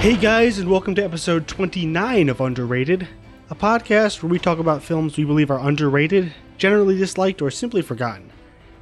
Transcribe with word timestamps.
Hey 0.00 0.16
guys, 0.16 0.58
and 0.58 0.70
welcome 0.70 0.94
to 0.94 1.04
episode 1.04 1.46
29 1.46 2.30
of 2.30 2.40
Underrated, 2.40 3.06
a 3.50 3.54
podcast 3.54 4.22
where 4.22 4.30
we 4.30 4.38
talk 4.38 4.58
about 4.58 4.82
films 4.82 5.18
we 5.18 5.24
believe 5.24 5.50
are 5.50 5.58
underrated, 5.58 6.32
generally 6.56 6.96
disliked, 6.96 7.42
or 7.42 7.50
simply 7.50 7.82
forgotten. 7.82 8.32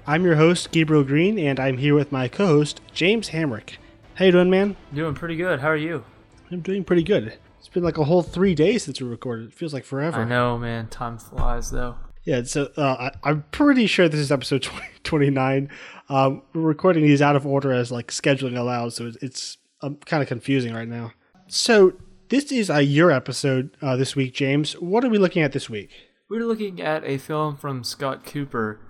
I'm 0.06 0.22
your 0.22 0.36
host, 0.36 0.70
Gabriel 0.70 1.02
Green, 1.02 1.36
and 1.36 1.58
I'm 1.58 1.78
here 1.78 1.96
with 1.96 2.12
my 2.12 2.28
co-host, 2.28 2.80
James 2.92 3.30
Hamrick. 3.30 3.78
How 4.14 4.26
you 4.26 4.30
doing, 4.30 4.48
man? 4.48 4.76
Doing 4.94 5.16
pretty 5.16 5.34
good. 5.34 5.58
How 5.58 5.70
are 5.70 5.76
you? 5.76 6.04
I'm 6.52 6.60
doing 6.60 6.84
pretty 6.84 7.02
good. 7.02 7.36
It's 7.58 7.66
been 7.66 7.82
like 7.82 7.98
a 7.98 8.04
whole 8.04 8.22
three 8.22 8.54
days 8.54 8.84
since 8.84 9.00
we 9.00 9.08
recorded. 9.08 9.48
It 9.48 9.54
feels 9.54 9.74
like 9.74 9.84
forever. 9.84 10.20
I 10.20 10.24
know, 10.24 10.56
man. 10.56 10.86
Time 10.86 11.18
flies, 11.18 11.72
though. 11.72 11.96
Yeah, 12.22 12.44
so 12.44 12.70
uh, 12.76 13.10
I, 13.24 13.28
I'm 13.28 13.42
pretty 13.50 13.88
sure 13.88 14.08
this 14.08 14.20
is 14.20 14.30
episode 14.30 14.62
20, 14.62 14.86
29. 15.02 15.68
Um, 16.10 16.42
we're 16.54 16.60
recording 16.60 17.02
these 17.02 17.20
out 17.20 17.34
of 17.34 17.44
order 17.44 17.72
as 17.72 17.90
like 17.90 18.12
scheduling 18.12 18.56
allows, 18.56 18.94
so 18.94 19.08
it's, 19.08 19.16
it's 19.20 19.57
um, 19.82 19.96
kind 20.06 20.22
of 20.22 20.28
confusing 20.28 20.74
right 20.74 20.88
now. 20.88 21.12
So 21.46 21.94
this 22.28 22.52
is 22.52 22.70
a 22.70 22.82
your 22.82 23.10
episode 23.10 23.76
uh, 23.80 23.96
this 23.96 24.14
week, 24.14 24.34
James. 24.34 24.74
What 24.74 25.04
are 25.04 25.08
we 25.08 25.18
looking 25.18 25.42
at 25.42 25.52
this 25.52 25.70
week? 25.70 25.90
We're 26.28 26.44
looking 26.44 26.80
at 26.80 27.04
a 27.04 27.16
film 27.18 27.56
from 27.56 27.84
Scott 27.84 28.26
Cooper 28.26 28.80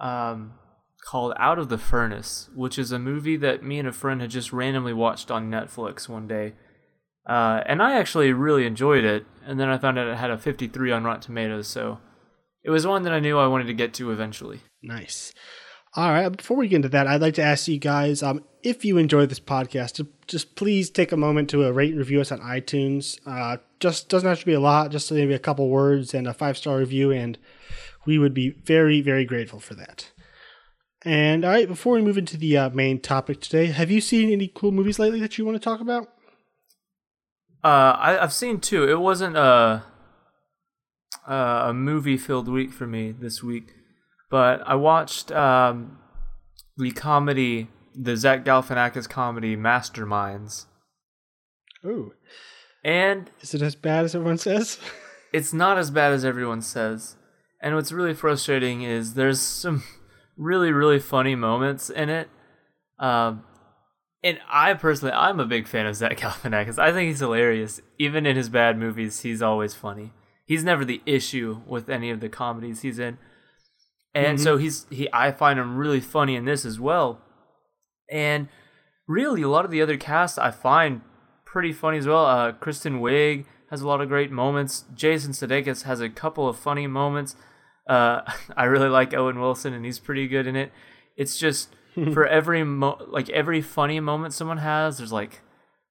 um, 0.00 0.54
called 1.06 1.34
Out 1.38 1.58
of 1.58 1.68
the 1.68 1.78
Furnace, 1.78 2.48
which 2.54 2.78
is 2.78 2.90
a 2.90 2.98
movie 2.98 3.36
that 3.36 3.62
me 3.62 3.78
and 3.78 3.86
a 3.86 3.92
friend 3.92 4.20
had 4.20 4.30
just 4.30 4.52
randomly 4.52 4.92
watched 4.92 5.30
on 5.30 5.50
Netflix 5.50 6.08
one 6.08 6.26
day. 6.26 6.54
Uh, 7.28 7.62
and 7.66 7.80
I 7.80 7.94
actually 7.96 8.32
really 8.32 8.66
enjoyed 8.66 9.04
it. 9.04 9.24
And 9.46 9.60
then 9.60 9.68
I 9.68 9.78
found 9.78 9.98
out 9.98 10.08
it 10.08 10.16
had 10.16 10.30
a 10.30 10.38
53 10.38 10.90
on 10.90 11.04
Rotten 11.04 11.22
Tomatoes, 11.22 11.68
so 11.68 12.00
it 12.64 12.70
was 12.70 12.86
one 12.86 13.04
that 13.04 13.12
I 13.12 13.20
knew 13.20 13.38
I 13.38 13.46
wanted 13.46 13.68
to 13.68 13.74
get 13.74 13.94
to 13.94 14.10
eventually. 14.10 14.60
Nice. 14.82 15.32
All 15.94 16.10
right. 16.10 16.28
Before 16.28 16.56
we 16.56 16.68
get 16.68 16.76
into 16.76 16.88
that, 16.90 17.06
I'd 17.06 17.20
like 17.20 17.34
to 17.34 17.42
ask 17.42 17.68
you 17.68 17.78
guys 17.78 18.22
um, 18.22 18.44
if 18.62 18.84
you 18.84 18.98
enjoy 18.98 19.26
this 19.26 19.40
podcast, 19.40 20.06
just 20.26 20.54
please 20.54 20.90
take 20.90 21.12
a 21.12 21.16
moment 21.16 21.50
to 21.50 21.64
uh, 21.64 21.70
rate 21.70 21.90
and 21.90 21.98
review 21.98 22.20
us 22.20 22.32
on 22.32 22.40
iTunes. 22.40 23.18
Uh, 23.26 23.58
just 23.78 24.08
doesn't 24.08 24.28
have 24.28 24.40
to 24.40 24.46
be 24.46 24.52
a 24.52 24.60
lot, 24.60 24.90
just 24.90 25.10
maybe 25.10 25.34
a 25.34 25.38
couple 25.38 25.68
words 25.68 26.14
and 26.14 26.26
a 26.26 26.34
five 26.34 26.56
star 26.56 26.78
review, 26.78 27.10
and 27.10 27.38
we 28.06 28.18
would 28.18 28.34
be 28.34 28.50
very, 28.50 29.00
very 29.00 29.24
grateful 29.24 29.60
for 29.60 29.74
that. 29.74 30.10
And 31.04 31.44
all 31.44 31.50
right, 31.50 31.66
before 31.66 31.94
we 31.94 32.02
move 32.02 32.18
into 32.18 32.36
the 32.36 32.56
uh, 32.56 32.70
main 32.70 33.00
topic 33.00 33.40
today, 33.40 33.66
have 33.66 33.90
you 33.90 34.00
seen 34.00 34.30
any 34.30 34.48
cool 34.48 34.72
movies 34.72 34.98
lately 34.98 35.20
that 35.20 35.38
you 35.38 35.44
want 35.44 35.56
to 35.56 35.64
talk 35.64 35.80
about? 35.80 36.08
Uh, 37.64 37.96
I, 37.96 38.22
I've 38.22 38.32
seen 38.32 38.60
two. 38.60 38.88
It 38.88 39.00
wasn't 39.00 39.36
a 39.36 39.84
uh, 41.26 41.64
a 41.68 41.74
movie 41.74 42.16
filled 42.16 42.48
week 42.48 42.72
for 42.72 42.86
me 42.86 43.12
this 43.12 43.42
week, 43.42 43.72
but 44.30 44.62
I 44.66 44.74
watched 44.74 45.30
um, 45.32 45.98
the 46.76 46.90
comedy, 46.90 47.68
the 47.94 48.16
Zach 48.16 48.44
Galifianakis 48.44 49.08
comedy 49.08 49.56
Masterminds, 49.56 50.66
Ooh, 51.84 52.12
and 52.84 53.30
is 53.40 53.54
it 53.54 53.62
as 53.62 53.74
bad 53.74 54.04
as 54.04 54.14
everyone 54.14 54.38
says? 54.38 54.78
it's 55.32 55.52
not 55.52 55.78
as 55.78 55.90
bad 55.90 56.12
as 56.12 56.24
everyone 56.24 56.62
says. 56.62 57.16
And 57.62 57.74
what's 57.74 57.92
really 57.92 58.14
frustrating 58.14 58.82
is 58.82 59.14
there's 59.14 59.40
some 59.40 59.82
really 60.36 60.72
really 60.72 60.98
funny 60.98 61.34
moments 61.34 61.90
in 61.90 62.08
it. 62.08 62.28
Um, 62.98 63.44
and 64.22 64.38
I 64.50 64.74
personally, 64.74 65.12
I'm 65.14 65.40
a 65.40 65.46
big 65.46 65.66
fan 65.66 65.86
of 65.86 65.94
Zach 65.96 66.16
Galifianakis. 66.18 66.78
I 66.78 66.92
think 66.92 67.08
he's 67.08 67.20
hilarious. 67.20 67.80
Even 67.98 68.26
in 68.26 68.36
his 68.36 68.48
bad 68.50 68.78
movies, 68.78 69.20
he's 69.20 69.40
always 69.42 69.74
funny. 69.74 70.12
He's 70.46 70.64
never 70.64 70.84
the 70.84 71.00
issue 71.06 71.60
with 71.66 71.88
any 71.88 72.10
of 72.10 72.20
the 72.20 72.28
comedies 72.28 72.80
he's 72.82 72.98
in, 72.98 73.18
and 74.14 74.38
Mhm. 74.38 74.42
so 74.42 74.56
he's 74.58 74.86
he. 74.90 75.08
I 75.12 75.30
find 75.32 75.58
him 75.58 75.76
really 75.76 76.00
funny 76.00 76.34
in 76.36 76.44
this 76.44 76.64
as 76.64 76.78
well. 76.80 77.22
And 78.10 78.48
really, 79.06 79.42
a 79.42 79.48
lot 79.48 79.64
of 79.64 79.70
the 79.70 79.82
other 79.82 79.96
cast 79.96 80.38
I 80.38 80.50
find 80.50 81.02
pretty 81.44 81.72
funny 81.72 81.98
as 81.98 82.06
well. 82.06 82.26
Uh, 82.26 82.52
Kristen 82.52 83.00
Wiig 83.00 83.44
has 83.70 83.80
a 83.80 83.86
lot 83.86 84.00
of 84.00 84.08
great 84.08 84.30
moments. 84.30 84.84
Jason 84.94 85.32
Sudeikis 85.32 85.82
has 85.84 86.00
a 86.00 86.08
couple 86.08 86.48
of 86.48 86.58
funny 86.58 86.86
moments. 86.86 87.36
Uh, 87.88 88.22
I 88.56 88.64
really 88.64 88.88
like 88.88 89.14
Owen 89.14 89.40
Wilson, 89.40 89.72
and 89.72 89.84
he's 89.84 89.98
pretty 89.98 90.28
good 90.28 90.46
in 90.46 90.56
it. 90.56 90.72
It's 91.16 91.38
just 91.38 91.74
for 92.12 92.26
every 92.26 92.64
mo- 92.64 93.04
like 93.08 93.28
every 93.30 93.60
funny 93.60 94.00
moment 94.00 94.34
someone 94.34 94.58
has, 94.58 94.98
there's 94.98 95.12
like 95.12 95.40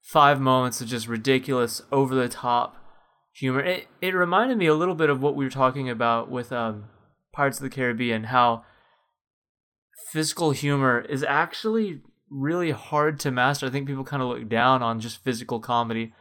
five 0.01 0.39
moments 0.39 0.81
of 0.81 0.87
just 0.87 1.07
ridiculous, 1.07 1.81
over 1.91 2.15
the 2.15 2.29
top 2.29 2.77
humor. 3.33 3.61
It 3.61 3.87
it 4.01 4.13
reminded 4.13 4.57
me 4.57 4.67
a 4.67 4.75
little 4.75 4.95
bit 4.95 5.09
of 5.09 5.21
what 5.21 5.35
we 5.35 5.45
were 5.45 5.51
talking 5.51 5.89
about 5.89 6.29
with 6.29 6.51
um, 6.51 6.85
Pirates 7.33 7.57
of 7.57 7.63
the 7.63 7.69
Caribbean, 7.69 8.25
how 8.25 8.63
physical 10.11 10.51
humor 10.51 11.01
is 11.01 11.23
actually 11.23 12.01
really 12.29 12.71
hard 12.71 13.19
to 13.21 13.31
master. 13.31 13.65
I 13.65 13.69
think 13.69 13.87
people 13.87 14.03
kind 14.03 14.21
of 14.21 14.29
look 14.29 14.47
down 14.49 14.83
on 14.83 14.99
just 14.99 15.23
physical 15.23 15.59
comedy. 15.59 16.13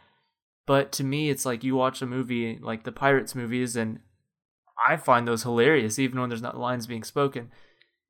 But 0.67 0.93
to 0.93 1.05
me, 1.05 1.31
it's 1.31 1.47
like 1.47 1.65
you 1.65 1.77
watch 1.77 2.03
a 2.03 2.07
movie 2.07 2.59
like 2.61 2.85
the 2.85 2.93
Pirates 2.93 3.35
movies, 3.35 3.75
and 3.75 4.01
I 4.87 4.97
find 4.97 5.27
those 5.27 5.43
hilarious, 5.43 5.99
even 5.99 6.21
when 6.21 6.29
there's 6.29 6.43
not 6.43 6.59
lines 6.59 6.87
being 6.87 7.05
spoken. 7.05 7.51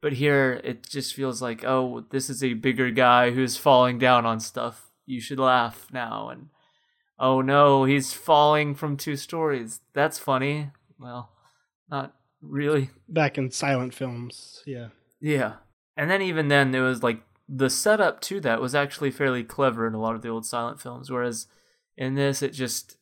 But 0.00 0.14
here, 0.14 0.60
it 0.64 0.88
just 0.88 1.14
feels 1.14 1.40
like, 1.42 1.64
oh, 1.64 2.04
this 2.10 2.30
is 2.30 2.42
a 2.42 2.54
bigger 2.54 2.90
guy 2.90 3.30
who's 3.30 3.56
falling 3.56 3.98
down 3.98 4.26
on 4.26 4.40
stuff. 4.40 4.90
You 5.06 5.20
should 5.20 5.38
laugh 5.38 5.86
now. 5.92 6.28
And 6.28 6.48
oh 7.18 7.40
no, 7.40 7.84
he's 7.84 8.12
falling 8.12 8.74
from 8.74 8.96
two 8.96 9.16
stories. 9.16 9.80
That's 9.94 10.18
funny. 10.18 10.70
Well, 10.98 11.30
not 11.90 12.14
really. 12.42 12.90
Back 13.08 13.38
in 13.38 13.50
silent 13.50 13.94
films, 13.94 14.62
yeah. 14.66 14.88
Yeah. 15.20 15.54
And 15.96 16.10
then 16.10 16.22
even 16.22 16.48
then 16.48 16.70
there 16.70 16.82
was 16.82 17.02
like 17.02 17.20
the 17.48 17.70
setup 17.70 18.20
to 18.20 18.40
that 18.40 18.60
was 18.60 18.74
actually 18.74 19.10
fairly 19.10 19.42
clever 19.42 19.86
in 19.86 19.94
a 19.94 20.00
lot 20.00 20.14
of 20.14 20.22
the 20.22 20.28
old 20.28 20.44
silent 20.44 20.80
films 20.80 21.10
whereas 21.10 21.46
in 21.96 22.14
this 22.14 22.42
it 22.42 22.50
just 22.52 22.96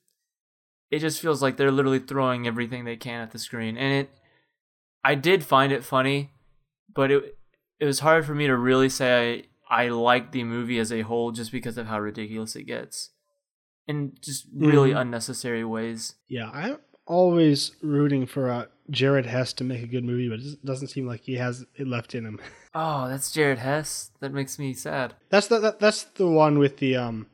it 0.90 1.00
just 1.00 1.20
feels 1.20 1.42
like 1.42 1.56
they're 1.56 1.72
literally 1.72 1.98
throwing 1.98 2.46
everything 2.46 2.84
they 2.84 2.96
can 2.96 3.20
at 3.20 3.32
the 3.32 3.38
screen 3.38 3.76
and 3.76 3.92
it 3.92 4.10
I 5.02 5.14
did 5.16 5.44
find 5.44 5.72
it 5.72 5.84
funny 5.84 6.30
but 6.94 7.10
it 7.10 7.36
it 7.80 7.84
was 7.86 8.00
hard 8.00 8.24
for 8.24 8.34
me 8.34 8.46
to 8.46 8.56
really 8.56 8.88
say 8.88 9.46
I 9.68 9.84
I 9.84 9.88
like 9.88 10.30
the 10.30 10.44
movie 10.44 10.78
as 10.78 10.92
a 10.92 11.00
whole 11.02 11.32
just 11.32 11.50
because 11.50 11.76
of 11.76 11.88
how 11.88 11.98
ridiculous 11.98 12.54
it 12.54 12.64
gets 12.64 13.10
in 13.88 14.12
just 14.20 14.46
really 14.54 14.90
Mhm. 14.92 15.00
unnecessary 15.00 15.64
ways. 15.64 16.14
Yeah, 16.28 16.50
I'm 16.50 16.78
always 17.04 17.72
rooting 17.82 18.26
for 18.26 18.48
uh, 18.50 18.66
Jared 18.90 19.26
Hess 19.26 19.52
to 19.54 19.64
make 19.64 19.82
a 19.82 19.86
good 19.86 20.04
movie, 20.04 20.28
but 20.28 20.38
it 20.40 20.64
doesn't 20.64 20.88
seem 20.88 21.06
like 21.06 21.22
he 21.22 21.34
has 21.36 21.64
it 21.74 21.86
left 21.86 22.14
in 22.14 22.24
him. 22.24 22.40
Oh, 22.74 23.08
that's 23.08 23.32
Jared 23.32 23.58
Hess. 23.58 24.10
That 24.20 24.32
makes 24.32 24.58
me 24.58 24.72
sad. 24.74 25.14
That's 25.30 25.46
the 25.48 25.58
that, 25.60 25.80
that's 25.80 26.04
the 26.04 26.28
one 26.28 26.58
with 26.58 26.76
the 26.78 26.96
um, 26.96 27.26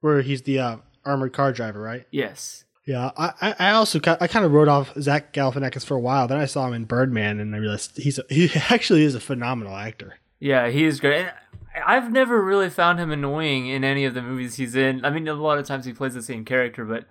where 0.00 0.22
he's 0.22 0.42
the 0.42 0.58
uh, 0.60 0.76
armored 1.04 1.32
car 1.32 1.52
driver, 1.52 1.80
right? 1.80 2.06
Yes. 2.10 2.64
Yeah, 2.86 3.10
I 3.18 3.54
I- 3.58 3.70
also 3.72 4.00
I 4.20 4.26
kind 4.28 4.46
of 4.46 4.52
wrote 4.52 4.68
off 4.68 4.94
Zach 4.98 5.32
Galifianakis 5.34 5.84
for 5.84 5.94
a 5.94 6.00
while. 6.00 6.26
Then 6.26 6.38
I 6.38 6.46
saw 6.46 6.66
him 6.66 6.72
in 6.74 6.84
Birdman, 6.84 7.38
and 7.38 7.54
I 7.54 7.58
realized 7.58 7.98
he's 7.98 8.18
a, 8.18 8.24
he 8.30 8.50
actually 8.70 9.02
is 9.04 9.14
a 9.14 9.20
phenomenal 9.20 9.76
actor. 9.76 10.14
Yeah, 10.40 10.68
he 10.68 10.84
is 10.84 11.00
great. 11.00 11.26
And 11.74 11.84
I've 11.86 12.10
never 12.10 12.42
really 12.42 12.70
found 12.70 12.98
him 12.98 13.10
annoying 13.10 13.66
in 13.66 13.84
any 13.84 14.04
of 14.06 14.14
the 14.14 14.22
movies 14.22 14.54
he's 14.54 14.74
in. 14.74 15.04
I 15.04 15.10
mean, 15.10 15.28
a 15.28 15.34
lot 15.34 15.58
of 15.58 15.66
times 15.66 15.84
he 15.84 15.92
plays 15.92 16.14
the 16.14 16.22
same 16.22 16.44
character, 16.46 16.84
but 16.84 17.04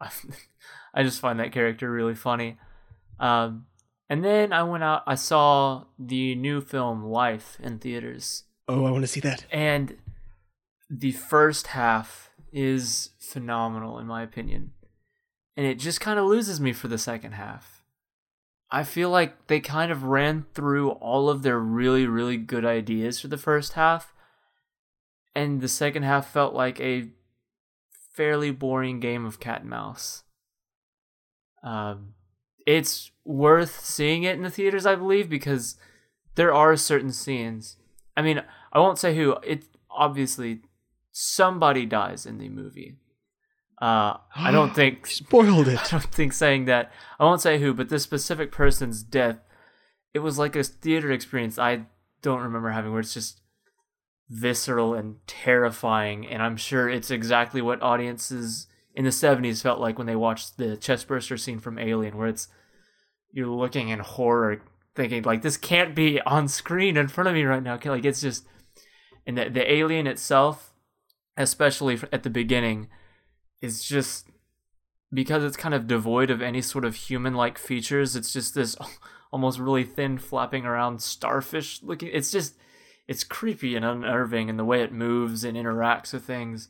I, 0.00 0.10
I 0.94 1.02
just 1.02 1.20
find 1.20 1.40
that 1.40 1.52
character 1.52 1.90
really 1.90 2.14
funny. 2.14 2.58
Um, 3.18 3.66
and 4.08 4.24
then 4.24 4.52
I 4.52 4.62
went 4.62 4.84
out, 4.84 5.02
I 5.06 5.14
saw 5.14 5.84
the 5.98 6.34
new 6.34 6.60
film 6.60 7.04
Life 7.04 7.58
in 7.62 7.78
theaters. 7.78 8.44
Oh, 8.68 8.84
I 8.84 8.90
want 8.90 9.02
to 9.02 9.08
see 9.08 9.20
that. 9.20 9.46
And 9.50 9.96
the 10.90 11.12
first 11.12 11.68
half 11.68 12.30
is 12.52 13.10
phenomenal, 13.18 13.98
in 13.98 14.06
my 14.06 14.22
opinion. 14.22 14.72
And 15.56 15.66
it 15.66 15.78
just 15.78 16.00
kind 16.00 16.18
of 16.18 16.26
loses 16.26 16.60
me 16.60 16.72
for 16.72 16.88
the 16.88 16.98
second 16.98 17.32
half. 17.32 17.82
I 18.70 18.84
feel 18.84 19.10
like 19.10 19.46
they 19.48 19.60
kind 19.60 19.92
of 19.92 20.04
ran 20.04 20.46
through 20.54 20.90
all 20.92 21.28
of 21.28 21.42
their 21.42 21.58
really, 21.58 22.06
really 22.06 22.38
good 22.38 22.64
ideas 22.64 23.20
for 23.20 23.28
the 23.28 23.38
first 23.38 23.74
half. 23.74 24.14
And 25.34 25.60
the 25.60 25.68
second 25.68 26.04
half 26.04 26.30
felt 26.30 26.54
like 26.54 26.80
a 26.80 27.08
fairly 27.90 28.50
boring 28.50 29.00
game 29.00 29.24
of 29.24 29.40
cat 29.40 29.60
and 29.62 29.70
mouse. 29.70 30.24
Um, 31.62 32.14
it's 32.66 33.10
worth 33.24 33.80
seeing 33.84 34.24
it 34.24 34.36
in 34.36 34.42
the 34.42 34.50
theaters, 34.50 34.86
I 34.86 34.94
believe, 34.94 35.28
because 35.28 35.76
there 36.34 36.54
are 36.54 36.76
certain 36.76 37.12
scenes. 37.12 37.76
I 38.16 38.22
mean, 38.22 38.42
I 38.72 38.78
won't 38.78 38.98
say 38.98 39.14
who. 39.14 39.36
It 39.44 39.64
obviously 39.90 40.62
somebody 41.12 41.86
dies 41.86 42.26
in 42.26 42.38
the 42.38 42.48
movie. 42.48 42.96
Uh, 43.80 44.16
I 44.34 44.50
don't 44.50 44.74
think 44.74 45.06
Spoiled 45.06 45.68
it. 45.68 45.78
I 45.78 45.88
don't 45.88 46.14
think 46.14 46.32
saying 46.32 46.66
that. 46.66 46.92
I 47.18 47.24
won't 47.24 47.40
say 47.40 47.58
who, 47.58 47.74
but 47.74 47.88
this 47.88 48.02
specific 48.02 48.52
person's 48.52 49.02
death. 49.02 49.38
It 50.14 50.20
was 50.20 50.38
like 50.38 50.56
a 50.56 50.62
theater 50.62 51.10
experience 51.10 51.58
I 51.58 51.86
don't 52.20 52.42
remember 52.42 52.70
having, 52.70 52.92
where 52.92 53.00
it's 53.00 53.14
just 53.14 53.40
visceral 54.28 54.94
and 54.94 55.16
terrifying. 55.26 56.26
And 56.26 56.42
I'm 56.42 56.56
sure 56.56 56.88
it's 56.88 57.10
exactly 57.10 57.60
what 57.60 57.82
audiences 57.82 58.66
in 58.94 59.04
the 59.04 59.10
70s 59.10 59.62
felt 59.62 59.80
like 59.80 59.98
when 59.98 60.06
they 60.06 60.16
watched 60.16 60.56
the 60.56 60.76
chestburster 60.76 61.38
scene 61.38 61.58
from 61.58 61.78
Alien, 61.78 62.16
where 62.16 62.28
it's 62.28 62.48
you're 63.30 63.46
looking 63.46 63.88
in 63.88 64.00
horror, 64.00 64.62
thinking 64.94 65.22
like 65.22 65.42
this 65.42 65.56
can't 65.56 65.94
be 65.94 66.20
on 66.22 66.48
screen 66.48 66.96
in 66.96 67.08
front 67.08 67.28
of 67.28 67.34
me 67.34 67.44
right 67.44 67.62
now. 67.62 67.78
Like 67.84 68.04
it's 68.04 68.20
just, 68.20 68.46
and 69.26 69.38
the 69.38 69.48
the 69.48 69.72
alien 69.72 70.06
itself 70.06 70.72
especially 71.36 71.98
at 72.12 72.22
the 72.22 72.30
beginning, 72.30 72.88
is 73.60 73.84
just 73.84 74.28
because 75.12 75.44
it's 75.44 75.56
kind 75.56 75.74
of 75.74 75.86
devoid 75.86 76.30
of 76.30 76.42
any 76.42 76.60
sort 76.62 76.84
of 76.84 76.94
human-like 76.94 77.58
features. 77.58 78.16
It's 78.16 78.32
just 78.32 78.54
this 78.54 78.76
almost 79.32 79.58
really 79.58 79.84
thin, 79.84 80.18
flapping 80.18 80.64
around 80.64 81.02
starfish 81.02 81.82
looking. 81.82 82.10
It's 82.12 82.30
just 82.30 82.54
it's 83.08 83.24
creepy 83.24 83.74
and 83.76 83.84
unnerving 83.84 84.48
in 84.48 84.56
the 84.56 84.64
way 84.64 84.82
it 84.82 84.92
moves 84.92 85.44
and 85.44 85.56
interacts 85.56 86.12
with 86.12 86.24
things. 86.24 86.68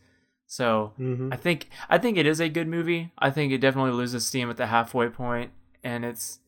So 0.52 0.92
Mhm. 1.00 1.32
I 1.32 1.36
think 1.36 1.70
I 1.88 1.96
think 1.96 2.18
it 2.18 2.26
is 2.26 2.38
a 2.38 2.50
good 2.50 2.68
movie. 2.68 3.10
I 3.16 3.30
think 3.30 3.52
it 3.54 3.58
definitely 3.62 3.92
loses 3.92 4.26
steam 4.26 4.50
at 4.50 4.58
the 4.58 4.66
halfway 4.66 5.08
point, 5.08 5.50
and 5.82 6.04
it's 6.04 6.40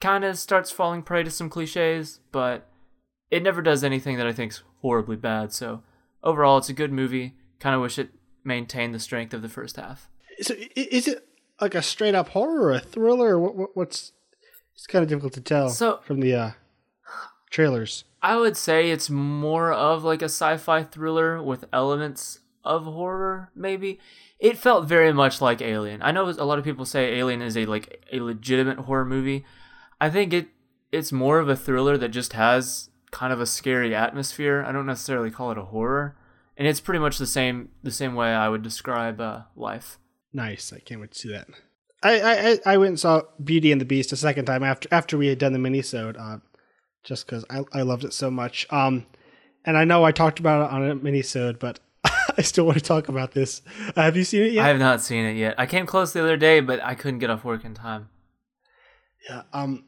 kind 0.00 0.24
of 0.24 0.38
starts 0.38 0.70
falling 0.70 1.02
prey 1.02 1.22
to 1.22 1.30
some 1.30 1.50
cliches, 1.50 2.20
but 2.32 2.66
it 3.30 3.42
never 3.42 3.60
does 3.60 3.84
anything 3.84 4.16
that 4.16 4.26
I 4.26 4.32
think's 4.32 4.62
horribly 4.80 5.16
bad. 5.16 5.52
So 5.52 5.82
overall, 6.24 6.56
it's 6.56 6.70
a 6.70 6.72
good 6.72 6.92
movie. 6.92 7.34
Kind 7.58 7.74
of 7.76 7.82
wish 7.82 7.98
it 7.98 8.08
maintained 8.42 8.94
the 8.94 8.98
strength 8.98 9.34
of 9.34 9.42
the 9.42 9.50
first 9.50 9.76
half. 9.76 10.08
So 10.40 10.54
is 10.74 11.06
it 11.06 11.28
like 11.60 11.74
a 11.74 11.82
straight 11.82 12.14
up 12.14 12.30
horror 12.30 12.68
or 12.68 12.72
a 12.72 12.80
thriller? 12.80 13.38
What, 13.38 13.54
what, 13.54 13.76
what's 13.76 14.12
it's 14.74 14.86
kind 14.86 15.02
of 15.02 15.10
difficult 15.10 15.34
to 15.34 15.42
tell 15.42 15.68
So- 15.68 16.00
from 16.04 16.20
the 16.20 16.34
uh, 16.34 16.50
trailers. 17.50 18.04
I 18.22 18.36
would 18.36 18.56
say 18.56 18.90
it's 18.90 19.10
more 19.10 19.72
of 19.72 20.04
like 20.04 20.22
a 20.22 20.32
sci-fi 20.32 20.84
thriller 20.84 21.42
with 21.42 21.66
elements 21.72 22.39
of 22.64 22.84
horror, 22.84 23.50
maybe. 23.54 23.98
It 24.38 24.56
felt 24.58 24.86
very 24.86 25.12
much 25.12 25.40
like 25.40 25.60
Alien. 25.60 26.02
I 26.02 26.12
know 26.12 26.28
a 26.28 26.44
lot 26.44 26.58
of 26.58 26.64
people 26.64 26.84
say 26.84 27.14
Alien 27.18 27.42
is 27.42 27.56
a 27.56 27.66
like 27.66 28.04
a 28.12 28.20
legitimate 28.20 28.78
horror 28.80 29.04
movie. 29.04 29.44
I 30.00 30.10
think 30.10 30.32
it 30.32 30.48
it's 30.92 31.12
more 31.12 31.38
of 31.38 31.48
a 31.48 31.56
thriller 31.56 31.96
that 31.98 32.08
just 32.08 32.32
has 32.32 32.88
kind 33.10 33.32
of 33.32 33.40
a 33.40 33.46
scary 33.46 33.94
atmosphere. 33.94 34.64
I 34.66 34.72
don't 34.72 34.86
necessarily 34.86 35.30
call 35.30 35.50
it 35.52 35.58
a 35.58 35.64
horror, 35.66 36.16
and 36.56 36.66
it's 36.66 36.80
pretty 36.80 37.00
much 37.00 37.18
the 37.18 37.26
same 37.26 37.70
the 37.82 37.90
same 37.90 38.14
way 38.14 38.28
I 38.32 38.48
would 38.48 38.62
describe 38.62 39.20
uh, 39.20 39.42
life. 39.56 39.98
Nice. 40.32 40.72
I 40.72 40.78
can't 40.78 41.00
wait 41.00 41.12
to 41.12 41.18
see 41.18 41.30
that. 41.32 41.48
I, 42.02 42.20
I, 42.20 42.58
I- 42.72 42.76
went 42.78 42.88
and 42.90 43.00
saw 43.00 43.22
Beauty 43.44 43.72
and 43.72 43.80
the 43.80 43.84
Beast 43.84 44.10
a 44.12 44.16
second 44.16 44.46
time 44.46 44.62
after 44.62 44.88
after 44.90 45.18
we 45.18 45.26
had 45.26 45.38
done 45.38 45.52
the 45.52 45.58
minisode, 45.58 46.18
uh, 46.18 46.38
just 47.04 47.26
because 47.26 47.44
I, 47.50 47.62
I 47.74 47.82
loved 47.82 48.04
it 48.04 48.14
so 48.14 48.30
much. 48.30 48.66
Um, 48.70 49.06
and 49.66 49.76
I 49.76 49.84
know 49.84 50.02
I 50.04 50.12
talked 50.12 50.40
about 50.40 50.70
it 50.70 50.72
on 50.74 50.88
a 50.90 50.96
minisode, 50.96 51.58
but 51.58 51.78
I 52.38 52.42
still 52.42 52.66
want 52.66 52.78
to 52.78 52.84
talk 52.84 53.08
about 53.08 53.32
this. 53.32 53.62
Uh, 53.96 54.02
have 54.02 54.16
you 54.16 54.24
seen 54.24 54.42
it 54.42 54.52
yet? 54.52 54.64
I 54.64 54.68
have 54.68 54.78
not 54.78 55.00
seen 55.00 55.24
it 55.24 55.36
yet. 55.36 55.54
I 55.58 55.66
came 55.66 55.86
close 55.86 56.12
the 56.12 56.20
other 56.20 56.36
day, 56.36 56.60
but 56.60 56.82
I 56.82 56.94
couldn't 56.94 57.20
get 57.20 57.30
off 57.30 57.44
work 57.44 57.64
in 57.64 57.74
time. 57.74 58.08
Yeah. 59.28 59.42
Um, 59.52 59.84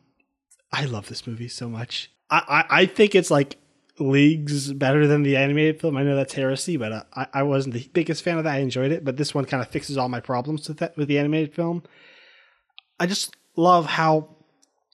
I 0.73 0.85
love 0.85 1.09
this 1.09 1.27
movie 1.27 1.49
so 1.49 1.69
much. 1.69 2.11
I, 2.31 2.65
I, 2.71 2.81
I 2.81 2.87
think 2.87 3.15
it's 3.15 3.31
like 3.31 3.59
leagues 3.99 4.73
better 4.73 5.07
than 5.07 5.23
the 5.23 5.37
animated 5.37 5.81
film. 5.81 5.97
I 5.97 6.03
know 6.03 6.17
that's 6.17 6.35
heresy, 6.35 6.77
but 6.77 6.93
uh, 6.93 7.03
I, 7.15 7.27
I 7.35 7.43
wasn't 7.43 7.75
the 7.75 7.89
biggest 7.93 8.23
fan 8.23 8.39
of 8.39 8.45
that. 8.45 8.55
I 8.55 8.59
enjoyed 8.59 8.93
it, 8.93 9.05
but 9.05 9.17
this 9.17 9.35
one 9.35 9.45
kind 9.45 9.63
of 9.63 9.69
fixes 9.69 9.97
all 9.97 10.09
my 10.09 10.21
problems 10.21 10.69
with 10.69 10.79
that 10.79 10.97
with 10.97 11.09
the 11.09 11.19
animated 11.19 11.55
film. 11.55 11.83
I 12.99 13.07
just 13.07 13.35
love 13.57 13.87
how 13.87 14.37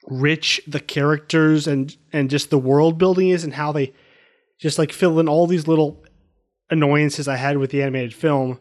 rich 0.08 0.60
the 0.66 0.80
characters 0.80 1.66
and 1.66 1.96
and 2.12 2.30
just 2.30 2.50
the 2.50 2.58
world 2.58 2.98
building 2.98 3.28
is, 3.28 3.44
and 3.44 3.54
how 3.54 3.72
they 3.72 3.92
just 4.58 4.78
like 4.78 4.92
fill 4.92 5.20
in 5.20 5.28
all 5.28 5.46
these 5.46 5.68
little 5.68 6.02
annoyances 6.70 7.28
I 7.28 7.36
had 7.36 7.58
with 7.58 7.70
the 7.70 7.82
animated 7.82 8.14
film, 8.14 8.60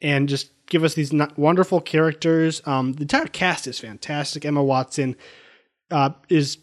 and 0.00 0.28
just 0.28 0.50
give 0.66 0.84
us 0.84 0.94
these 0.94 1.12
wonderful 1.36 1.80
characters. 1.80 2.60
Um, 2.66 2.94
the 2.94 3.02
entire 3.02 3.26
cast 3.26 3.66
is 3.66 3.78
fantastic. 3.78 4.44
Emma 4.44 4.62
Watson 4.62 5.16
uh, 5.90 6.10
is 6.28 6.58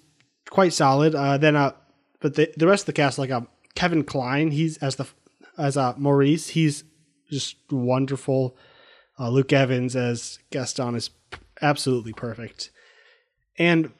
quite 0.49 0.73
solid. 0.73 1.15
Uh, 1.15 1.37
then, 1.37 1.55
uh, 1.55 1.71
but 2.19 2.35
the 2.35 2.53
the 2.57 2.67
rest 2.67 2.83
of 2.83 2.87
the 2.87 2.93
cast, 2.93 3.17
like 3.17 3.31
uh, 3.31 3.41
Kevin 3.75 4.03
Kline, 4.03 4.51
he's 4.51 4.77
as 4.77 4.95
the 4.95 5.07
as 5.57 5.77
uh, 5.77 5.93
Maurice, 5.97 6.49
he's 6.49 6.83
just 7.29 7.55
wonderful. 7.71 8.55
Uh, 9.19 9.29
Luke 9.29 9.53
Evans 9.53 9.95
as 9.95 10.39
Gaston 10.51 10.95
is 10.95 11.11
absolutely 11.61 12.13
perfect, 12.13 12.71
and 13.57 13.91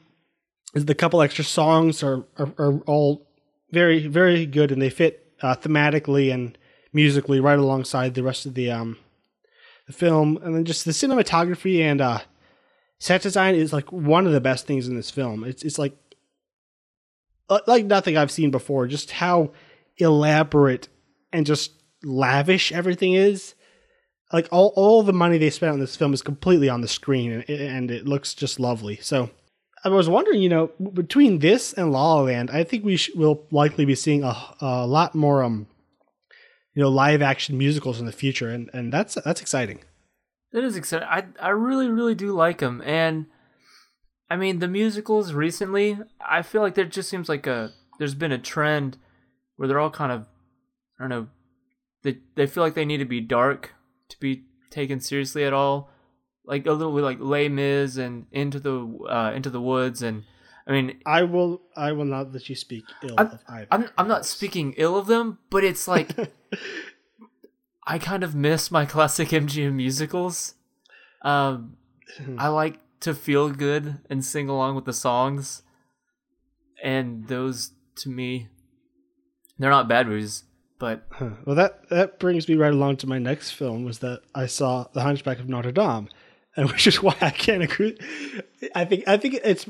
the 0.73 0.95
couple 0.95 1.21
extra 1.21 1.43
songs 1.43 2.03
are 2.03 2.25
are, 2.37 2.53
are 2.57 2.79
all 2.87 3.27
very 3.71 4.07
very 4.07 4.45
good, 4.45 4.71
and 4.71 4.81
they 4.81 4.89
fit 4.89 5.33
uh, 5.41 5.55
thematically 5.55 6.33
and 6.33 6.57
musically 6.93 7.39
right 7.39 7.59
alongside 7.59 8.13
the 8.13 8.23
rest 8.23 8.45
of 8.45 8.53
the 8.53 8.71
um 8.71 8.97
the 9.87 9.93
film, 9.93 10.37
and 10.43 10.55
then 10.55 10.65
just 10.65 10.85
the 10.85 10.91
cinematography 10.91 11.81
and 11.81 11.99
uh 12.01 12.19
set 12.99 13.21
design 13.21 13.55
is 13.55 13.73
like 13.73 13.91
one 13.91 14.25
of 14.25 14.31
the 14.31 14.41
best 14.41 14.65
things 14.65 14.87
in 14.87 14.95
this 14.95 15.11
film. 15.11 15.43
It's 15.43 15.63
it's 15.63 15.77
like 15.77 15.95
uh, 17.49 17.59
like 17.67 17.85
nothing 17.85 18.17
I've 18.17 18.31
seen 18.31 18.51
before. 18.51 18.87
Just 18.87 19.11
how 19.11 19.51
elaborate 19.97 20.87
and 21.31 21.45
just 21.45 21.71
lavish 22.03 22.71
everything 22.71 23.13
is. 23.13 23.55
Like 24.31 24.47
all 24.51 24.73
all 24.75 25.03
the 25.03 25.13
money 25.13 25.37
they 25.37 25.49
spent 25.49 25.73
on 25.73 25.79
this 25.79 25.95
film 25.95 26.13
is 26.13 26.21
completely 26.21 26.69
on 26.69 26.81
the 26.81 26.87
screen, 26.87 27.31
and 27.31 27.43
it, 27.47 27.61
and 27.61 27.91
it 27.91 28.07
looks 28.07 28.33
just 28.33 28.59
lovely. 28.59 28.97
So. 29.01 29.29
I 29.85 29.89
was 29.89 30.07
wondering, 30.07 30.41
you 30.41 30.47
know, 30.47 30.71
between 30.93 31.39
this 31.39 31.73
and 31.73 31.91
La 31.91 32.13
La 32.13 32.21
Land, 32.21 32.49
I 32.49 32.63
think 32.63 32.85
we 32.85 32.95
sh- 32.95 33.11
will 33.15 33.45
likely 33.51 33.83
be 33.83 33.95
seeing 33.95 34.23
a, 34.23 34.33
a 34.61 34.87
lot 34.87 35.13
more, 35.13 35.43
um, 35.43 35.67
you 36.73 36.81
know, 36.81 36.89
live 36.89 37.21
action 37.21 37.57
musicals 37.57 37.99
in 37.99 38.05
the 38.05 38.11
future, 38.11 38.49
and, 38.49 38.69
and 38.73 38.91
that's 38.91 39.15
that's 39.23 39.41
exciting. 39.41 39.79
That 40.51 40.63
is 40.63 40.75
exciting. 40.75 41.07
I 41.09 41.25
I 41.39 41.49
really 41.49 41.89
really 41.89 42.15
do 42.15 42.31
like 42.31 42.59
them, 42.59 42.81
and 42.85 43.27
I 44.29 44.35
mean 44.35 44.59
the 44.59 44.67
musicals 44.67 45.33
recently. 45.33 45.99
I 46.19 46.41
feel 46.41 46.61
like 46.61 46.75
there 46.75 46.85
just 46.85 47.09
seems 47.09 47.29
like 47.29 47.47
a 47.47 47.71
there's 47.99 48.15
been 48.15 48.31
a 48.31 48.37
trend 48.37 48.97
where 49.55 49.67
they're 49.67 49.79
all 49.79 49.91
kind 49.91 50.11
of 50.11 50.25
I 50.99 51.03
don't 51.03 51.09
know. 51.09 51.27
They 52.03 52.17
they 52.35 52.47
feel 52.47 52.63
like 52.63 52.73
they 52.73 52.85
need 52.85 52.97
to 52.97 53.05
be 53.05 53.21
dark 53.21 53.73
to 54.09 54.19
be 54.19 54.43
taken 54.69 54.99
seriously 54.99 55.43
at 55.43 55.53
all. 55.53 55.89
Like 56.45 56.65
a 56.65 56.71
little 56.71 56.93
like 56.93 57.19
Les 57.21 57.47
Mis 57.47 57.97
and 57.97 58.25
Into 58.31 58.59
the 58.59 59.05
uh, 59.07 59.31
Into 59.33 59.49
the 59.49 59.61
Woods, 59.61 60.01
and 60.01 60.23
I 60.67 60.71
mean 60.71 60.99
I 61.05 61.23
will 61.23 61.61
I 61.75 61.91
will 61.91 62.05
not 62.05 62.31
let 62.33 62.47
you 62.49 62.55
speak 62.55 62.85
ill 63.03 63.15
I'm- 63.17 63.31
of 63.31 63.39
either. 63.47 63.67
I'm 63.71 63.89
I'm 63.97 64.07
not 64.07 64.25
speaking 64.25 64.73
ill 64.77 64.97
of 64.97 65.07
them, 65.07 65.39
but 65.49 65.63
it's 65.63 65.87
like 65.87 66.09
I 67.85 67.99
kind 67.99 68.23
of 68.23 68.33
miss 68.33 68.71
my 68.71 68.85
classic 68.85 69.29
MGM 69.29 69.73
musicals. 69.73 70.55
Um, 71.21 71.77
I 72.37 72.47
like 72.61 72.79
to 73.01 73.13
feel 73.13 73.49
good 73.49 73.99
and 74.09 74.23
sing 74.23 74.47
along 74.47 74.75
with 74.75 74.85
the 74.85 74.93
songs, 74.93 75.63
and 76.81 77.27
those 77.27 77.71
to 77.97 78.09
me, 78.09 78.47
they're 79.59 79.69
not 79.69 79.87
bad 79.89 80.07
movies, 80.07 80.43
but. 80.79 81.05
Well, 81.45 81.55
that 81.57 81.89
that 81.89 82.19
brings 82.19 82.47
me 82.47 82.55
right 82.55 82.71
along 82.71 82.97
to 82.97 83.07
my 83.07 83.19
next 83.19 83.51
film 83.51 83.83
was 83.83 83.99
that 83.99 84.21
I 84.33 84.45
saw 84.45 84.85
The 84.93 85.01
Hunchback 85.01 85.39
of 85.39 85.49
Notre 85.49 85.73
Dame, 85.73 86.07
and 86.55 86.69
which 86.71 86.87
is 86.87 87.01
why 87.03 87.15
I 87.19 87.31
can't 87.31 87.63
agree. 87.63 87.97
I 88.73 88.85
think 88.85 89.05
I 89.07 89.17
think 89.17 89.41
it's 89.43 89.67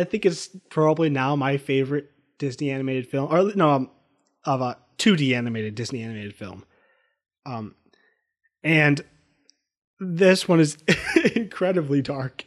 I 0.00 0.04
think 0.04 0.26
it's 0.26 0.48
probably 0.70 1.10
now 1.10 1.36
my 1.36 1.56
favorite 1.56 2.10
Disney 2.38 2.70
animated 2.70 3.08
film, 3.08 3.32
or 3.32 3.52
no, 3.54 3.70
um, 3.70 3.90
of 4.44 4.60
a 4.60 4.78
2D 4.98 5.36
animated 5.36 5.74
Disney 5.74 6.02
animated 6.02 6.34
film. 6.34 6.64
Um, 7.46 7.74
and 8.62 9.04
this 10.00 10.46
one 10.46 10.60
is 10.60 10.78
incredibly 11.34 12.02
dark. 12.02 12.44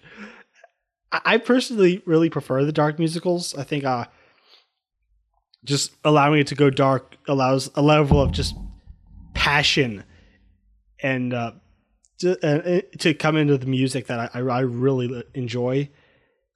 I 1.12 1.38
personally 1.38 2.02
really 2.06 2.30
prefer 2.30 2.64
the 2.64 2.72
dark 2.72 2.98
musicals. 2.98 3.54
I 3.56 3.64
think 3.64 3.84
uh 3.84 4.06
just 5.64 5.92
allowing 6.04 6.40
it 6.40 6.48
to 6.48 6.56
go 6.56 6.70
dark 6.70 7.18
allows 7.28 7.70
a 7.76 7.82
level 7.82 8.20
of 8.20 8.32
just 8.32 8.56
passion 9.34 10.04
and 11.04 11.34
uh, 11.34 11.52
to, 12.20 12.32
uh, 12.46 12.82
to 13.00 13.14
come 13.14 13.38
into 13.38 13.58
the 13.58 13.66
music 13.66 14.08
that 14.08 14.32
I, 14.34 14.40
I 14.40 14.60
really 14.62 15.24
enjoy. 15.34 15.90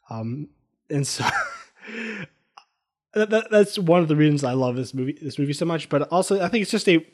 Um, 0.09 0.49
and 0.89 1.05
so 1.05 1.23
that, 3.13 3.29
that, 3.29 3.47
that's 3.51 3.77
one 3.77 4.01
of 4.01 4.07
the 4.07 4.15
reasons 4.15 4.43
I 4.43 4.53
love 4.53 4.75
this 4.75 4.93
movie 4.93 5.17
this 5.21 5.39
movie 5.39 5.53
so 5.53 5.65
much. 5.65 5.89
But 5.89 6.03
also, 6.11 6.41
I 6.41 6.47
think 6.47 6.63
it's 6.63 6.71
just 6.71 6.89
a 6.89 7.05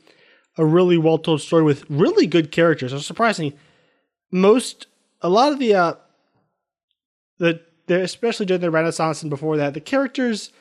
a 0.58 0.66
really 0.66 0.98
well 0.98 1.18
told 1.18 1.42
story 1.42 1.64
with 1.64 1.90
really 1.90 2.28
good 2.28 2.52
characters. 2.52 2.94
It's 2.94 3.06
surprising. 3.06 3.54
Most 4.32 4.88
a 5.22 5.30
lot 5.30 5.54
of 5.54 5.60
the 5.60 5.74
uh, 5.74 5.94
the 7.40 7.62
especially 7.90 8.46
during 8.46 8.62
the 8.62 8.72
Renaissance 8.72 9.22
and 9.22 9.30
before 9.30 9.58
that, 9.58 9.74
the 9.74 9.82
characters 9.82 10.52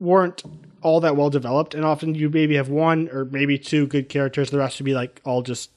weren't 0.00 0.42
all 0.82 1.00
that 1.00 1.16
well 1.16 1.30
developed, 1.30 1.74
and 1.74 1.84
often 1.84 2.14
you 2.14 2.28
maybe 2.28 2.56
have 2.56 2.68
one 2.68 3.08
or 3.10 3.24
maybe 3.24 3.58
two 3.58 3.86
good 3.86 4.08
characters. 4.08 4.50
The 4.50 4.58
rest 4.58 4.80
would 4.80 4.84
be 4.84 4.94
like 4.94 5.20
all 5.24 5.42
just 5.42 5.70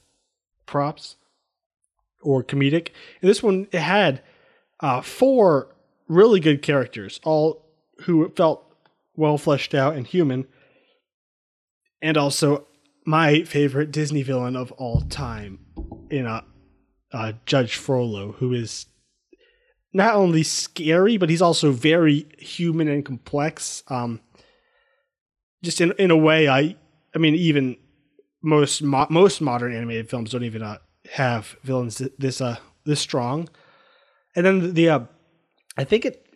props 0.66 1.16
or 2.22 2.42
comedic. 2.42 2.88
And 3.20 3.30
this 3.30 3.42
one 3.42 3.68
it 3.72 3.80
had 3.80 4.22
uh, 4.80 5.00
four 5.00 5.74
really 6.08 6.40
good 6.40 6.62
characters, 6.62 7.20
all 7.24 7.64
who 8.02 8.28
felt 8.30 8.64
well 9.14 9.38
fleshed 9.38 9.74
out 9.74 9.94
and 9.94 10.06
human, 10.06 10.46
and 12.00 12.16
also 12.16 12.66
my 13.06 13.42
favorite 13.44 13.90
Disney 13.90 14.22
villain 14.22 14.56
of 14.56 14.72
all 14.72 15.00
time, 15.02 15.60
in 16.10 16.26
a 16.26 16.44
uh, 17.12 17.32
Judge 17.46 17.76
Frollo, 17.76 18.32
who 18.32 18.52
is 18.52 18.86
not 19.92 20.14
only 20.14 20.42
scary, 20.42 21.16
but 21.16 21.30
he's 21.30 21.42
also 21.42 21.72
very 21.72 22.26
human 22.38 22.88
and 22.88 23.04
complex. 23.04 23.82
Um, 23.88 24.20
just 25.62 25.80
in 25.80 25.92
in 25.92 26.10
a 26.10 26.16
way, 26.16 26.48
I 26.48 26.76
I 27.14 27.18
mean, 27.18 27.34
even 27.34 27.76
most 28.42 28.82
mo- 28.82 29.06
most 29.10 29.40
modern 29.40 29.74
animated 29.74 30.08
films 30.08 30.30
don't 30.30 30.44
even 30.44 30.62
uh, 30.62 30.78
have 31.12 31.56
villains 31.62 32.02
this 32.18 32.40
uh 32.40 32.56
this 32.84 33.00
strong. 33.00 33.48
And 34.36 34.46
then 34.46 34.60
the, 34.60 34.68
the 34.68 34.88
uh, 34.88 35.00
I 35.78 35.84
think 35.84 36.04
it 36.04 36.26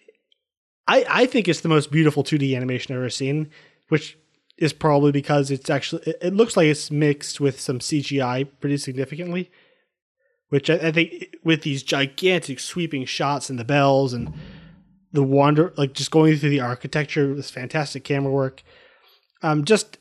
I 0.87 1.04
I 1.08 1.26
think 1.26 1.49
it's 1.49 1.61
the 1.61 1.68
most 1.68 1.90
beautiful 1.90 2.25
2D 2.25 2.56
animation 2.56 2.94
I've 2.94 3.00
ever 3.00 3.11
seen, 3.11 3.50
which 3.88 4.16
is 4.56 4.72
probably 4.72 5.12
because 5.12 5.50
it's 5.50 5.68
actually 5.68 6.02
it, 6.04 6.18
it 6.22 6.34
looks 6.34 6.56
like 6.56 6.66
it's 6.66 6.90
mixed 6.90 7.40
with 7.40 7.61
some 7.61 7.80
CGI 7.80 8.49
pretty 8.61 8.78
significantly. 8.78 9.50
Which 10.49 10.70
I, 10.70 10.75
I 10.75 10.92
think 10.92 11.37
with 11.42 11.62
these 11.62 11.82
gigantic 11.82 12.61
sweeping 12.61 13.04
shots 13.04 13.50
and 13.50 13.58
the 13.58 13.64
bells 13.64 14.12
and 14.12 14.32
the 15.12 15.22
wonder 15.22 15.75
like 15.76 15.92
just 15.92 16.11
going 16.11 16.37
through 16.37 16.50
the 16.50 16.61
architecture, 16.61 17.34
this 17.34 17.50
fantastic 17.50 18.04
camera 18.04 18.32
work. 18.32 18.62
Um 19.42 19.64
just 19.64 19.99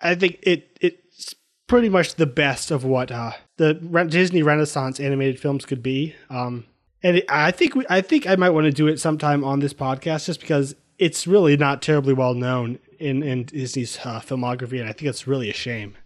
I 0.00 0.14
think 0.14 0.38
it 0.42 0.78
it's 0.80 1.34
pretty 1.70 1.88
much 1.88 2.16
the 2.16 2.26
best 2.26 2.72
of 2.72 2.84
what 2.84 3.12
uh, 3.12 3.30
the 3.56 3.74
Disney 4.10 4.42
Renaissance 4.42 4.98
animated 4.98 5.38
films 5.38 5.64
could 5.64 5.84
be. 5.84 6.16
Um, 6.28 6.66
and 7.02 7.18
it, 7.18 7.24
I 7.28 7.50
think 7.50 7.74
we, 7.74 7.84
I 7.88 8.00
think 8.00 8.26
I 8.26 8.36
might 8.36 8.50
want 8.50 8.64
to 8.66 8.72
do 8.72 8.88
it 8.88 9.00
sometime 9.00 9.44
on 9.44 9.60
this 9.60 9.74
podcast, 9.74 10.26
just 10.26 10.40
because 10.40 10.74
it's 10.98 11.26
really 11.26 11.56
not 11.56 11.82
terribly 11.82 12.12
well 12.12 12.34
known 12.34 12.78
in 12.98 13.22
in 13.22 13.44
Disney's 13.44 13.98
uh, 14.04 14.20
filmography, 14.20 14.80
and 14.80 14.88
I 14.88 14.92
think 14.92 15.08
it's 15.08 15.26
really 15.26 15.50
a 15.50 15.54
shame. 15.54 15.96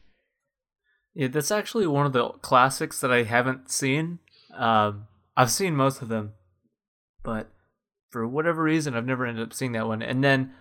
Yeah, 1.14 1.28
that's 1.28 1.50
actually 1.50 1.86
one 1.86 2.06
of 2.06 2.12
the 2.12 2.28
classics 2.42 3.00
that 3.00 3.12
I 3.12 3.22
haven't 3.22 3.70
seen. 3.70 4.18
Um, 4.52 5.06
I've 5.36 5.50
seen 5.50 5.76
most 5.76 6.02
of 6.02 6.08
them, 6.08 6.32
but 7.22 7.50
for 8.10 8.26
whatever 8.26 8.62
reason, 8.62 8.94
I've 8.94 9.06
never 9.06 9.26
ended 9.26 9.44
up 9.44 9.52
seeing 9.52 9.72
that 9.72 9.88
one. 9.88 10.02
And 10.02 10.22
then 10.22 10.52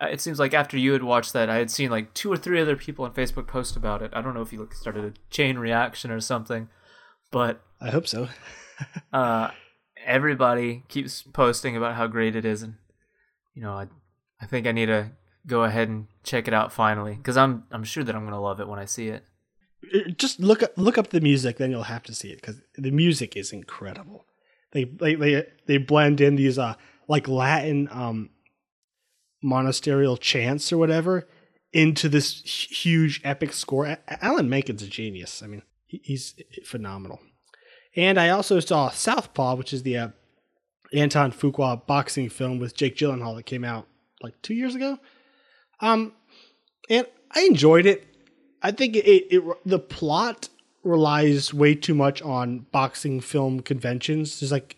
uh, 0.00 0.06
it 0.06 0.20
seems 0.20 0.38
like 0.38 0.54
after 0.54 0.76
you 0.78 0.92
had 0.92 1.02
watched 1.02 1.32
that, 1.32 1.48
I 1.48 1.56
had 1.56 1.70
seen 1.70 1.90
like 1.90 2.12
two 2.14 2.30
or 2.30 2.36
three 2.36 2.60
other 2.60 2.76
people 2.76 3.04
on 3.04 3.14
Facebook 3.14 3.46
post 3.46 3.76
about 3.76 4.02
it. 4.02 4.10
I 4.14 4.20
don't 4.20 4.34
know 4.34 4.42
if 4.42 4.52
you 4.52 4.60
like 4.60 4.74
started 4.74 5.04
a 5.04 5.12
chain 5.30 5.58
reaction 5.58 6.10
or 6.10 6.20
something, 6.20 6.68
but 7.30 7.62
I 7.80 7.90
hope 7.90 8.06
so. 8.06 8.28
uh, 9.12 9.50
everybody 10.08 10.82
keeps 10.88 11.22
posting 11.22 11.76
about 11.76 11.94
how 11.94 12.08
great 12.08 12.34
it 12.34 12.44
is, 12.44 12.62
and 12.62 12.74
you 13.54 13.62
know, 13.62 13.72
I 13.72 13.86
I 14.40 14.46
think 14.46 14.66
I 14.66 14.72
need 14.72 14.86
to 14.86 15.12
go 15.46 15.64
ahead 15.64 15.88
and 15.88 16.06
check 16.24 16.48
it 16.48 16.54
out 16.54 16.72
finally 16.72 17.14
because 17.14 17.36
I'm 17.36 17.64
I'm 17.70 17.84
sure 17.84 18.02
that 18.02 18.14
I'm 18.16 18.24
gonna 18.24 18.40
love 18.40 18.60
it 18.60 18.68
when 18.68 18.78
I 18.78 18.86
see 18.86 19.08
it. 19.08 19.24
Just 20.16 20.40
look 20.40 20.62
up 20.62 20.72
look 20.76 20.98
up 20.98 21.10
the 21.10 21.20
music, 21.20 21.58
then 21.58 21.70
you'll 21.70 21.84
have 21.84 22.02
to 22.04 22.14
see 22.14 22.30
it 22.30 22.40
because 22.40 22.60
the 22.76 22.90
music 22.90 23.36
is 23.36 23.52
incredible. 23.52 24.26
They 24.72 24.84
they 24.84 25.14
they 25.14 25.46
they 25.66 25.78
blend 25.78 26.20
in 26.20 26.36
these 26.36 26.58
uh 26.58 26.74
like 27.06 27.28
Latin 27.28 27.88
um 27.92 28.30
monasterial 29.42 30.16
chants 30.16 30.72
or 30.72 30.78
whatever 30.78 31.28
into 31.72 32.08
this 32.08 32.42
huge 32.42 33.20
epic 33.24 33.52
score. 33.52 33.98
Alan 34.08 34.48
Menken's 34.48 34.82
a 34.82 34.88
genius. 34.88 35.42
I 35.42 35.46
mean, 35.46 35.62
he's 35.86 36.34
phenomenal. 36.64 37.20
And 37.98 38.18
I 38.18 38.28
also 38.28 38.60
saw 38.60 38.90
Southpaw, 38.90 39.56
which 39.56 39.72
is 39.72 39.82
the 39.82 39.96
uh, 39.96 40.08
Anton 40.94 41.32
Fuqua 41.32 41.84
boxing 41.84 42.28
film 42.28 42.60
with 42.60 42.76
Jake 42.76 42.96
Gyllenhaal 42.96 43.34
that 43.34 43.42
came 43.42 43.64
out 43.64 43.88
like 44.22 44.40
two 44.40 44.54
years 44.54 44.76
ago. 44.76 45.00
Um, 45.80 46.12
and 46.88 47.08
I 47.32 47.40
enjoyed 47.40 47.86
it. 47.86 48.06
I 48.62 48.70
think 48.70 48.94
it, 48.94 49.04
it, 49.04 49.26
it 49.32 49.44
the 49.66 49.80
plot 49.80 50.48
relies 50.84 51.52
way 51.52 51.74
too 51.74 51.94
much 51.94 52.22
on 52.22 52.66
boxing 52.70 53.20
film 53.20 53.62
conventions. 53.62 54.38
There's 54.38 54.52
like 54.52 54.76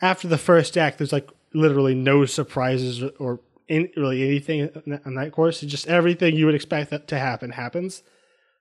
after 0.00 0.26
the 0.26 0.38
first 0.38 0.78
act, 0.78 0.96
there's 0.96 1.12
like 1.12 1.28
literally 1.52 1.94
no 1.94 2.24
surprises 2.24 3.02
or 3.18 3.40
in, 3.68 3.90
really 3.98 4.22
anything 4.22 4.70
on 5.04 5.14
that 5.16 5.32
course. 5.32 5.62
It's 5.62 5.70
just 5.70 5.88
everything 5.88 6.36
you 6.36 6.46
would 6.46 6.54
expect 6.54 6.88
that 6.88 7.06
to 7.08 7.18
happen 7.18 7.50
happens. 7.50 8.02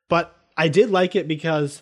But 0.10 0.36
I 0.58 0.68
did 0.68 0.90
like 0.90 1.16
it 1.16 1.30
because 1.30 1.82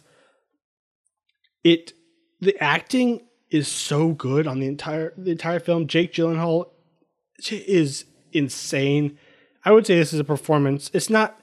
it 1.63 1.93
the 2.39 2.57
acting 2.61 3.21
is 3.49 3.67
so 3.67 4.13
good 4.13 4.47
on 4.47 4.59
the 4.59 4.67
entire 4.67 5.13
the 5.17 5.31
entire 5.31 5.59
film. 5.59 5.87
Jake 5.87 6.13
Gyllenhaal 6.13 6.69
is 7.51 8.05
insane. 8.31 9.17
I 9.63 9.71
would 9.71 9.85
say 9.85 9.95
this 9.95 10.13
is 10.13 10.19
a 10.19 10.25
performance. 10.25 10.89
It's 10.93 11.09
not. 11.09 11.37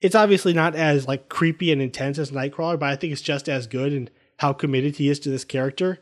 It's 0.00 0.16
obviously 0.16 0.52
not 0.52 0.74
as 0.74 1.06
like 1.06 1.28
creepy 1.28 1.70
and 1.70 1.80
intense 1.80 2.18
as 2.18 2.32
Nightcrawler, 2.32 2.78
but 2.78 2.88
I 2.88 2.96
think 2.96 3.12
it's 3.12 3.22
just 3.22 3.48
as 3.48 3.68
good 3.68 3.92
and 3.92 4.10
how 4.38 4.52
committed 4.52 4.96
he 4.96 5.08
is 5.08 5.20
to 5.20 5.30
this 5.30 5.44
character. 5.44 6.00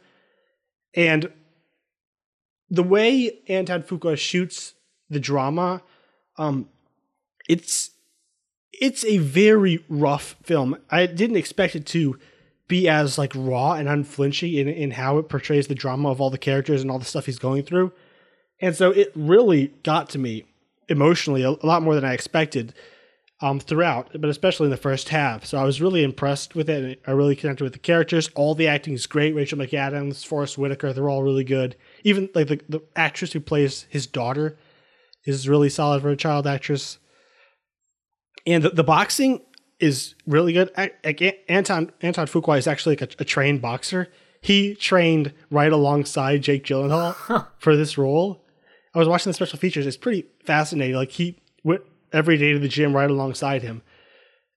And 0.95 1.31
the 2.71 2.83
way 2.83 3.41
Anton 3.49 3.83
Fuqua 3.83 4.17
shoots 4.17 4.75
the 5.11 5.21
drama, 5.21 5.83
um, 6.39 6.71
it's 7.49 7.91
it's 8.73 9.05
a 9.05 9.19
very 9.19 9.85
rough 9.89 10.37
film. 10.43 10.79
I 10.89 11.05
didn't 11.05 11.37
expect 11.37 11.77
it 11.77 11.85
to 11.87 12.19
be 12.71 12.89
as 12.89 13.19
like 13.19 13.33
raw 13.35 13.73
and 13.73 13.87
unflinching 13.87 14.55
in, 14.55 14.69
in 14.69 14.93
how 14.93 15.19
it 15.19 15.29
portrays 15.29 15.67
the 15.67 15.75
drama 15.75 16.09
of 16.09 16.21
all 16.21 16.31
the 16.31 16.39
characters 16.39 16.81
and 16.81 16.91
all 16.91 16.99
the 16.99 17.05
stuff 17.05 17.27
he's 17.27 17.39
going 17.39 17.65
through. 17.65 17.93
And 18.61 18.75
so 18.75 18.91
it 18.91 19.13
really 19.15 19.75
got 19.83 20.09
to 20.11 20.19
me 20.19 20.45
emotionally 20.89 21.43
a, 21.43 21.51
a 21.51 21.67
lot 21.67 21.83
more 21.83 21.95
than 21.95 22.05
I 22.05 22.15
expected 22.15 22.73
um, 23.43 23.59
throughout, 23.59 24.11
but 24.13 24.31
especially 24.31 24.67
in 24.67 24.71
the 24.71 24.77
first 24.77 25.09
half. 25.09 25.45
So 25.45 25.59
I 25.59 25.65
was 25.65 25.81
really 25.81 26.03
impressed 26.03 26.55
with 26.55 26.69
it. 26.69 27.01
I 27.07 27.11
really 27.11 27.37
connected 27.37 27.65
with 27.65 27.73
the 27.73 27.79
characters. 27.79 28.31
All 28.35 28.55
the 28.55 28.69
acting 28.69 28.95
is 28.95 29.07
great. 29.07 29.35
Rachel 29.35 29.59
McAdams, 29.59 30.25
Forest 30.25 30.57
Whitaker, 30.59 30.93
they're 30.93 31.09
all 31.09 31.23
really 31.23 31.45
good. 31.45 31.77
Even 32.05 32.29
like 32.35 32.49
the, 32.49 32.61
the 32.69 32.83
actress 32.95 33.33
who 33.33 33.41
plays 33.41 33.87
his 33.89 34.07
daughter 34.07 34.59
is 35.25 35.49
really 35.49 35.71
solid 35.71 36.03
for 36.03 36.11
a 36.11 36.17
child 36.17 36.47
actress. 36.47 36.99
And 38.47 38.63
the, 38.63 38.71
the 38.71 38.85
boxing 38.85 39.41
is 39.81 40.15
really 40.27 40.53
good. 40.53 40.71
Anton 41.49 41.93
Anton 42.03 42.27
Fuqua 42.27 42.59
is 42.59 42.67
actually 42.67 42.97
like 42.97 43.15
a, 43.15 43.23
a 43.23 43.25
trained 43.25 43.61
boxer. 43.61 44.09
He 44.41 44.75
trained 44.75 45.33
right 45.51 45.73
alongside 45.73 46.43
Jake 46.43 46.65
Gyllenhaal 46.65 47.47
for 47.59 47.77
this 47.77 47.99
role. 47.99 48.45
I 48.95 48.99
was 48.99 49.09
watching 49.09 49.31
the 49.31 49.35
special 49.35 49.59
features. 49.59 49.87
It's 49.87 49.97
pretty 49.97 50.27
fascinating. 50.45 50.97
Like 50.97 51.13
he 51.13 51.39
went 51.63 51.83
every 52.13 52.37
day 52.39 52.53
to 52.53 52.59
the 52.59 52.69
gym 52.69 52.95
right 52.95 53.11
alongside 53.11 53.63
him, 53.63 53.83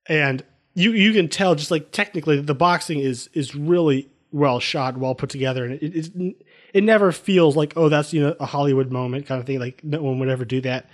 and 0.08 0.44
you 0.74 0.92
you 0.92 1.13
can 1.13 1.27
tell 1.27 1.56
just 1.56 1.72
like 1.72 1.92
technically 1.92 2.39
the 2.39 2.56
boxing 2.56 3.00
is 3.00 3.30
is 3.34 3.56
really 3.56 4.10
well 4.32 4.60
shot, 4.60 4.98
well 4.98 5.15
put 5.15 5.30
together, 5.30 5.65
and 5.65 5.82
it 5.82 5.96
it, 5.96 6.36
it 6.74 6.84
never 6.84 7.12
feels 7.12 7.56
like 7.56 7.74
oh 7.75 7.89
that's 7.89 8.13
you 8.13 8.22
know 8.22 8.36
a 8.39 8.46
Hollywood 8.46 8.92
moment 8.92 9.27
kind 9.27 9.39
of 9.39 9.46
thing. 9.46 9.60
Like 9.60 9.84
no 9.84 10.01
one 10.01 10.20
would 10.20 10.30
ever 10.30 10.46
do 10.46 10.62
that. 10.62 10.89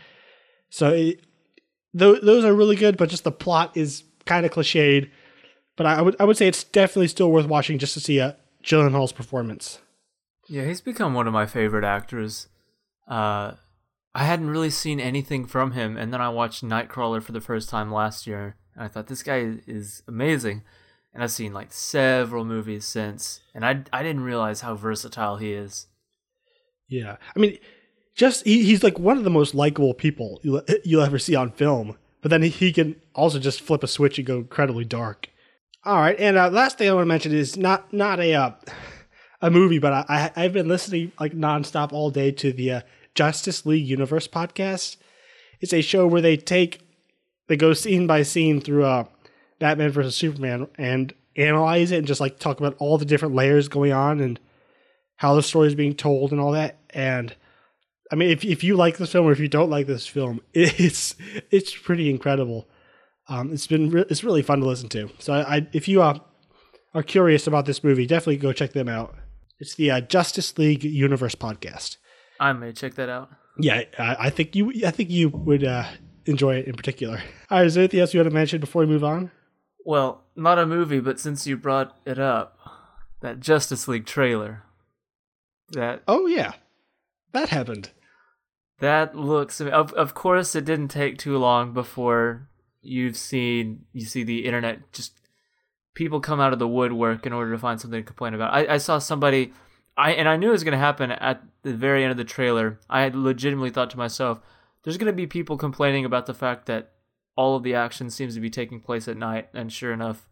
So 0.70 0.90
it, 0.92 1.22
th- 1.98 2.22
those 2.22 2.44
are 2.44 2.54
really 2.54 2.76
good, 2.76 2.98
but 2.98 3.10
just 3.10 3.24
the 3.24 3.32
plot 3.32 3.76
is 3.76 4.04
kind 4.26 4.46
of 4.46 4.52
cliched. 4.52 5.10
But 5.76 5.86
I 5.86 6.02
would 6.02 6.16
I 6.20 6.26
would 6.26 6.38
say 6.38 6.48
it's 6.48 6.64
definitely 6.64 7.08
still 7.08 7.32
worth 7.32 7.48
watching 7.48 7.78
just 7.78 7.94
to 7.94 8.00
see 8.00 8.20
a 8.20 8.38
Gyllenhaal's 8.64 9.14
performance. 9.14 9.80
Yeah, 10.48 10.66
he's 10.66 10.82
become 10.82 11.14
one 11.14 11.28
of 11.28 11.34
my 11.34 11.46
favorite 11.46 11.86
actors. 11.86 12.48
Uh, 13.08 13.54
I 14.14 14.26
hadn't 14.26 14.50
really 14.50 14.72
seen 14.72 15.00
anything 15.00 15.46
from 15.46 15.72
him, 15.72 15.96
and 15.96 16.12
then 16.12 16.22
I 16.22 16.30
watched 16.30 16.64
Nightcrawler 16.64 17.22
for 17.22 17.32
the 17.32 17.42
first 17.42 17.70
time 17.70 17.92
last 17.92 18.26
year, 18.28 18.58
and 18.76 18.84
I 18.84 18.88
thought 18.88 19.08
this 19.08 19.24
guy 19.24 19.58
is 19.68 20.04
amazing. 20.08 20.64
And 21.14 21.24
I've 21.24 21.32
seen 21.32 21.54
like 21.54 21.72
several 21.72 22.46
movies 22.46 22.86
since, 22.86 23.42
and 23.56 23.66
I 23.66 23.84
I 23.92 24.04
didn't 24.04 24.24
realize 24.24 24.62
how 24.62 24.76
versatile 24.76 25.38
he 25.38 25.54
is. 25.54 25.88
Yeah, 26.88 27.18
I 27.36 27.40
mean, 27.40 27.58
just 28.16 28.46
he, 28.46 28.64
he's 28.64 28.84
like 28.84 29.00
one 29.00 29.18
of 29.18 29.24
the 29.24 29.30
most 29.30 29.56
likable 29.56 29.94
people 29.94 30.40
you'll, 30.44 30.62
you'll 30.84 31.04
ever 31.04 31.18
see 31.18 31.36
on 31.36 31.52
film. 31.52 31.98
But 32.22 32.32
then 32.32 32.42
he, 32.42 32.74
can 32.74 32.96
also 33.16 33.40
just 33.40 33.62
flip 33.62 33.84
a 33.84 33.88
switch 33.88 34.18
and 34.18 34.28
go 34.28 34.38
incredibly 34.38 34.86
dark. 34.86 35.30
All 35.86 35.98
right, 35.98 36.20
and 36.20 36.38
uh, 36.38 36.50
last 36.50 36.78
thing 36.78 36.90
I 36.90 36.94
want 36.94 37.06
to 37.06 37.08
mention 37.08 37.32
is 37.34 37.56
not 37.56 37.94
not 37.94 38.20
a 38.20 38.34
uh, 38.34 38.52
a 39.42 39.50
movie, 39.50 39.80
but 39.80 39.94
I, 39.94 40.32
I 40.36 40.44
have 40.44 40.54
been 40.54 40.68
listening 40.68 41.14
like 41.20 41.32
nonstop 41.34 41.94
all 41.94 42.12
day 42.12 42.32
to 42.32 42.52
the 42.52 42.72
uh, 42.72 42.82
Justice 43.16 43.66
League 43.66 43.88
Universe 43.88 44.28
podcast. 44.28 44.98
It's 45.62 45.74
a 45.74 45.82
show 45.82 46.06
where 46.06 46.22
they 46.22 46.36
take 46.36 46.82
they 47.48 47.56
go 47.56 47.74
scene 47.74 48.08
by 48.08 48.24
scene 48.24 48.60
through 48.60 48.86
uh, 48.86 49.06
Batman 49.60 49.92
versus 49.92 50.16
Superman 50.16 50.68
and 50.78 51.14
analyze 51.36 51.92
it 51.92 51.98
and 51.98 52.08
just 52.08 52.22
like 52.22 52.40
talk 52.40 52.60
about 52.60 52.76
all 52.80 52.98
the 52.98 53.06
different 53.06 53.36
layers 53.36 53.68
going 53.68 53.94
on 53.94 54.20
and 54.20 54.40
how 55.16 55.36
the 55.36 55.44
story 55.44 55.68
is 55.68 55.76
being 55.76 55.96
told 55.96 56.32
and 56.32 56.40
all 56.40 56.52
that. 56.52 56.78
And 56.92 57.36
I 58.12 58.16
mean, 58.16 58.30
if 58.30 58.44
if 58.44 58.64
you 58.64 58.76
like 58.76 58.98
this 58.98 59.12
film 59.12 59.28
or 59.28 59.32
if 59.32 59.40
you 59.40 59.48
don't 59.48 59.70
like 59.70 59.88
this 59.88 60.08
film, 60.08 60.42
it's 60.54 61.16
it's 61.52 61.76
pretty 61.76 62.10
incredible. 62.10 62.68
Um, 63.28 63.54
it's 63.54 63.68
been 63.68 63.90
re- 63.90 64.06
it's 64.10 64.24
really 64.24 64.42
fun 64.42 64.60
to 64.62 64.66
listen 64.66 64.90
to. 64.90 65.10
So 65.20 65.34
I, 65.34 65.58
I 65.58 65.68
if 65.74 65.88
you 65.88 66.02
uh, 66.02 66.20
are 66.94 67.04
curious 67.04 67.48
about 67.48 67.66
this 67.66 67.84
movie, 67.84 68.08
definitely 68.08 68.38
go 68.38 68.54
check 68.54 68.74
them 68.74 68.90
out. 68.90 69.16
It's 69.60 69.76
the 69.76 69.92
uh, 69.92 70.02
Justice 70.02 70.58
League 70.58 70.84
Universe 70.84 71.36
podcast. 71.36 71.98
I 72.40 72.54
may 72.54 72.72
check 72.72 72.96
that 72.96 73.10
out. 73.10 73.30
Yeah, 73.60 73.84
I, 73.98 74.16
I 74.20 74.30
think 74.30 74.56
you 74.56 74.72
I 74.86 74.92
think 74.92 75.10
you 75.10 75.30
would 75.30 75.64
uh, 75.64 75.86
enjoy 76.26 76.56
it 76.56 76.68
in 76.68 76.74
particular. 76.76 77.22
All 77.52 77.60
right, 77.60 77.68
is 77.68 77.76
there 77.76 77.84
anything 77.84 78.00
else 78.00 78.14
you 78.14 78.20
want 78.20 78.30
to 78.30 78.34
mention 78.36 78.60
before 78.60 78.82
we 78.82 78.88
move 78.88 79.04
on? 79.04 79.32
Well, 79.86 80.24
not 80.36 80.60
a 80.60 80.66
movie, 80.66 81.00
but 81.00 81.20
since 81.20 81.46
you 81.46 81.58
brought 81.58 81.98
it 82.06 82.20
up, 82.20 82.58
that 83.22 83.40
Justice 83.40 83.88
League 83.88 84.06
trailer. 84.06 84.64
That 85.72 86.02
oh 86.08 86.26
yeah, 86.26 86.54
that 87.34 87.50
happened. 87.50 87.92
That 88.80 89.16
looks 89.16 89.60
of 89.60 89.94
of 89.94 90.14
course 90.14 90.56
it 90.56 90.66
didn't 90.66 90.90
take 90.90 91.18
too 91.18 91.38
long 91.38 91.74
before 91.74 92.50
you've 92.82 93.18
seen 93.18 93.86
you 93.92 94.06
see 94.06 94.24
the 94.24 94.46
internet 94.46 94.92
just 94.94 95.20
people 95.94 96.22
come 96.22 96.40
out 96.40 96.54
of 96.54 96.60
the 96.60 96.68
woodwork 96.68 97.26
in 97.26 97.34
order 97.34 97.52
to 97.52 97.58
find 97.58 97.80
something 97.80 98.02
to 98.02 98.06
complain 98.08 98.34
about. 98.34 98.54
I, 98.54 98.76
I 98.76 98.78
saw 98.78 99.00
somebody 99.00 99.54
I 99.98 100.12
and 100.12 100.30
I 100.30 100.38
knew 100.38 100.50
it 100.50 100.54
was 100.54 100.64
gonna 100.64 100.78
happen 100.78 101.12
at 101.12 101.44
the 101.64 101.74
very 101.74 102.04
end 102.04 102.12
of 102.12 102.18
the 102.18 102.24
trailer. 102.24 102.80
I 102.90 103.02
had 103.02 103.16
legitimately 103.16 103.72
thought 103.72 103.90
to 103.92 103.98
myself, 103.98 104.40
there's 104.84 104.98
gonna 104.98 105.12
be 105.12 105.28
people 105.28 105.58
complaining 105.58 106.06
about 106.06 106.26
the 106.26 106.34
fact 106.34 106.66
that 106.68 106.94
all 107.36 107.56
of 107.56 107.64
the 107.64 107.76
action 107.76 108.10
seems 108.10 108.36
to 108.36 108.42
be 108.42 108.50
taking 108.50 108.80
place 108.80 109.08
at 109.08 109.18
night, 109.18 109.48
and 109.54 109.72
sure 109.72 109.94
enough, 109.94 110.28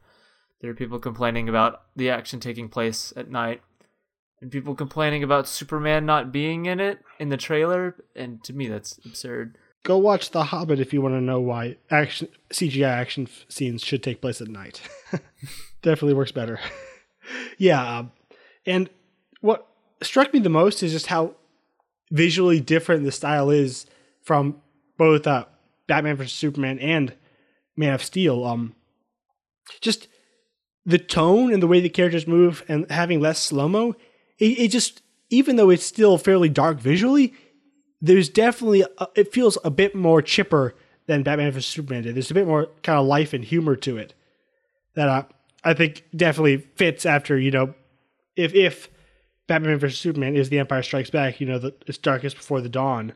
there 0.60 0.70
are 0.70 0.76
people 0.76 1.00
complaining 1.00 1.48
about 1.48 1.84
the 1.96 2.10
action 2.10 2.40
taking 2.40 2.70
place 2.70 3.14
at 3.16 3.30
night. 3.30 3.62
And 4.40 4.52
people 4.52 4.76
complaining 4.76 5.24
about 5.24 5.48
Superman 5.48 6.06
not 6.06 6.32
being 6.32 6.68
in 6.68 6.80
it 6.80 7.00
in 7.20 7.30
the 7.30 7.38
trailer, 7.38 7.96
and 8.16 8.44
to 8.44 8.54
me 8.54 8.68
that's 8.68 9.00
absurd 9.04 9.58
go 9.88 9.98
watch 9.98 10.32
The 10.32 10.44
Hobbit 10.44 10.82
if 10.82 10.92
you 10.92 11.02
want 11.02 11.16
to 11.16 11.22
know 11.22 11.40
why 11.40 11.78
action 11.90 12.28
CGI 12.52 12.90
action 12.90 13.28
f- 13.32 13.46
scenes 13.48 13.82
should 13.82 14.04
take 14.04 14.20
place 14.20 14.42
at 14.42 14.50
night. 14.50 14.82
Definitely 15.82 16.14
works 16.14 16.34
better. 16.34 16.60
yeah, 17.58 18.00
um, 18.00 18.12
and 18.66 18.90
what 19.40 19.66
struck 20.04 20.34
me 20.34 20.42
the 20.42 20.50
most 20.50 20.84
is 20.84 20.92
just 20.92 21.08
how 21.08 21.36
visually 22.12 22.60
different 22.60 23.06
the 23.06 23.14
style 23.14 23.50
is 23.50 23.86
from 24.24 24.62
both 24.98 25.26
uh, 25.26 25.46
Batman 25.88 26.18
vs 26.18 26.34
Superman 26.34 26.80
and 26.80 27.14
Man 27.78 27.94
of 27.94 28.04
Steel. 28.04 28.44
Um, 28.44 28.76
just 29.80 30.10
the 30.86 30.98
tone 30.98 31.54
and 31.54 31.64
the 31.64 31.68
way 31.68 31.80
the 31.80 31.88
characters 31.88 32.28
move 32.28 32.62
and 32.68 32.92
having 32.92 33.22
less 33.22 33.42
slow 33.42 33.70
mo, 33.70 33.96
it, 34.40 34.60
it 34.60 34.68
just 34.70 35.02
even 35.30 35.56
though 35.56 35.70
it's 35.70 35.86
still 35.86 36.18
fairly 36.18 36.50
dark 36.50 36.80
visually, 36.80 37.34
there's 38.02 38.30
definitely 38.30 38.84
a, 38.98 39.08
it 39.16 39.34
feels 39.34 39.58
a 39.64 39.70
bit 39.70 39.96
more 39.96 40.22
chipper 40.22 40.76
than 41.08 41.24
Batman 41.24 41.52
vs 41.52 41.66
Superman 41.66 42.04
did. 42.04 42.16
There's 42.16 42.32
a 42.32 42.36
bit 42.36 42.48
more 42.48 42.68
kind 42.84 43.00
of 43.00 43.06
life 43.06 43.34
and 43.34 43.44
humor 43.44 43.76
to 43.78 43.98
it 43.98 44.14
that 44.96 45.10
uh, 45.10 45.24
I 45.64 45.74
think 45.74 46.04
definitely 46.16 46.58
fits 46.76 47.06
after 47.06 47.38
you 47.38 47.52
know 47.52 47.74
if 48.36 48.54
if 48.54 48.90
Batman 49.48 49.80
vs 49.80 50.00
Superman 50.00 50.36
is 50.36 50.50
the 50.50 50.60
Empire 50.60 50.84
Strikes 50.84 51.10
Back, 51.10 51.40
you 51.40 51.48
know 51.48 51.60
the, 51.60 51.74
it's 51.86 51.98
darkest 51.98 52.38
before 52.38 52.62
the 52.62 52.70
dawn. 52.70 53.14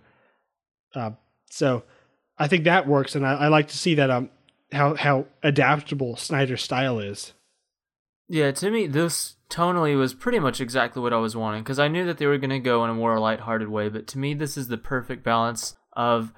Uh, 0.93 1.11
so 1.49 1.83
I 2.37 2.47
think 2.47 2.63
that 2.63 2.87
works, 2.87 3.15
and 3.15 3.25
I, 3.25 3.33
I 3.33 3.47
like 3.47 3.67
to 3.69 3.77
see 3.77 3.95
that 3.95 4.09
um 4.09 4.29
how 4.71 4.95
how 4.95 5.25
adaptable 5.43 6.15
Snyder's 6.15 6.63
style 6.63 6.99
is. 6.99 7.33
Yeah, 8.27 8.51
to 8.51 8.71
me, 8.71 8.87
this 8.87 9.35
tonally 9.51 9.97
was 9.97 10.13
pretty 10.13 10.39
much 10.39 10.59
exactly 10.61 11.01
what 11.01 11.13
I 11.13 11.17
was 11.17 11.35
wanting 11.35 11.61
because 11.61 11.79
I 11.79 11.87
knew 11.87 12.05
that 12.05 12.17
they 12.17 12.25
were 12.25 12.37
going 12.37 12.49
to 12.49 12.59
go 12.59 12.83
in 12.83 12.89
a 12.89 12.95
more 12.95 13.19
lighthearted 13.19 13.69
way. 13.69 13.89
But 13.89 14.07
to 14.07 14.17
me, 14.17 14.33
this 14.33 14.57
is 14.57 14.67
the 14.67 14.77
perfect 14.77 15.23
balance 15.23 15.75
of, 15.93 16.33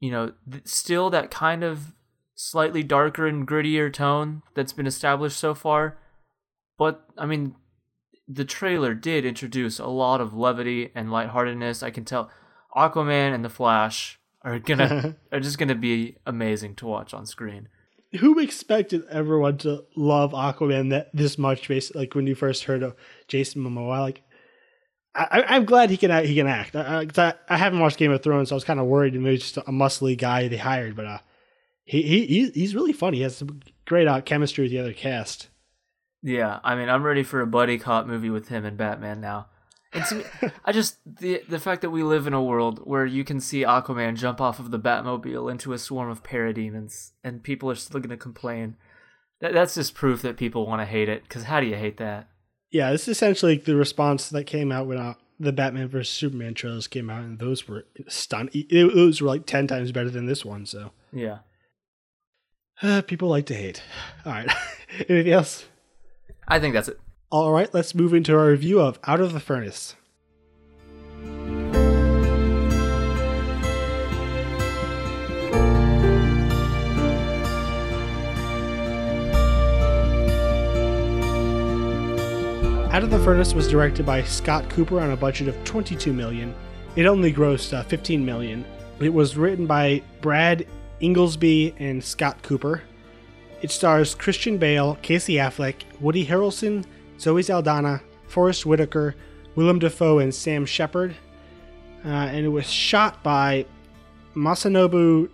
you 0.00 0.10
know, 0.10 0.32
th- 0.50 0.66
still 0.66 1.10
that 1.10 1.30
kind 1.30 1.64
of 1.64 1.92
slightly 2.34 2.82
darker 2.82 3.26
and 3.26 3.46
grittier 3.48 3.92
tone 3.92 4.42
that's 4.54 4.72
been 4.72 4.86
established 4.86 5.38
so 5.38 5.54
far. 5.54 5.98
But 6.78 7.04
I 7.16 7.26
mean, 7.26 7.54
the 8.28 8.44
trailer 8.44 8.94
did 8.94 9.24
introduce 9.24 9.78
a 9.78 9.86
lot 9.86 10.20
of 10.20 10.34
levity 10.34 10.90
and 10.94 11.10
lightheartedness. 11.10 11.82
I 11.82 11.90
can 11.90 12.04
tell 12.04 12.30
Aquaman 12.76 13.34
and 13.34 13.44
the 13.44 13.50
Flash 13.50 14.18
are 14.42 14.58
gonna 14.58 15.16
are 15.32 15.40
just 15.40 15.58
gonna 15.58 15.74
be 15.74 16.16
amazing 16.26 16.74
to 16.76 16.86
watch 16.86 17.14
on 17.14 17.26
screen 17.26 17.68
who 18.20 18.38
expected 18.38 19.04
everyone 19.10 19.58
to 19.58 19.84
love 19.96 20.32
Aquaman 20.32 20.90
that 20.90 21.10
this 21.14 21.38
much? 21.38 21.68
Basically, 21.68 22.02
like 22.02 22.14
when 22.14 22.26
you 22.26 22.34
first 22.34 22.64
heard 22.64 22.82
of 22.82 22.94
Jason 23.28 23.62
Momoa, 23.62 24.00
like 24.00 24.22
I, 25.14 25.56
am 25.56 25.64
glad 25.64 25.90
he 25.90 25.96
can 25.96 26.24
he 26.24 26.34
can 26.34 26.46
act. 26.46 26.74
I, 26.74 27.06
I, 27.16 27.34
I, 27.48 27.56
haven't 27.56 27.78
watched 27.78 27.98
Game 27.98 28.10
of 28.10 28.22
Thrones, 28.22 28.48
so 28.48 28.54
I 28.54 28.56
was 28.56 28.64
kind 28.64 28.80
of 28.80 28.86
worried 28.86 29.14
maybe 29.14 29.38
just 29.38 29.56
a 29.56 29.62
muscly 29.62 30.18
guy 30.18 30.48
they 30.48 30.56
hired, 30.56 30.96
but 30.96 31.06
uh, 31.06 31.18
he 31.84 32.02
he 32.02 32.50
he's 32.50 32.74
really 32.74 32.92
funny. 32.92 33.18
He 33.18 33.22
has 33.22 33.36
some 33.36 33.60
great 33.86 34.08
uh, 34.08 34.20
chemistry 34.22 34.64
with 34.64 34.72
the 34.72 34.80
other 34.80 34.92
cast. 34.92 35.48
Yeah, 36.22 36.58
I 36.64 36.74
mean, 36.74 36.88
I'm 36.88 37.02
ready 37.02 37.22
for 37.22 37.40
a 37.40 37.46
buddy 37.46 37.78
cop 37.78 38.06
movie 38.06 38.30
with 38.30 38.48
him 38.48 38.64
and 38.64 38.76
Batman 38.76 39.20
now. 39.20 39.48
And 39.94 40.04
to 40.06 40.14
me, 40.16 40.24
I 40.64 40.72
just 40.72 40.98
the 41.06 41.42
the 41.48 41.60
fact 41.60 41.82
that 41.82 41.90
we 41.90 42.02
live 42.02 42.26
in 42.26 42.34
a 42.34 42.42
world 42.42 42.80
where 42.84 43.06
you 43.06 43.22
can 43.24 43.40
see 43.40 43.62
Aquaman 43.62 44.16
jump 44.16 44.40
off 44.40 44.58
of 44.58 44.70
the 44.72 44.78
Batmobile 44.78 45.50
into 45.50 45.72
a 45.72 45.78
swarm 45.78 46.10
of 46.10 46.24
parademons, 46.24 47.12
and 47.22 47.42
people 47.42 47.70
are 47.70 47.76
still 47.76 48.00
going 48.00 48.10
to 48.10 48.16
complain. 48.16 48.76
That 49.40 49.54
that's 49.54 49.76
just 49.76 49.94
proof 49.94 50.22
that 50.22 50.36
people 50.36 50.66
want 50.66 50.82
to 50.82 50.86
hate 50.86 51.08
it. 51.08 51.22
Because 51.22 51.44
how 51.44 51.60
do 51.60 51.66
you 51.66 51.76
hate 51.76 51.98
that? 51.98 52.28
Yeah, 52.70 52.90
this 52.90 53.02
is 53.02 53.08
essentially 53.08 53.56
the 53.56 53.76
response 53.76 54.28
that 54.30 54.44
came 54.44 54.72
out 54.72 54.88
when 54.88 54.98
uh, 54.98 55.14
the 55.38 55.52
Batman 55.52 55.88
vs 55.88 56.12
Superman 56.12 56.54
trailers 56.54 56.88
came 56.88 57.08
out, 57.08 57.22
and 57.22 57.38
those 57.38 57.68
were 57.68 57.84
stunning. 58.08 58.66
Those 58.70 59.22
were 59.22 59.28
like 59.28 59.46
ten 59.46 59.68
times 59.68 59.92
better 59.92 60.10
than 60.10 60.26
this 60.26 60.44
one. 60.44 60.66
So 60.66 60.90
yeah, 61.12 61.38
uh, 62.82 63.02
people 63.02 63.28
like 63.28 63.46
to 63.46 63.54
hate. 63.54 63.80
All 64.26 64.32
right, 64.32 64.50
anything 65.08 65.32
else? 65.32 65.66
I 66.48 66.58
think 66.58 66.74
that's 66.74 66.88
it. 66.88 67.00
All 67.34 67.50
right, 67.50 67.68
let's 67.74 67.96
move 67.96 68.14
into 68.14 68.32
our 68.38 68.46
review 68.46 68.80
of 68.80 69.00
Out 69.08 69.18
of 69.18 69.32
the 69.32 69.40
Furnace. 69.40 69.96
Out 82.92 83.02
of 83.02 83.10
the 83.10 83.18
Furnace 83.24 83.52
was 83.52 83.66
directed 83.66 84.06
by 84.06 84.22
Scott 84.22 84.70
Cooper 84.70 85.00
on 85.00 85.10
a 85.10 85.16
budget 85.16 85.48
of 85.48 85.64
22 85.64 86.12
million. 86.12 86.54
It 86.94 87.06
only 87.06 87.32
grossed 87.32 87.76
uh, 87.76 87.82
15 87.82 88.24
million. 88.24 88.64
It 89.00 89.12
was 89.12 89.36
written 89.36 89.66
by 89.66 90.02
Brad 90.20 90.68
Ingelsby 91.00 91.74
and 91.80 92.04
Scott 92.04 92.40
Cooper. 92.44 92.82
It 93.60 93.72
stars 93.72 94.14
Christian 94.14 94.56
Bale, 94.56 94.96
Casey 95.02 95.34
Affleck, 95.34 95.82
Woody 95.98 96.24
Harrelson, 96.24 96.84
Zoe 97.24 97.42
Saldana, 97.42 98.02
Forest 98.26 98.66
Whitaker, 98.66 99.16
Willem 99.54 99.78
Dafoe, 99.78 100.18
and 100.18 100.34
Sam 100.34 100.66
Shepard. 100.66 101.16
Uh, 102.04 102.08
and 102.08 102.44
it 102.44 102.50
was 102.50 102.70
shot 102.70 103.22
by 103.22 103.64
Masanobu 104.36 105.30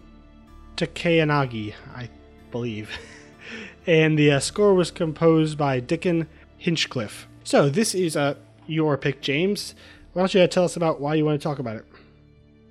Takeyanagi, 0.76 1.74
I 1.92 2.09
believe. 2.53 2.96
and 3.88 4.16
the 4.16 4.31
uh, 4.31 4.38
score 4.38 4.72
was 4.72 4.92
composed 4.92 5.59
by 5.59 5.81
Dickon 5.81 6.29
Hinchliffe. 6.62 7.24
So 7.42 7.68
this 7.68 7.92
is 7.92 8.16
uh, 8.16 8.37
your 8.68 8.96
pick, 8.96 9.20
James. 9.20 9.74
Why 10.12 10.22
don't 10.22 10.33
you 10.33 10.46
tell 10.46 10.62
us 10.62 10.76
about 10.76 11.00
why 11.00 11.16
you 11.16 11.24
want 11.24 11.40
to 11.40 11.42
talk 11.42 11.59
about 11.59 11.74
it? 11.74 11.87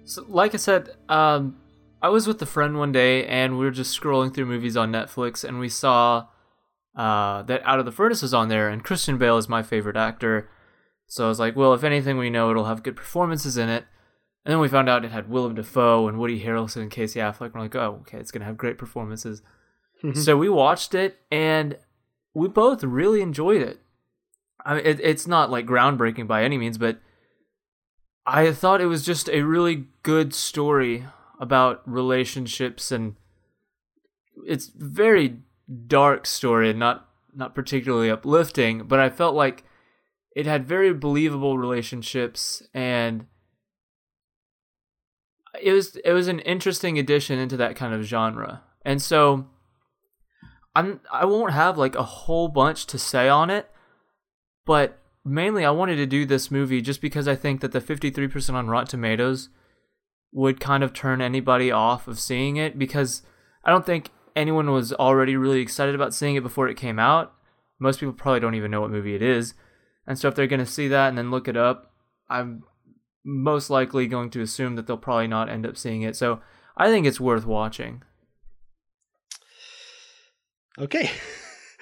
So, 0.05 0.25
like 0.29 0.53
I 0.53 0.58
said, 0.58 0.95
um, 1.10 1.58
I 2.01 2.08
was 2.08 2.25
with 2.25 2.41
a 2.41 2.45
friend 2.45 2.77
one 2.77 2.93
day, 2.93 3.25
and 3.25 3.60
we 3.60 3.65
were 3.65 3.71
just 3.71 3.99
scrolling 3.99 4.34
through 4.34 4.45
movies 4.45 4.77
on 4.77 4.93
Netflix, 4.93 5.43
and 5.43 5.60
we 5.60 5.67
saw 5.67 6.27
uh, 7.00 7.44
that 7.44 7.62
Out 7.64 7.80
of 7.80 7.86
the 7.86 7.94
Furnace 7.94 8.24
is 8.24 8.34
on 8.34 8.50
there, 8.50 8.68
and 8.68 8.84
Christian 8.84 9.18
Bale 9.18 9.38
is 9.38 9.48
my 9.48 9.64
favorite 9.64 9.96
actor. 9.96 10.50
So 11.08 11.24
I 11.24 11.30
was 11.30 11.40
like, 11.40 11.56
well, 11.56 11.74
if 11.74 11.86
anything 11.86 12.18
we 12.18 12.30
know, 12.30 12.52
it'll 12.52 12.66
have 12.66 12.84
good 12.84 12.98
performances 12.98 13.56
in 13.56 13.70
it. 13.70 13.86
And 14.44 14.52
then 14.52 14.60
we 14.60 14.68
found 14.68 14.90
out 14.90 15.06
it 15.06 15.12
had 15.12 15.30
Willem 15.30 15.56
Dafoe 15.56 16.10
and 16.10 16.20
Woody 16.20 16.44
Harrelson 16.44 16.82
and 16.82 16.92
Casey 16.92 17.22
Affleck. 17.22 17.54
We're 17.54 17.62
like, 17.62 17.76
oh, 17.76 18.00
okay, 18.02 18.18
it's 18.18 18.32
gonna 18.32 18.44
have 18.44 18.58
great 18.58 18.78
performances. 18.78 19.42
so 20.14 20.36
we 20.36 20.50
watched 20.50 20.94
it, 20.94 21.20
and 21.32 21.78
we 22.34 22.50
both 22.50 22.84
really 22.84 23.22
enjoyed 23.22 23.62
it. 23.62 23.80
I 24.66 24.76
mean, 24.76 24.86
it, 24.86 25.00
it's 25.00 25.26
not 25.26 25.50
like 25.50 25.66
groundbreaking 25.66 26.28
by 26.28 26.44
any 26.44 26.58
means, 26.58 26.78
but 26.78 27.00
I 28.26 28.52
thought 28.52 28.82
it 28.82 28.88
was 28.88 29.06
just 29.06 29.30
a 29.30 29.44
really 29.44 29.86
good 30.04 30.34
story 30.34 31.06
about 31.40 31.82
relationships 31.90 32.92
and 32.92 33.16
it's 34.46 34.68
very 34.68 35.40
dark 35.88 36.25
story 36.25 36.69
and 36.69 36.79
not 36.79 37.08
not 37.34 37.55
particularly 37.55 38.10
uplifting, 38.10 38.84
but 38.88 38.99
I 38.99 39.10
felt 39.10 39.36
like 39.36 39.63
it 40.36 40.45
had 40.45 40.67
very 40.67 40.93
believable 40.93 41.58
relationships 41.58 42.63
and 42.73 43.25
it 45.62 45.73
was 45.73 45.95
it 45.97 46.12
was 46.12 46.27
an 46.27 46.39
interesting 46.39 46.97
addition 46.97 47.39
into 47.39 47.58
that 47.58 47.75
kind 47.75 47.93
of 47.93 48.03
genre. 48.03 48.63
And 48.86 49.01
so 49.01 49.47
I'm 50.75 51.01
I 51.12 51.25
won't 51.25 51.53
have 51.53 51.77
like 51.77 51.95
a 51.95 52.03
whole 52.03 52.47
bunch 52.47 52.86
to 52.88 52.99
say 52.99 53.27
on 53.27 53.49
it, 53.49 53.69
but 54.65 54.99
mainly 55.25 55.65
I 55.65 55.71
wanted 55.71 55.97
to 55.97 56.05
do 56.05 56.25
this 56.25 56.51
movie 56.51 56.82
just 56.82 57.01
because 57.01 57.27
I 57.27 57.36
think 57.36 57.62
that 57.62 57.71
the 57.71 57.82
53% 57.82 58.53
on 58.53 58.67
Rotten 58.67 58.88
Tomatoes 58.88 59.49
would 60.32 60.60
kind 60.60 60.84
of 60.84 60.93
turn 60.93 61.21
anybody 61.21 61.71
off 61.71 62.08
of 62.08 62.19
seeing 62.19 62.58
it 62.58 62.77
because 62.77 63.23
I 63.63 63.71
don't 63.71 63.86
think 63.86 64.12
anyone 64.36 64.72
was 64.72 64.94
already 64.94 65.36
really 65.36 65.62
excited 65.62 65.96
about 65.96 66.13
seeing 66.13 66.36
it 66.36 66.44
before 66.44 66.68
it 66.68 66.78
came 66.78 67.00
out. 67.00 67.34
Most 67.80 68.00
people 68.00 68.13
probably 68.13 68.39
don't 68.39 68.56
even 68.56 68.72
know 68.72 68.82
what 68.82 68.92
movie 68.92 69.15
it 69.15 69.22
is. 69.22 69.54
And 70.06 70.18
so 70.18 70.28
if 70.28 70.36
they're 70.36 70.48
going 70.48 70.60
to 70.60 70.65
see 70.65 70.88
that 70.88 71.10
and 71.10 71.18
then 71.18 71.32
look 71.32 71.48
it 71.48 71.58
up, 71.58 71.94
I'm 72.30 72.63
most 73.24 73.70
likely 73.70 74.08
going 74.08 74.30
to 74.32 74.42
assume 74.42 74.76
that 74.76 74.88
they'll 74.88 74.98
probably 74.98 75.28
not 75.28 75.50
end 75.50 75.65
up 75.65 75.78
seeing 75.78 76.02
it. 76.02 76.15
So 76.15 76.42
I 76.76 76.89
think 76.89 77.06
it's 77.06 77.20
worth 77.20 77.46
watching. 77.46 78.04
Okay. 80.78 81.12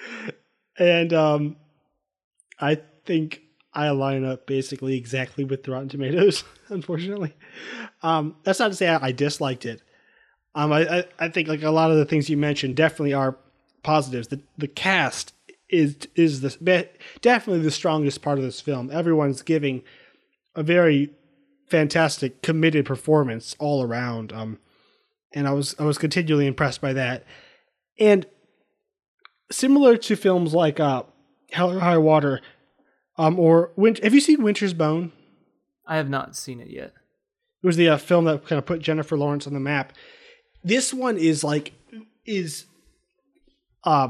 and 0.78 1.12
um 1.12 1.56
I 2.60 2.80
think 3.04 3.42
I 3.72 3.90
line 3.90 4.24
up 4.24 4.46
basically 4.46 4.96
exactly 4.96 5.44
with 5.44 5.66
Rotten 5.68 5.88
Tomatoes, 5.88 6.44
unfortunately. 6.68 7.34
Um 8.02 8.36
that's 8.42 8.58
not 8.58 8.68
to 8.68 8.74
say 8.74 8.88
I, 8.88 9.06
I 9.06 9.12
disliked 9.12 9.64
it. 9.64 9.82
Um, 10.54 10.72
I, 10.72 11.04
I, 11.18 11.28
think 11.28 11.46
like 11.46 11.62
a 11.62 11.70
lot 11.70 11.90
of 11.90 11.98
the 11.98 12.04
things 12.04 12.28
you 12.28 12.36
mentioned 12.36 12.74
definitely 12.74 13.14
are 13.14 13.36
positives. 13.82 14.28
The 14.28 14.40
the 14.56 14.68
cast 14.68 15.32
is 15.68 15.96
is 16.14 16.40
the 16.40 16.88
definitely 17.20 17.62
the 17.62 17.70
strongest 17.70 18.22
part 18.22 18.38
of 18.38 18.44
this 18.44 18.60
film. 18.60 18.90
Everyone's 18.90 19.42
giving 19.42 19.82
a 20.54 20.62
very 20.62 21.10
fantastic, 21.68 22.42
committed 22.42 22.86
performance 22.86 23.54
all 23.58 23.82
around. 23.82 24.32
Um, 24.32 24.58
and 25.32 25.46
I 25.46 25.52
was 25.52 25.74
I 25.78 25.84
was 25.84 25.98
continually 25.98 26.46
impressed 26.46 26.80
by 26.80 26.92
that. 26.94 27.24
And 27.98 28.26
similar 29.50 29.96
to 29.96 30.16
films 30.16 30.54
like 30.54 30.80
uh, 30.80 31.04
Hell 31.52 31.72
or 31.72 31.80
High 31.80 31.98
Water, 31.98 32.40
um, 33.16 33.38
or 33.38 33.72
Winter. 33.76 34.02
Have 34.02 34.14
you 34.14 34.20
seen 34.20 34.42
Winter's 34.42 34.74
Bone? 34.74 35.12
I 35.86 35.96
have 35.96 36.08
not 36.08 36.36
seen 36.36 36.60
it 36.60 36.68
yet. 36.68 36.92
It 37.62 37.66
was 37.66 37.76
the 37.76 37.88
uh, 37.88 37.96
film 37.96 38.26
that 38.26 38.46
kind 38.46 38.58
of 38.58 38.66
put 38.66 38.80
Jennifer 38.80 39.16
Lawrence 39.16 39.46
on 39.46 39.54
the 39.54 39.60
map. 39.60 39.92
This 40.64 40.92
one 40.92 41.16
is 41.16 41.44
like 41.44 41.72
is 42.24 42.66
uh 43.84 44.08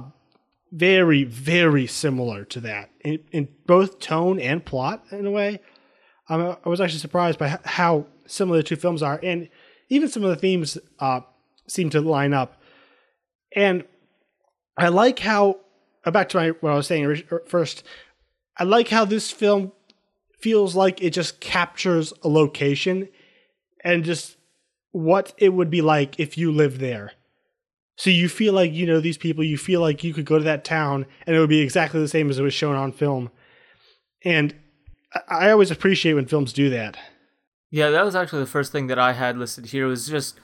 very 0.72 1.24
very 1.24 1.86
similar 1.86 2.44
to 2.44 2.60
that 2.60 2.90
in, 3.00 3.20
in 3.32 3.48
both 3.66 4.00
tone 4.00 4.40
and 4.40 4.64
plot 4.64 5.04
in 5.10 5.26
a 5.26 5.30
way. 5.30 5.60
Um, 6.28 6.56
I 6.64 6.68
was 6.68 6.80
actually 6.80 6.98
surprised 6.98 7.38
by 7.38 7.58
how 7.64 8.06
similar 8.26 8.58
the 8.58 8.62
two 8.62 8.76
films 8.76 9.02
are, 9.02 9.18
and 9.22 9.48
even 9.88 10.08
some 10.08 10.24
of 10.24 10.30
the 10.30 10.36
themes 10.36 10.76
uh, 10.98 11.20
seem 11.66 11.90
to 11.90 12.00
line 12.00 12.34
up. 12.34 12.60
And 13.56 13.84
I 14.76 14.88
like 14.88 15.18
how 15.18 15.60
uh, 16.04 16.10
back 16.10 16.28
to 16.30 16.36
my 16.36 16.48
what 16.60 16.72
I 16.72 16.76
was 16.76 16.86
saying 16.86 17.04
er, 17.04 17.42
first. 17.46 17.82
I 18.56 18.64
like 18.64 18.88
how 18.88 19.04
this 19.04 19.30
film 19.30 19.72
feels 20.40 20.74
like 20.74 21.02
it 21.02 21.10
just 21.10 21.40
captures 21.40 22.12
a 22.22 22.28
location 22.28 23.08
and 23.84 24.04
just 24.04 24.36
what 24.92 25.34
it 25.38 25.50
would 25.50 25.70
be 25.70 25.82
like 25.82 26.18
if 26.18 26.38
you 26.38 26.50
lived 26.50 26.80
there. 26.80 27.12
So 27.96 28.10
you 28.10 28.28
feel 28.28 28.52
like 28.52 28.72
you 28.72 28.86
know 28.86 29.00
these 29.00 29.18
people, 29.18 29.42
you 29.42 29.58
feel 29.58 29.80
like 29.80 30.04
you 30.04 30.14
could 30.14 30.24
go 30.24 30.38
to 30.38 30.44
that 30.44 30.64
town 30.64 31.04
and 31.26 31.34
it 31.34 31.40
would 31.40 31.48
be 31.48 31.60
exactly 31.60 32.00
the 32.00 32.08
same 32.08 32.30
as 32.30 32.38
it 32.38 32.42
was 32.42 32.54
shown 32.54 32.76
on 32.76 32.92
film. 32.92 33.30
And 34.24 34.54
I 35.28 35.50
always 35.50 35.70
appreciate 35.70 36.14
when 36.14 36.26
films 36.26 36.52
do 36.52 36.70
that. 36.70 36.96
Yeah, 37.70 37.90
that 37.90 38.04
was 38.04 38.14
actually 38.14 38.40
the 38.40 38.46
first 38.46 38.72
thing 38.72 38.86
that 38.86 38.98
I 38.98 39.12
had 39.12 39.36
listed 39.36 39.66
here 39.66 39.86
was 39.86 40.08
just 40.08 40.38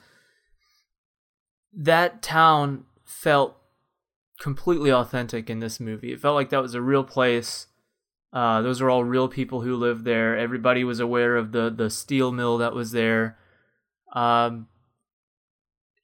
that 1.73 2.23
town 2.23 2.85
felt 3.05 3.57
completely 4.41 4.93
authentic 4.93 5.49
in 5.49 5.61
this 5.61 5.81
movie. 5.81 6.13
It 6.13 6.21
felt 6.21 6.35
like 6.35 6.51
that 6.51 6.63
was 6.63 6.75
a 6.75 6.83
real 6.83 7.05
place. 7.05 7.69
Uh, 8.33 8.63
those 8.63 8.81
are 8.81 8.91
all 8.91 9.05
real 9.05 9.29
people 9.29 9.61
who 9.61 9.77
lived 9.77 10.05
there. 10.05 10.37
Everybody 10.37 10.83
was 10.83 10.99
aware 11.01 11.37
of 11.37 11.53
the 11.53 11.71
the 11.71 11.89
steel 11.89 12.33
mill 12.33 12.59
that 12.59 12.75
was 12.75 12.91
there. 12.91 13.39
Um, 14.15 14.69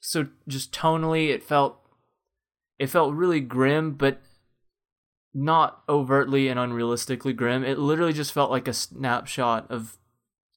so 0.01 0.27
just 0.49 0.73
tonally, 0.73 1.29
it 1.29 1.43
felt 1.43 1.79
it 2.79 2.89
felt 2.89 3.15
really 3.15 3.41
grim, 3.41 3.93
but 3.93 4.21
not 5.33 5.83
overtly 5.89 6.49
and 6.49 6.59
unrealistically 6.59 7.37
grim. 7.37 7.63
It 7.65 7.79
literally 7.79 8.13
just 8.13 8.33
felt 8.33 8.51
like 8.51 8.67
a 8.67 8.73
snapshot 8.73 9.71
of 9.71 9.99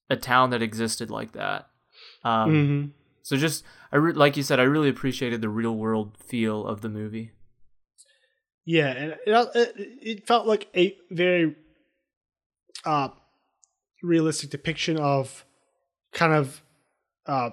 a 0.09 0.15
town 0.15 0.49
that 0.49 0.61
existed 0.61 1.11
like 1.11 1.33
that. 1.33 1.67
Um, 2.23 2.51
mm-hmm. 2.51 2.87
So 3.21 3.37
just 3.37 3.63
I 3.91 3.97
re- 3.97 4.13
like 4.13 4.35
you 4.37 4.43
said, 4.43 4.59
I 4.59 4.63
really 4.63 4.89
appreciated 4.89 5.41
the 5.41 5.49
real 5.49 5.75
world 5.75 6.17
feel 6.17 6.65
of 6.65 6.81
the 6.81 6.89
movie. 6.89 7.31
Yeah, 8.65 8.87
and 8.87 9.15
it, 9.25 9.73
it 10.01 10.27
felt 10.27 10.47
like 10.47 10.69
a 10.75 10.95
very 11.11 11.55
uh, 12.85 13.09
realistic 14.01 14.49
depiction 14.49 14.97
of 14.97 15.45
kind 16.13 16.33
of 16.33 16.62
uh, 17.25 17.51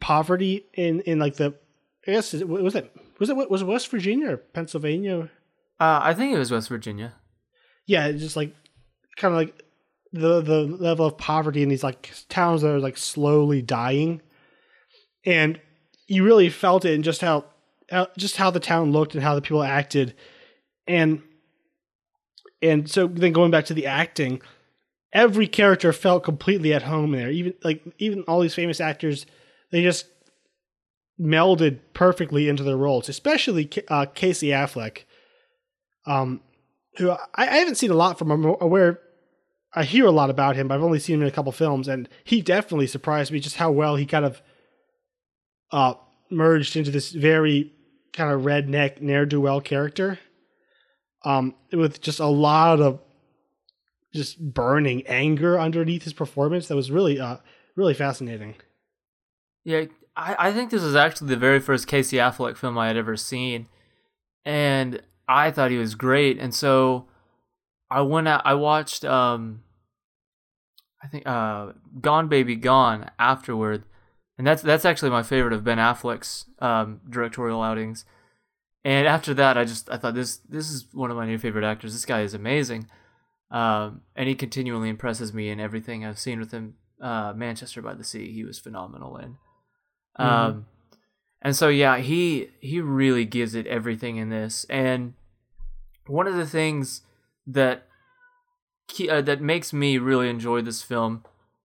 poverty 0.00 0.66
in 0.74 1.00
in 1.00 1.18
like 1.18 1.36
the 1.36 1.54
I 2.06 2.12
guess 2.12 2.32
was 2.32 2.74
it 2.74 2.90
was 3.18 3.30
it 3.30 3.38
was 3.48 3.62
it 3.62 3.66
West 3.66 3.88
Virginia 3.88 4.32
or 4.32 4.36
Pennsylvania? 4.36 5.30
Uh, 5.78 6.00
I 6.02 6.14
think 6.14 6.34
it 6.34 6.38
was 6.38 6.50
West 6.50 6.68
Virginia. 6.68 7.14
Yeah, 7.86 8.10
just 8.12 8.36
like 8.36 8.54
kind 9.16 9.32
of 9.32 9.38
like 9.38 9.62
the 10.12 10.40
the 10.40 10.62
level 10.62 11.06
of 11.06 11.18
poverty 11.18 11.62
in 11.62 11.68
these 11.68 11.84
like 11.84 12.12
towns 12.28 12.62
that 12.62 12.70
are 12.70 12.80
like 12.80 12.96
slowly 12.96 13.62
dying, 13.62 14.22
and 15.24 15.60
you 16.06 16.24
really 16.24 16.48
felt 16.48 16.84
it 16.84 16.94
in 16.94 17.02
just 17.02 17.20
how, 17.20 17.44
how 17.90 18.08
just 18.16 18.36
how 18.36 18.50
the 18.50 18.60
town 18.60 18.92
looked 18.92 19.14
and 19.14 19.22
how 19.22 19.34
the 19.34 19.42
people 19.42 19.62
acted, 19.62 20.14
and 20.86 21.22
and 22.62 22.90
so 22.90 23.06
then 23.06 23.32
going 23.32 23.50
back 23.50 23.66
to 23.66 23.74
the 23.74 23.86
acting, 23.86 24.40
every 25.16 25.48
character 25.48 25.94
felt 25.94 26.22
completely 26.22 26.74
at 26.74 26.82
home 26.82 27.10
there. 27.10 27.30
Even 27.30 27.54
like 27.64 27.82
even 27.98 28.22
all 28.24 28.40
these 28.40 28.54
famous 28.54 28.80
actors, 28.80 29.26
they 29.72 29.82
just 29.82 30.06
melded 31.18 31.78
perfectly 31.94 32.48
into 32.48 32.62
their 32.62 32.76
roles. 32.76 33.08
Especially 33.08 33.68
uh, 33.88 34.04
Casey 34.14 34.48
Affleck, 34.48 35.04
um, 36.06 36.42
who 36.98 37.10
I, 37.10 37.18
I 37.34 37.46
haven't 37.56 37.76
seen 37.76 37.90
a 37.90 37.94
lot 37.94 38.18
from. 38.18 38.30
I'm 38.30 38.44
aware 38.44 39.00
I 39.74 39.84
hear 39.84 40.04
a 40.04 40.10
lot 40.10 40.30
about 40.30 40.54
him, 40.54 40.68
but 40.68 40.74
I've 40.74 40.84
only 40.84 41.00
seen 41.00 41.16
him 41.16 41.22
in 41.22 41.28
a 41.28 41.32
couple 41.32 41.50
films, 41.50 41.88
and 41.88 42.08
he 42.22 42.42
definitely 42.42 42.86
surprised 42.86 43.32
me 43.32 43.40
just 43.40 43.56
how 43.56 43.70
well 43.70 43.96
he 43.96 44.04
kind 44.04 44.26
of 44.26 44.42
uh, 45.72 45.94
merged 46.30 46.76
into 46.76 46.90
this 46.90 47.10
very 47.10 47.72
kind 48.12 48.30
of 48.32 48.42
redneck 48.42 49.00
ne'er 49.00 49.24
do 49.24 49.40
well 49.40 49.62
character, 49.62 50.18
um, 51.24 51.54
with 51.72 52.02
just 52.02 52.20
a 52.20 52.26
lot 52.26 52.80
of 52.80 53.00
just 54.14 54.38
burning 54.54 55.06
anger 55.06 55.58
underneath 55.58 56.04
his 56.04 56.12
performance. 56.12 56.68
That 56.68 56.76
was 56.76 56.90
really, 56.90 57.20
uh, 57.20 57.38
really 57.74 57.94
fascinating. 57.94 58.54
Yeah, 59.64 59.86
I, 60.16 60.36
I 60.38 60.52
think 60.52 60.70
this 60.70 60.82
is 60.82 60.94
actually 60.94 61.28
the 61.28 61.36
very 61.36 61.60
first 61.60 61.86
Casey 61.86 62.16
Affleck 62.16 62.56
film 62.56 62.78
I 62.78 62.86
had 62.86 62.96
ever 62.96 63.16
seen, 63.16 63.68
and 64.44 65.02
I 65.28 65.50
thought 65.50 65.70
he 65.70 65.76
was 65.76 65.94
great. 65.94 66.38
And 66.38 66.54
so 66.54 67.06
I 67.90 68.00
went 68.00 68.28
out. 68.28 68.42
I 68.44 68.54
watched 68.54 69.04
um, 69.04 69.62
I 71.02 71.08
think 71.08 71.26
uh, 71.26 71.72
Gone 72.00 72.28
Baby 72.28 72.56
Gone 72.56 73.10
afterward, 73.18 73.84
and 74.38 74.46
that's 74.46 74.62
that's 74.62 74.84
actually 74.84 75.10
my 75.10 75.22
favorite 75.22 75.52
of 75.52 75.64
Ben 75.64 75.78
Affleck's 75.78 76.46
um, 76.58 77.00
directorial 77.08 77.62
outings. 77.62 78.04
And 78.84 79.06
after 79.06 79.34
that, 79.34 79.58
I 79.58 79.64
just 79.64 79.90
I 79.90 79.98
thought 79.98 80.14
this 80.14 80.38
this 80.48 80.70
is 80.70 80.86
one 80.92 81.10
of 81.10 81.16
my 81.16 81.26
new 81.26 81.38
favorite 81.38 81.64
actors. 81.64 81.92
This 81.92 82.06
guy 82.06 82.22
is 82.22 82.34
amazing, 82.34 82.88
um, 83.50 84.02
and 84.14 84.28
he 84.28 84.34
continually 84.34 84.88
impresses 84.88 85.32
me 85.32 85.48
in 85.48 85.60
everything 85.60 86.04
I've 86.04 86.18
seen 86.18 86.40
with 86.40 86.52
him. 86.52 86.74
Uh, 87.00 87.32
Manchester 87.36 87.82
by 87.82 87.94
the 87.94 88.04
Sea, 88.04 88.32
he 88.32 88.44
was 88.44 88.58
phenomenal 88.58 89.16
in. 89.18 89.36
Mm-hmm. 90.18 90.22
Um, 90.22 90.66
and 91.42 91.54
so 91.54 91.68
yeah, 91.68 91.98
he 91.98 92.50
he 92.60 92.80
really 92.80 93.24
gives 93.24 93.54
it 93.54 93.66
everything 93.66 94.16
in 94.16 94.30
this. 94.30 94.64
And 94.70 95.14
one 96.06 96.26
of 96.26 96.34
the 96.34 96.46
things 96.46 97.02
that 97.46 97.86
uh, 99.08 99.20
that 99.22 99.40
makes 99.40 99.72
me 99.72 99.98
really 99.98 100.28
enjoy 100.28 100.62
this 100.62 100.82
film 100.82 101.24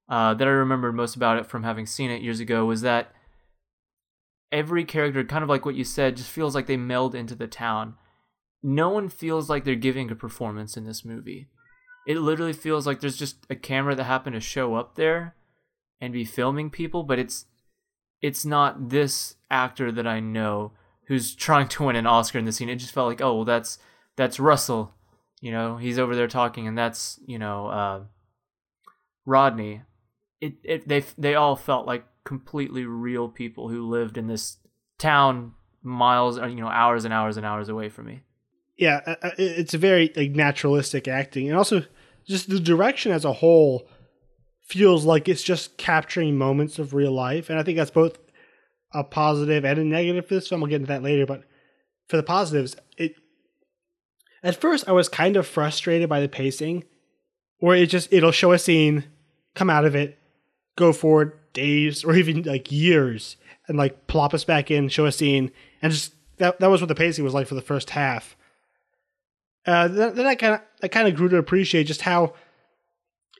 uh, 0.09 0.33
that 0.33 0.47
I 0.47 0.51
remembered 0.51 0.93
most 0.93 1.15
about 1.15 1.37
it 1.37 1.45
from 1.45 1.63
having 1.63 1.85
seen 1.85 2.11
it 2.11 2.21
years 2.21 2.39
ago 2.39 2.65
was 2.65 2.81
that 2.81 3.13
every 4.51 4.83
character, 4.83 5.23
kind 5.23 5.43
of 5.43 5.49
like 5.49 5.65
what 5.65 5.75
you 5.75 5.85
said, 5.85 6.17
just 6.17 6.29
feels 6.29 6.53
like 6.53 6.67
they 6.67 6.77
meld 6.77 7.15
into 7.15 7.35
the 7.35 7.47
town. 7.47 7.95
No 8.61 8.89
one 8.89 9.07
feels 9.07 9.49
like 9.49 9.63
they're 9.63 9.75
giving 9.75 10.11
a 10.11 10.15
performance 10.15 10.75
in 10.75 10.85
this 10.85 11.05
movie. 11.05 11.47
It 12.07 12.17
literally 12.17 12.53
feels 12.53 12.87
like 12.87 12.99
there's 12.99 13.17
just 13.17 13.45
a 13.49 13.55
camera 13.55 13.95
that 13.95 14.03
happened 14.05 14.33
to 14.33 14.39
show 14.39 14.75
up 14.75 14.95
there 14.95 15.35
and 15.99 16.11
be 16.11 16.25
filming 16.25 16.69
people, 16.69 17.03
but 17.03 17.19
it's 17.19 17.45
it's 18.21 18.45
not 18.45 18.89
this 18.89 19.35
actor 19.49 19.91
that 19.91 20.07
I 20.07 20.19
know 20.19 20.73
who's 21.07 21.35
trying 21.35 21.67
to 21.69 21.83
win 21.83 21.95
an 21.95 22.07
Oscar 22.07 22.39
in 22.39 22.45
the 22.45 22.51
scene. 22.51 22.69
It 22.69 22.75
just 22.77 22.93
felt 22.93 23.07
like, 23.07 23.21
oh, 23.21 23.35
well, 23.35 23.45
that's 23.45 23.77
that's 24.15 24.39
Russell 24.39 24.93
you 25.41 25.51
know, 25.51 25.77
he's 25.77 25.97
over 25.97 26.15
there 26.15 26.27
talking, 26.27 26.67
and 26.67 26.77
that's 26.77 27.19
you 27.25 27.39
know 27.39 27.67
uh, 27.67 28.01
Rodney. 29.25 29.81
It, 30.39 30.53
it 30.63 30.87
they 30.87 31.03
they 31.17 31.35
all 31.35 31.55
felt 31.55 31.87
like 31.87 32.05
completely 32.23 32.85
real 32.85 33.27
people 33.27 33.67
who 33.67 33.89
lived 33.89 34.17
in 34.17 34.27
this 34.27 34.57
town 34.99 35.53
miles 35.81 36.37
you 36.37 36.61
know 36.61 36.67
hours 36.67 37.05
and 37.05 37.13
hours 37.13 37.37
and 37.37 37.45
hours 37.45 37.69
away 37.69 37.89
from 37.89 38.05
me. 38.05 38.21
Yeah, 38.81 39.01
uh, 39.05 39.15
uh, 39.21 39.31
it's 39.37 39.75
a 39.75 39.77
very 39.77 40.11
like 40.15 40.31
naturalistic 40.31 41.07
acting, 41.07 41.47
and 41.47 41.55
also 41.55 41.83
just 42.27 42.49
the 42.49 42.59
direction 42.59 43.11
as 43.11 43.23
a 43.23 43.31
whole 43.31 43.87
feels 44.63 45.05
like 45.05 45.29
it's 45.29 45.43
just 45.43 45.77
capturing 45.77 46.35
moments 46.35 46.79
of 46.79 46.95
real 46.95 47.11
life, 47.11 47.51
and 47.51 47.59
I 47.59 47.63
think 47.63 47.77
that's 47.77 47.91
both 47.91 48.17
a 48.91 49.03
positive 49.03 49.63
and 49.65 49.77
a 49.77 49.83
negative 49.83 50.27
for 50.27 50.33
this 50.33 50.47
film. 50.47 50.61
We'll 50.61 50.71
get 50.71 50.77
into 50.77 50.87
that 50.87 51.03
later, 51.03 51.27
but 51.27 51.43
for 52.07 52.17
the 52.17 52.23
positives, 52.23 52.75
it 52.97 53.13
at 54.41 54.59
first, 54.59 54.89
I 54.89 54.93
was 54.93 55.09
kind 55.09 55.37
of 55.37 55.45
frustrated 55.45 56.09
by 56.09 56.19
the 56.19 56.27
pacing, 56.27 56.83
where 57.59 57.77
it 57.77 57.85
just 57.85 58.11
it'll 58.11 58.31
show 58.31 58.51
a 58.51 58.57
scene, 58.57 59.03
come 59.53 59.69
out 59.69 59.85
of 59.85 59.93
it, 59.93 60.17
go 60.75 60.91
forward 60.91 61.33
days 61.53 62.03
or 62.03 62.15
even 62.15 62.41
like 62.41 62.71
years, 62.71 63.37
and 63.67 63.77
like 63.77 64.07
plop 64.07 64.33
us 64.33 64.43
back 64.43 64.71
in, 64.71 64.89
show 64.89 65.05
a 65.05 65.11
scene, 65.11 65.51
and 65.83 65.93
just 65.93 66.15
that 66.37 66.59
that 66.59 66.71
was 66.71 66.81
what 66.81 66.87
the 66.87 66.95
pacing 66.95 67.23
was 67.23 67.35
like 67.35 67.45
for 67.45 67.53
the 67.53 67.61
first 67.61 67.91
half. 67.91 68.35
Uh, 69.65 69.87
then, 69.87 70.25
I 70.25 70.35
kind 70.35 70.55
of 70.55 70.61
I 70.81 70.87
kind 70.87 71.07
of 71.07 71.15
grew 71.15 71.29
to 71.29 71.37
appreciate 71.37 71.83
just 71.83 72.01
how 72.01 72.33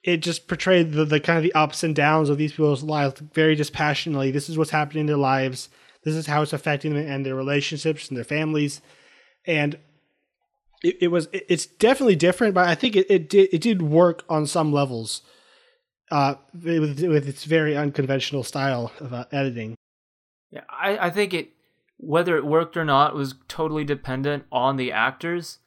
it 0.04 0.18
just 0.18 0.48
portrayed 0.48 0.92
the, 0.94 1.06
the 1.06 1.20
kind 1.20 1.38
of 1.38 1.44
the 1.44 1.54
ups 1.54 1.84
and 1.84 1.96
downs 1.96 2.30
of 2.30 2.38
these 2.38 2.52
people's 2.52 2.84
lives 2.84 3.20
very 3.34 3.56
dispassionately. 3.56 4.32
This 4.32 4.50
is 4.50 4.58
what's 4.58 4.72
happening 4.72 5.02
in 5.02 5.08
their 5.08 5.18
lives. 5.18 5.70
This 6.04 6.16
is 6.16 6.28
how 6.28 6.42
it's 6.42 6.54
affecting 6.54 6.94
them 6.94 7.08
and 7.08 7.26
their 7.26 7.36
relationships 7.36 8.08
and 8.08 8.18
their 8.18 8.24
families. 8.24 8.82
And 9.46 9.78
it, 10.84 10.98
it 11.02 11.08
was 11.10 11.28
it, 11.32 11.46
it's 11.50 11.66
definitely 11.66 12.16
different, 12.16 12.54
but 12.54 12.68
I 12.68 12.76
think 12.76 12.96
it, 12.96 13.08
it 13.10 13.30
did 13.30 13.50
it 13.52 13.62
did 13.62 13.82
work 13.82 14.24
on 14.30 14.46
some 14.46 14.72
levels. 14.72 15.22
Uh, 16.12 16.36
with, 16.54 17.02
with 17.06 17.26
its 17.26 17.46
very 17.46 17.78
unconventional 17.78 18.44
style 18.44 18.92
of 19.00 19.14
uh, 19.14 19.24
editing. 19.32 19.78
Yeah, 20.50 20.64
I, 20.70 21.08
I 21.08 21.10
think 21.10 21.34
it 21.34 21.52
whether 21.96 22.36
it 22.36 22.46
worked 22.46 22.76
or 22.76 22.84
not 22.84 23.16
was 23.16 23.36
totally 23.48 23.86
dependent 23.86 24.44
on 24.52 24.76
the 24.76 24.92
actors. 24.92 25.60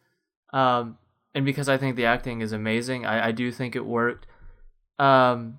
Um, 0.55 0.99
and 1.35 1.45
because 1.45 1.69
I 1.69 1.77
think 1.77 1.97
the 1.97 2.07
acting 2.07 2.41
is 2.41 2.53
amazing, 2.53 3.05
I, 3.05 3.27
I 3.27 3.33
do 3.33 3.51
think 3.51 3.75
it 3.75 3.85
worked. 3.85 4.27
Um, 5.01 5.59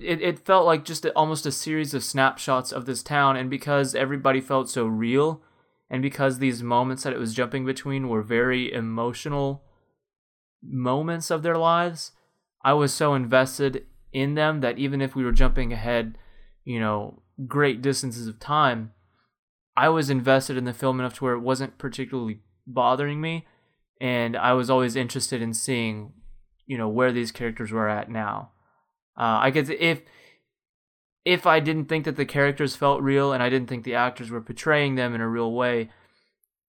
it, 0.00 0.20
it 0.20 0.38
felt 0.44 0.66
like 0.66 0.84
just 0.84 1.06
a, 1.06 1.12
almost 1.14 1.46
a 1.46 1.52
series 1.52 1.94
of 1.94 2.04
snapshots 2.04 2.70
of 2.70 2.84
this 2.84 3.02
town, 3.02 3.36
and 3.36 3.48
because 3.48 3.94
everybody 3.94 4.42
felt 4.42 4.68
so 4.68 4.86
real, 4.86 5.42
and 5.88 6.02
because 6.02 6.38
these 6.38 6.62
moments 6.62 7.02
that 7.02 7.14
it 7.14 7.18
was 7.18 7.32
jumping 7.32 7.64
between 7.64 8.08
were 8.08 8.22
very 8.22 8.70
emotional 8.70 9.64
moments 10.62 11.30
of 11.30 11.42
their 11.42 11.56
lives, 11.56 12.12
I 12.62 12.74
was 12.74 12.92
so 12.92 13.14
invested 13.14 13.86
in 14.12 14.34
them 14.34 14.60
that 14.60 14.78
even 14.78 15.00
if 15.00 15.16
we 15.16 15.24
were 15.24 15.32
jumping 15.32 15.72
ahead, 15.72 16.18
you 16.64 16.78
know, 16.78 17.22
great 17.46 17.80
distances 17.80 18.28
of 18.28 18.38
time, 18.38 18.92
I 19.74 19.88
was 19.88 20.10
invested 20.10 20.58
in 20.58 20.64
the 20.64 20.74
film 20.74 21.00
enough 21.00 21.14
to 21.14 21.24
where 21.24 21.34
it 21.34 21.40
wasn't 21.40 21.78
particularly 21.78 22.40
bothering 22.68 23.20
me 23.20 23.46
and 24.00 24.36
I 24.36 24.52
was 24.52 24.70
always 24.70 24.96
interested 24.96 25.42
in 25.42 25.54
seeing, 25.54 26.12
you 26.66 26.78
know, 26.78 26.88
where 26.88 27.12
these 27.12 27.32
characters 27.32 27.72
were 27.72 27.88
at 27.88 28.10
now. 28.10 28.52
Uh, 29.16 29.42
I 29.42 29.50
guess 29.50 29.68
if 29.68 30.02
if 31.24 31.46
I 31.46 31.60
didn't 31.60 31.86
think 31.86 32.04
that 32.04 32.16
the 32.16 32.24
characters 32.24 32.76
felt 32.76 33.02
real 33.02 33.32
and 33.32 33.42
I 33.42 33.50
didn't 33.50 33.68
think 33.68 33.84
the 33.84 33.94
actors 33.94 34.30
were 34.30 34.40
portraying 34.40 34.94
them 34.94 35.14
in 35.14 35.20
a 35.20 35.28
real 35.28 35.52
way, 35.52 35.90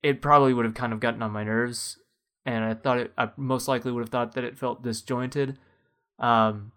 it 0.02 0.22
probably 0.22 0.54
would 0.54 0.64
have 0.64 0.74
kind 0.74 0.92
of 0.92 1.00
gotten 1.00 1.22
on 1.22 1.32
my 1.32 1.44
nerves, 1.44 1.98
and 2.44 2.64
I 2.64 2.74
thought 2.74 2.98
it. 2.98 3.12
I 3.18 3.30
most 3.36 3.68
likely 3.68 3.92
would 3.92 4.02
have 4.02 4.10
thought 4.10 4.34
that 4.34 4.44
it 4.44 4.58
felt 4.58 4.82
disjointed. 4.82 5.58
Um, 6.18 6.72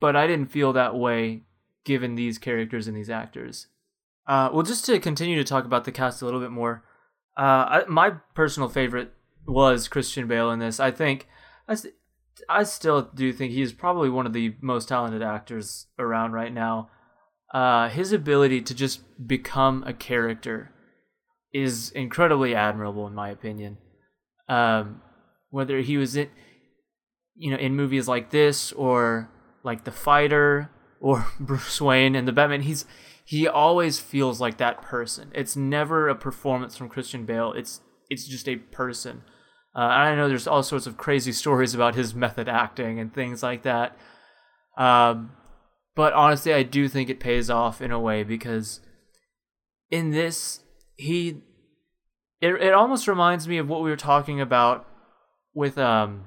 but 0.00 0.16
I 0.16 0.26
didn't 0.26 0.50
feel 0.50 0.72
that 0.74 0.96
way 0.96 1.42
given 1.84 2.16
these 2.16 2.36
characters 2.36 2.88
and 2.88 2.96
these 2.96 3.08
actors. 3.08 3.68
Uh, 4.26 4.50
well, 4.52 4.64
just 4.64 4.84
to 4.86 4.98
continue 4.98 5.36
to 5.36 5.44
talk 5.44 5.64
about 5.64 5.84
the 5.84 5.92
cast 5.92 6.20
a 6.20 6.24
little 6.24 6.40
bit 6.40 6.50
more, 6.50 6.82
uh, 7.36 7.40
I, 7.40 7.82
my 7.88 8.10
personal 8.34 8.68
favorite 8.68 9.12
was 9.46 9.88
Christian 9.88 10.26
Bale 10.26 10.50
in 10.50 10.58
this. 10.58 10.80
I 10.80 10.90
think 10.90 11.28
I, 11.68 11.76
I 12.48 12.62
still 12.64 13.02
do 13.14 13.32
think 13.32 13.52
he's 13.52 13.72
probably 13.72 14.10
one 14.10 14.26
of 14.26 14.32
the 14.32 14.54
most 14.60 14.88
talented 14.88 15.22
actors 15.22 15.86
around 15.98 16.32
right 16.32 16.52
now. 16.52 16.90
Uh, 17.52 17.88
his 17.88 18.12
ability 18.12 18.60
to 18.62 18.74
just 18.74 19.00
become 19.26 19.84
a 19.86 19.92
character 19.92 20.72
is 21.52 21.90
incredibly 21.90 22.54
admirable, 22.54 23.06
in 23.06 23.14
my 23.14 23.30
opinion. 23.30 23.78
Um, 24.48 25.00
whether 25.50 25.80
he 25.80 25.96
was 25.96 26.16
in, 26.16 26.28
you 27.34 27.50
know, 27.50 27.56
in 27.56 27.74
movies 27.74 28.08
like 28.08 28.30
this 28.30 28.72
or 28.72 29.30
like 29.62 29.84
The 29.84 29.92
Fighter 29.92 30.70
or 31.00 31.26
Bruce 31.40 31.80
Wayne 31.80 32.14
and 32.14 32.26
the 32.26 32.32
Batman, 32.32 32.62
he's 32.62 32.84
he 33.24 33.48
always 33.48 33.98
feels 33.98 34.40
like 34.40 34.58
that 34.58 34.82
person. 34.82 35.32
It's 35.34 35.56
never 35.56 36.08
a 36.08 36.14
performance 36.14 36.76
from 36.76 36.88
Christian 36.88 37.24
Bale. 37.24 37.52
It's 37.52 37.80
it's 38.08 38.26
just 38.26 38.48
a 38.48 38.56
person. 38.56 39.22
Uh, 39.74 39.80
I 39.80 40.14
know 40.14 40.28
there's 40.28 40.46
all 40.46 40.62
sorts 40.62 40.86
of 40.86 40.96
crazy 40.96 41.32
stories 41.32 41.74
about 41.74 41.96
his 41.96 42.14
method 42.14 42.48
acting 42.48 42.98
and 42.98 43.12
things 43.12 43.42
like 43.42 43.62
that. 43.64 43.98
Um, 44.78 45.32
but 45.94 46.12
honestly, 46.12 46.54
I 46.54 46.62
do 46.62 46.88
think 46.88 47.10
it 47.10 47.20
pays 47.20 47.50
off 47.50 47.82
in 47.82 47.90
a 47.90 48.00
way 48.00 48.22
because 48.22 48.80
in 49.90 50.10
this, 50.10 50.60
he. 50.96 51.42
It, 52.40 52.54
it 52.54 52.74
almost 52.74 53.08
reminds 53.08 53.48
me 53.48 53.58
of 53.58 53.68
what 53.68 53.82
we 53.82 53.90
were 53.90 53.96
talking 53.96 54.40
about 54.40 54.86
with 55.54 55.78
um 55.78 56.24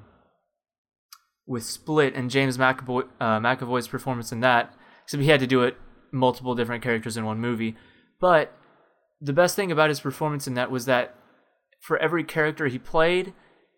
with 1.50 1.64
Split 1.64 2.14
and 2.14 2.30
James 2.30 2.56
McAvoy, 2.56 3.08
uh, 3.20 3.40
McAvoy's 3.40 3.88
performance 3.88 4.30
in 4.30 4.38
that. 4.38 4.72
Except 5.02 5.20
he 5.20 5.30
had 5.30 5.40
to 5.40 5.48
do 5.48 5.64
it 5.64 5.76
multiple 6.12 6.54
different 6.54 6.80
characters 6.80 7.16
in 7.16 7.24
one 7.24 7.40
movie. 7.40 7.76
But 8.20 8.56
the 9.20 9.32
best 9.32 9.56
thing 9.56 9.72
about 9.72 9.88
his 9.88 9.98
performance 9.98 10.46
in 10.46 10.54
that 10.54 10.70
was 10.70 10.84
that 10.84 11.16
for 11.80 11.98
every 11.98 12.22
character 12.22 12.68
he 12.68 12.78
played, 12.78 13.32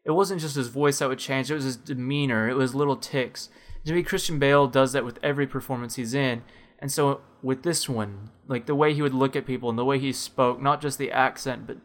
it 0.05 0.11
wasn't 0.11 0.43
just 0.43 0.55
his 0.55 0.69
voice 0.69 0.99
that 0.99 1.09
would 1.09 1.19
change, 1.19 1.51
it 1.51 1.55
was 1.55 1.65
his 1.65 1.77
demeanor, 1.77 2.47
it 2.47 2.57
was 2.57 2.75
little 2.75 2.97
ticks. 2.97 3.49
To 3.87 3.95
me, 3.95 4.03
Christian 4.03 4.39
Bale 4.39 4.67
does 4.67 4.93
that 4.93 5.07
with 5.07 5.19
every 5.23 5.47
performance 5.47 5.97
he's 5.97 6.13
in. 6.13 6.43
And 6.79 6.93
so 6.93 7.23
with 7.43 7.63
this 7.63 7.89
one, 7.89 8.33
like 8.47 8.67
the 8.67 8.75
way 8.75 8.93
he 8.93 9.01
would 9.01 9.15
look 9.15 9.35
at 9.35 9.47
people 9.47 9.71
and 9.71 9.79
the 9.79 9.85
way 9.85 9.99
he 9.99 10.13
spoke, 10.13 10.61
not 10.61 10.83
just 10.83 10.99
the 10.99 11.11
accent, 11.11 11.67
but 11.67 11.79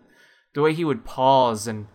the 0.53 0.61
way 0.61 0.73
he 0.73 0.83
would 0.83 1.05
pause 1.05 1.65
and 1.65 1.87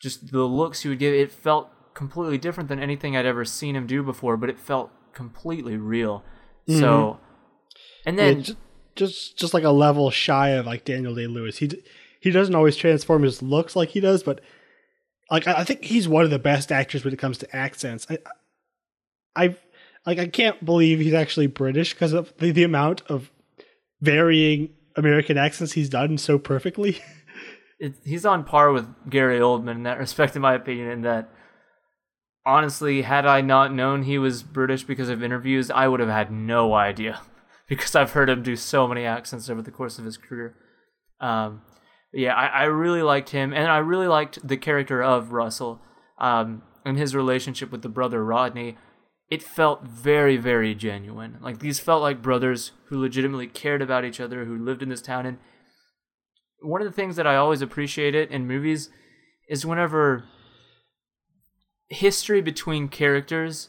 just 0.00 0.30
the 0.30 0.44
looks 0.44 0.82
he 0.82 0.88
would 0.88 1.00
give, 1.00 1.12
it 1.12 1.32
felt 1.32 1.70
completely 1.98 2.38
different 2.38 2.68
than 2.68 2.78
anything 2.78 3.16
I'd 3.16 3.26
ever 3.26 3.44
seen 3.44 3.74
him 3.74 3.84
do 3.88 4.04
before, 4.04 4.36
but 4.36 4.48
it 4.48 4.56
felt 4.56 4.92
completely 5.12 5.76
real. 5.76 6.22
Mm-hmm. 6.68 6.78
So, 6.78 7.18
and 8.06 8.16
then 8.16 8.36
yeah, 8.36 8.42
just, 8.42 8.58
just 8.94 9.38
just 9.38 9.52
like 9.52 9.64
a 9.64 9.70
level 9.70 10.08
shy 10.12 10.50
of 10.50 10.64
like 10.64 10.84
Daniel 10.84 11.16
Day 11.16 11.26
Lewis. 11.26 11.58
He 11.58 11.68
he 12.20 12.30
doesn't 12.30 12.54
always 12.54 12.76
transform 12.76 13.24
his 13.24 13.42
looks 13.42 13.74
like 13.74 13.88
he 13.88 14.00
does, 14.00 14.22
but 14.22 14.40
like 15.28 15.48
I 15.48 15.64
think 15.64 15.84
he's 15.84 16.08
one 16.08 16.22
of 16.22 16.30
the 16.30 16.38
best 16.38 16.70
actors 16.70 17.04
when 17.04 17.12
it 17.12 17.18
comes 17.18 17.36
to 17.38 17.56
accents. 17.56 18.06
I, 18.08 18.18
I 19.34 19.56
like 20.06 20.20
I 20.20 20.28
can't 20.28 20.64
believe 20.64 21.00
he's 21.00 21.14
actually 21.14 21.48
British 21.48 21.94
because 21.94 22.12
of 22.12 22.32
the, 22.38 22.52
the 22.52 22.62
amount 22.62 23.02
of 23.08 23.32
varying 24.00 24.70
American 24.94 25.36
accents 25.36 25.72
he's 25.72 25.88
done 25.88 26.16
so 26.16 26.38
perfectly. 26.38 27.02
It, 27.80 27.94
he's 28.04 28.26
on 28.26 28.42
par 28.42 28.72
with 28.72 28.88
Gary 29.08 29.38
Oldman 29.38 29.76
in 29.76 29.82
that 29.84 29.98
respect, 30.00 30.34
in 30.34 30.42
my 30.42 30.54
opinion. 30.54 30.88
In 30.88 31.02
that, 31.02 31.30
honestly, 32.44 33.02
had 33.02 33.26
I 33.26 33.40
not 33.40 33.72
known 33.72 34.02
he 34.02 34.18
was 34.18 34.42
British 34.42 34.84
because 34.84 35.08
of 35.08 35.22
interviews, 35.22 35.70
I 35.70 35.88
would 35.88 36.00
have 36.00 36.08
had 36.08 36.30
no 36.30 36.74
idea 36.74 37.20
because 37.68 37.94
I've 37.94 38.12
heard 38.12 38.30
him 38.30 38.42
do 38.42 38.56
so 38.56 38.86
many 38.86 39.04
accents 39.04 39.48
over 39.48 39.62
the 39.62 39.70
course 39.70 39.98
of 39.98 40.04
his 40.04 40.16
career. 40.16 40.56
Um, 41.20 41.62
yeah, 42.12 42.34
I, 42.34 42.46
I 42.46 42.64
really 42.64 43.02
liked 43.02 43.30
him, 43.30 43.52
and 43.52 43.68
I 43.68 43.78
really 43.78 44.06
liked 44.06 44.46
the 44.46 44.56
character 44.56 45.02
of 45.02 45.32
Russell 45.32 45.80
um, 46.18 46.62
and 46.84 46.96
his 46.96 47.14
relationship 47.14 47.70
with 47.70 47.82
the 47.82 47.88
brother 47.88 48.24
Rodney. 48.24 48.76
It 49.30 49.42
felt 49.42 49.84
very, 49.84 50.38
very 50.38 50.74
genuine. 50.74 51.36
Like 51.42 51.58
these 51.58 51.78
felt 51.78 52.00
like 52.00 52.22
brothers 52.22 52.72
who 52.86 52.98
legitimately 52.98 53.48
cared 53.48 53.82
about 53.82 54.06
each 54.06 54.20
other, 54.20 54.46
who 54.46 54.56
lived 54.56 54.82
in 54.82 54.88
this 54.88 55.02
town. 55.02 55.26
And 55.26 55.38
one 56.62 56.80
of 56.80 56.86
the 56.86 56.94
things 56.94 57.16
that 57.16 57.26
I 57.26 57.36
always 57.36 57.60
appreciated 57.60 58.30
in 58.30 58.46
movies 58.46 58.88
is 59.48 59.66
whenever 59.66 60.24
history 61.90 62.40
between 62.40 62.88
characters 62.88 63.68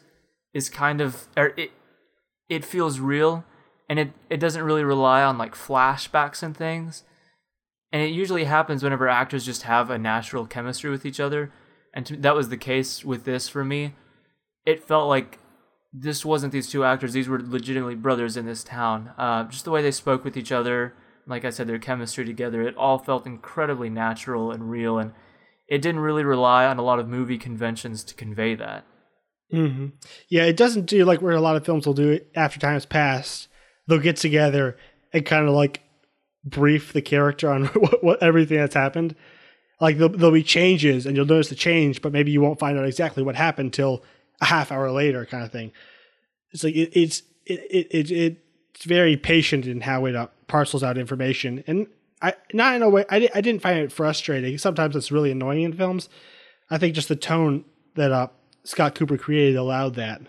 is 0.53 0.69
kind 0.69 1.01
of 1.01 1.27
or 1.37 1.53
it 1.57 1.71
it 2.49 2.65
feels 2.65 2.99
real 2.99 3.45
and 3.87 3.99
it, 3.99 4.11
it 4.29 4.37
doesn't 4.37 4.63
really 4.63 4.83
rely 4.83 5.23
on 5.23 5.37
like 5.37 5.55
flashbacks 5.55 6.43
and 6.43 6.55
things. 6.55 7.03
And 7.91 8.01
it 8.01 8.11
usually 8.11 8.43
happens 8.43 8.83
whenever 8.83 9.07
actors 9.07 9.45
just 9.45 9.63
have 9.63 9.89
a 9.89 9.97
natural 9.97 10.45
chemistry 10.45 10.89
with 10.91 11.05
each 11.05 11.19
other 11.19 11.51
and 11.93 12.05
to, 12.05 12.17
that 12.17 12.35
was 12.35 12.49
the 12.49 12.57
case 12.57 13.03
with 13.03 13.23
this 13.23 13.49
for 13.49 13.63
me. 13.63 13.95
It 14.65 14.83
felt 14.83 15.07
like 15.07 15.39
this 15.91 16.23
wasn't 16.23 16.53
these 16.53 16.69
two 16.69 16.83
actors 16.83 17.13
these 17.13 17.27
were 17.27 17.41
legitimately 17.41 17.95
brothers 17.95 18.37
in 18.37 18.45
this 18.45 18.63
town. 18.63 19.11
Uh, 19.17 19.45
just 19.45 19.65
the 19.65 19.71
way 19.71 19.81
they 19.81 19.91
spoke 19.91 20.23
with 20.23 20.37
each 20.37 20.51
other 20.51 20.93
like 21.29 21.45
i 21.45 21.49
said 21.49 21.67
their 21.67 21.79
chemistry 21.79 22.25
together 22.25 22.67
it 22.67 22.75
all 22.75 22.97
felt 22.97 23.25
incredibly 23.25 23.89
natural 23.89 24.51
and 24.51 24.69
real 24.69 24.97
and 24.97 25.13
it 25.69 25.81
didn't 25.81 26.01
really 26.01 26.23
rely 26.23 26.65
on 26.65 26.77
a 26.77 26.83
lot 26.83 26.99
of 26.99 27.07
movie 27.07 27.37
conventions 27.37 28.03
to 28.03 28.13
convey 28.15 28.55
that 28.55 28.85
mm-hmm. 29.53 29.87
yeah 30.29 30.43
it 30.43 30.57
doesn't 30.57 30.85
do 30.85 31.05
like 31.05 31.21
where 31.21 31.35
a 31.35 31.41
lot 31.41 31.55
of 31.55 31.65
films 31.65 31.85
will 31.85 31.93
do 31.93 32.09
it 32.09 32.31
after 32.35 32.59
time's 32.59 32.85
passed 32.85 33.47
they'll 33.87 33.99
get 33.99 34.17
together 34.17 34.77
and 35.13 35.25
kind 35.25 35.47
of 35.47 35.53
like 35.53 35.81
brief 36.43 36.93
the 36.93 37.01
character 37.01 37.51
on 37.51 37.65
what, 37.73 38.03
what 38.03 38.23
everything 38.23 38.57
that's 38.57 38.75
happened. 38.75 39.15
Like 39.81 39.97
there'll, 39.97 40.11
there'll, 40.15 40.33
be 40.33 40.43
changes, 40.43 41.05
and 41.05 41.15
you'll 41.15 41.25
notice 41.25 41.49
the 41.49 41.55
change, 41.55 42.01
but 42.01 42.11
maybe 42.11 42.31
you 42.31 42.41
won't 42.41 42.59
find 42.59 42.77
out 42.77 42.85
exactly 42.85 43.23
what 43.23 43.35
happened 43.35 43.73
till 43.73 44.03
a 44.41 44.45
half 44.45 44.71
hour 44.71 44.91
later, 44.91 45.25
kind 45.25 45.43
of 45.43 45.51
thing. 45.51 45.71
It's 46.51 46.63
like 46.63 46.75
it, 46.75 46.91
it's 46.93 47.23
it, 47.45 47.87
it, 47.91 48.11
it 48.11 48.37
it's 48.75 48.85
very 48.85 49.15
patient 49.15 49.65
in 49.65 49.81
how 49.81 50.05
it 50.05 50.15
uh, 50.15 50.27
parcels 50.47 50.83
out 50.83 50.97
information, 50.97 51.63
and 51.65 51.87
I 52.21 52.33
not 52.53 52.75
in 52.75 52.81
a 52.81 52.89
way 52.89 53.05
I, 53.09 53.29
I 53.33 53.41
didn't 53.41 53.61
find 53.61 53.79
it 53.79 53.91
frustrating. 53.91 54.57
Sometimes 54.57 54.95
it's 54.95 55.11
really 55.11 55.31
annoying 55.31 55.63
in 55.63 55.73
films. 55.73 56.09
I 56.69 56.77
think 56.77 56.95
just 56.95 57.07
the 57.07 57.15
tone 57.15 57.65
that 57.95 58.11
uh, 58.11 58.27
Scott 58.63 58.95
Cooper 58.95 59.17
created 59.17 59.55
allowed 59.55 59.95
that. 59.95 60.21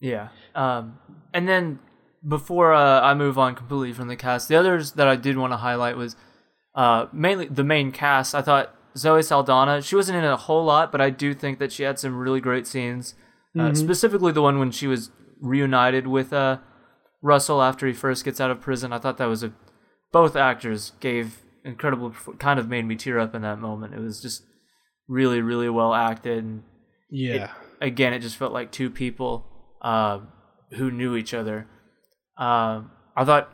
Yeah, 0.00 0.28
um, 0.54 0.98
and 1.32 1.48
then 1.48 1.78
before 2.26 2.72
uh, 2.72 3.00
I 3.00 3.14
move 3.14 3.38
on 3.38 3.54
completely 3.54 3.92
from 3.92 4.08
the 4.08 4.16
cast, 4.16 4.48
the 4.48 4.56
others 4.56 4.92
that 4.92 5.08
I 5.08 5.16
did 5.16 5.36
want 5.36 5.52
to 5.52 5.58
highlight 5.58 5.96
was 5.96 6.16
uh, 6.74 7.06
mainly 7.12 7.46
the 7.46 7.64
main 7.64 7.92
cast. 7.92 8.34
I 8.34 8.42
thought 8.42 8.74
Zoe 8.96 9.22
Saldana, 9.22 9.82
she 9.82 9.96
wasn't 9.96 10.18
in 10.18 10.24
it 10.24 10.32
a 10.32 10.36
whole 10.36 10.64
lot, 10.64 10.92
but 10.92 11.00
I 11.00 11.10
do 11.10 11.34
think 11.34 11.58
that 11.58 11.72
she 11.72 11.82
had 11.82 11.98
some 11.98 12.16
really 12.16 12.40
great 12.40 12.66
scenes. 12.66 13.14
Uh, 13.56 13.72
specifically, 13.72 14.32
the 14.32 14.42
one 14.42 14.58
when 14.58 14.72
she 14.72 14.88
was 14.88 15.10
reunited 15.40 16.08
with 16.08 16.32
uh, 16.32 16.58
Russell 17.22 17.62
after 17.62 17.86
he 17.86 17.92
first 17.92 18.24
gets 18.24 18.40
out 18.40 18.50
of 18.50 18.60
prison. 18.60 18.92
I 18.92 18.98
thought 18.98 19.16
that 19.18 19.26
was 19.26 19.44
a. 19.44 19.52
Both 20.14 20.36
actors 20.36 20.92
gave 21.00 21.42
incredible, 21.64 22.14
kind 22.38 22.60
of 22.60 22.68
made 22.68 22.84
me 22.86 22.94
tear 22.94 23.18
up 23.18 23.34
in 23.34 23.42
that 23.42 23.58
moment. 23.58 23.94
It 23.94 23.98
was 24.00 24.22
just 24.22 24.44
really, 25.08 25.40
really 25.40 25.68
well 25.68 25.92
acted. 25.92 26.44
And 26.44 26.62
Yeah. 27.10 27.50
again, 27.80 28.12
it 28.14 28.20
just 28.20 28.36
felt 28.36 28.52
like 28.52 28.70
two 28.70 28.90
people 28.90 29.44
uh, 29.82 30.20
who 30.74 30.92
knew 30.92 31.16
each 31.16 31.34
other. 31.34 31.66
Um, 32.38 32.92
I 33.16 33.24
thought 33.24 33.52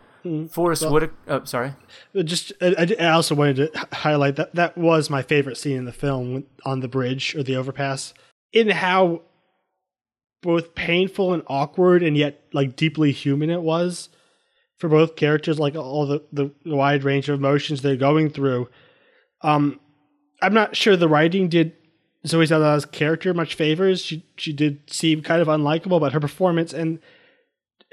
Forest 0.51 0.89
Whitaker. 0.91 1.15
Oh, 1.29 1.45
sorry. 1.45 1.73
Uh, 2.15 2.23
Just, 2.23 2.53
I, 2.61 2.75
I 2.79 3.07
I 3.07 3.11
also 3.13 3.35
wanted 3.35 3.57
to 3.73 3.87
highlight 3.93 4.37
that 4.37 4.55
that 4.55 4.77
was 4.77 5.09
my 5.09 5.23
favorite 5.23 5.57
scene 5.57 5.79
in 5.79 5.87
the 5.87 5.93
film 5.93 6.45
on 6.67 6.81
the 6.81 6.89
bridge 6.89 7.35
or 7.35 7.43
the 7.43 7.57
overpass. 7.57 8.13
In 8.53 8.69
how 8.69 9.23
both 10.43 10.75
painful 10.75 11.33
and 11.33 11.43
awkward, 11.47 12.03
and 12.03 12.17
yet 12.19 12.43
like 12.53 12.77
deeply 12.77 13.13
human 13.13 13.49
it 13.49 13.63
was 13.63 14.11
for 14.81 14.89
both 14.89 15.15
characters. 15.15 15.61
Like 15.61 15.77
all 15.77 16.07
the 16.07 16.25
the 16.33 16.51
wide 16.65 17.05
range 17.05 17.29
of 17.29 17.39
emotions 17.39 17.83
they're 17.83 17.97
going 17.97 18.31
through. 18.31 18.69
Um, 19.43 19.79
I'm 20.43 20.55
not 20.55 20.75
sure 20.75 20.97
the 20.97 21.09
writing 21.09 21.49
did 21.49 21.75
Zoe 22.27 22.47
Saldana's 22.47 22.87
character 22.87 23.33
much 23.33 23.55
favors. 23.55 24.03
She 24.03 24.25
she 24.37 24.53
did 24.53 24.91
seem 24.91 25.23
kind 25.23 25.41
of 25.41 25.49
unlikable, 25.49 26.01
but 26.01 26.13
her 26.13 26.21
performance 26.21 26.73
and 26.73 26.99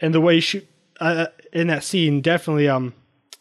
and 0.02 0.13
the 0.13 0.21
way 0.21 0.39
she 0.39 0.67
uh, 1.00 1.28
in 1.54 1.67
that 1.67 1.84
scene 1.84 2.21
definitely 2.21 2.67
um 2.67 2.93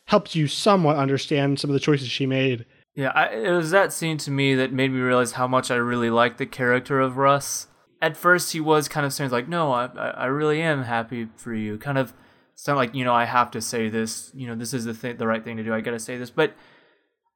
helped 0.07 0.35
you 0.35 0.47
somewhat 0.47 0.97
understand 0.97 1.59
some 1.59 1.71
of 1.71 1.75
the 1.75 1.81
choices 1.81 2.09
she 2.09 2.27
made. 2.27 2.67
Yeah, 2.95 3.13
I, 3.15 3.27
it 3.27 3.51
was 3.51 3.71
that 3.73 3.93
scene 3.93 4.17
to 4.19 4.31
me 4.31 4.55
that 4.55 4.73
made 4.73 4.91
me 4.91 5.01
realize 5.01 5.33
how 5.33 5.47
much 5.47 5.71
I 5.71 5.77
really 5.77 6.09
liked 6.09 6.39
the 6.39 6.47
character 6.47 7.01
of 7.01 7.17
Russ. 7.17 7.67
At 8.01 8.17
first, 8.17 8.53
he 8.53 8.61
was 8.61 8.89
kind 8.89 9.05
of 9.05 9.13
saying 9.13 9.31
like, 9.31 9.49
"No, 9.49 9.73
I 9.73 9.87
I 9.87 10.27
really 10.27 10.63
am 10.63 10.85
happy 10.85 11.29
for 11.37 11.53
you." 11.55 11.79
Kind 11.79 11.99
of 11.99 12.15
sound 12.57 12.79
like, 12.79 12.95
you 12.95 13.05
know, 13.05 13.15
I 13.15 13.25
have 13.25 13.53
to 13.53 13.61
say 13.61 13.89
this. 13.89 14.33
You 14.35 14.49
know, 14.49 14.57
this 14.57 14.75
is 14.75 14.85
the 14.85 14.95
thing, 14.95 15.17
the 15.17 15.27
right 15.27 15.45
thing 15.45 15.57
to 15.59 15.63
do. 15.63 15.73
I 15.73 15.81
got 15.81 15.93
to 15.93 16.01
say 16.01 16.19
this. 16.19 16.31
But 16.31 16.55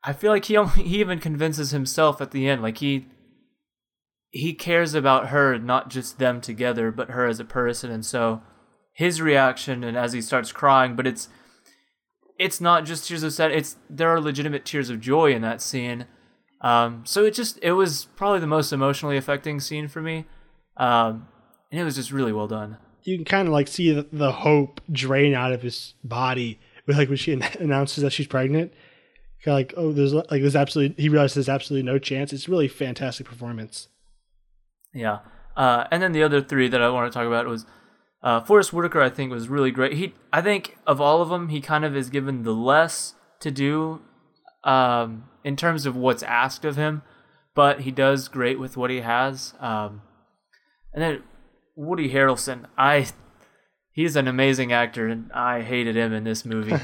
I 0.02 0.12
feel 0.12 0.32
like 0.32 0.46
he 0.46 0.56
only, 0.56 0.82
he 0.82 0.98
even 0.98 1.20
convinces 1.20 1.70
himself 1.70 2.20
at 2.20 2.32
the 2.32 2.48
end, 2.48 2.62
like 2.62 2.78
he 2.78 3.06
he 4.32 4.54
cares 4.54 4.94
about 4.94 5.28
her, 5.28 5.58
not 5.58 5.90
just 5.90 6.18
them 6.18 6.40
together, 6.40 6.92
but 6.92 7.10
her 7.10 7.26
as 7.26 7.40
a 7.40 7.44
person. 7.44 7.90
And 7.90 8.06
so 8.06 8.42
his 8.92 9.20
reaction, 9.20 9.82
and 9.82 9.96
as 9.96 10.12
he 10.12 10.22
starts 10.22 10.52
crying, 10.52 10.94
but 10.96 11.06
it's 11.06 11.28
it's 12.38 12.60
not 12.60 12.86
just 12.86 13.06
tears 13.06 13.22
of 13.22 13.32
sad. 13.32 13.52
It's 13.52 13.76
there 13.88 14.08
are 14.08 14.20
legitimate 14.20 14.64
tears 14.64 14.88
of 14.88 15.00
joy 15.00 15.32
in 15.32 15.42
that 15.42 15.60
scene. 15.60 16.06
Um, 16.62 17.02
so 17.04 17.24
it 17.24 17.34
just 17.34 17.58
it 17.62 17.72
was 17.72 18.06
probably 18.16 18.40
the 18.40 18.46
most 18.46 18.72
emotionally 18.72 19.16
affecting 19.16 19.60
scene 19.60 19.88
for 19.88 20.00
me, 20.00 20.26
um, 20.76 21.28
and 21.70 21.80
it 21.80 21.84
was 21.84 21.96
just 21.96 22.12
really 22.12 22.32
well 22.32 22.48
done. 22.48 22.78
You 23.04 23.16
can 23.16 23.24
kind 23.24 23.48
of 23.48 23.52
like 23.52 23.68
see 23.68 23.92
the, 23.92 24.06
the 24.12 24.32
hope 24.32 24.80
drain 24.90 25.34
out 25.34 25.52
of 25.52 25.62
his 25.62 25.94
body 26.04 26.60
with 26.86 26.98
like 26.98 27.08
when 27.08 27.16
she 27.16 27.32
an- 27.32 27.42
announces 27.58 28.02
that 28.02 28.12
she's 28.12 28.26
pregnant. 28.26 28.72
Kind 29.44 29.54
of 29.54 29.58
like 29.58 29.74
oh, 29.76 29.92
there's 29.92 30.12
like 30.12 30.28
there's 30.28 30.56
absolutely 30.56 31.02
he 31.02 31.08
realizes 31.08 31.34
there's 31.34 31.48
absolutely 31.48 31.90
no 31.90 31.98
chance. 31.98 32.32
It's 32.32 32.48
really 32.48 32.68
fantastic 32.68 33.26
performance. 33.26 33.88
Yeah, 34.92 35.20
uh, 35.56 35.84
and 35.90 36.02
then 36.02 36.12
the 36.12 36.22
other 36.22 36.42
three 36.42 36.68
that 36.68 36.82
I 36.82 36.90
want 36.90 37.10
to 37.10 37.16
talk 37.16 37.26
about 37.26 37.46
was 37.46 37.64
uh, 38.22 38.40
Forest 38.40 38.72
Whitaker. 38.72 39.00
I 39.00 39.08
think 39.08 39.32
was 39.32 39.48
really 39.48 39.70
great. 39.70 39.94
He 39.94 40.14
I 40.32 40.42
think 40.42 40.76
of 40.86 41.00
all 41.00 41.22
of 41.22 41.30
them, 41.30 41.48
he 41.48 41.60
kind 41.60 41.84
of 41.84 41.96
is 41.96 42.10
given 42.10 42.42
the 42.42 42.52
less 42.52 43.14
to 43.40 43.50
do 43.50 44.02
um, 44.64 45.24
in 45.44 45.56
terms 45.56 45.86
of 45.86 45.96
what's 45.96 46.22
asked 46.22 46.64
of 46.64 46.76
him, 46.76 47.02
but 47.54 47.80
he 47.80 47.90
does 47.90 48.28
great 48.28 48.58
with 48.58 48.76
what 48.76 48.90
he 48.90 49.00
has. 49.00 49.54
Um, 49.58 50.02
and 50.92 51.02
then 51.02 51.22
Woody 51.80 52.12
Harrelson, 52.12 52.66
I 52.76 53.06
he's 53.92 54.14
an 54.16 54.28
amazing 54.28 54.72
actor, 54.72 55.08
and 55.08 55.32
I 55.32 55.62
hated 55.62 55.96
him 55.96 56.12
in 56.12 56.24
this 56.24 56.44
movie 56.44 56.74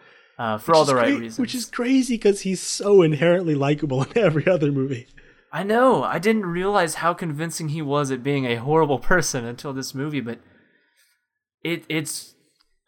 uh, 0.38 0.58
for 0.58 0.74
all 0.74 0.84
the 0.86 0.94
right 0.94 1.12
cra- 1.12 1.20
reasons. 1.20 1.38
Which 1.38 1.54
is 1.54 1.66
crazy 1.66 2.14
because 2.14 2.40
he's 2.42 2.62
so 2.62 3.02
inherently 3.02 3.54
likable 3.54 4.02
in 4.14 4.16
every 4.18 4.46
other 4.48 4.72
movie. 4.72 5.06
I 5.52 5.62
know. 5.64 6.02
I 6.02 6.18
didn't 6.18 6.46
realize 6.46 6.96
how 6.96 7.14
convincing 7.14 7.68
he 7.70 7.82
was 7.82 8.10
at 8.10 8.22
being 8.22 8.46
a 8.46 8.56
horrible 8.56 8.98
person 9.12 9.44
until 9.44 9.72
this 9.72 9.94
movie, 9.94 10.20
but 10.20 10.38
it 11.62 11.84
it's 11.88 12.34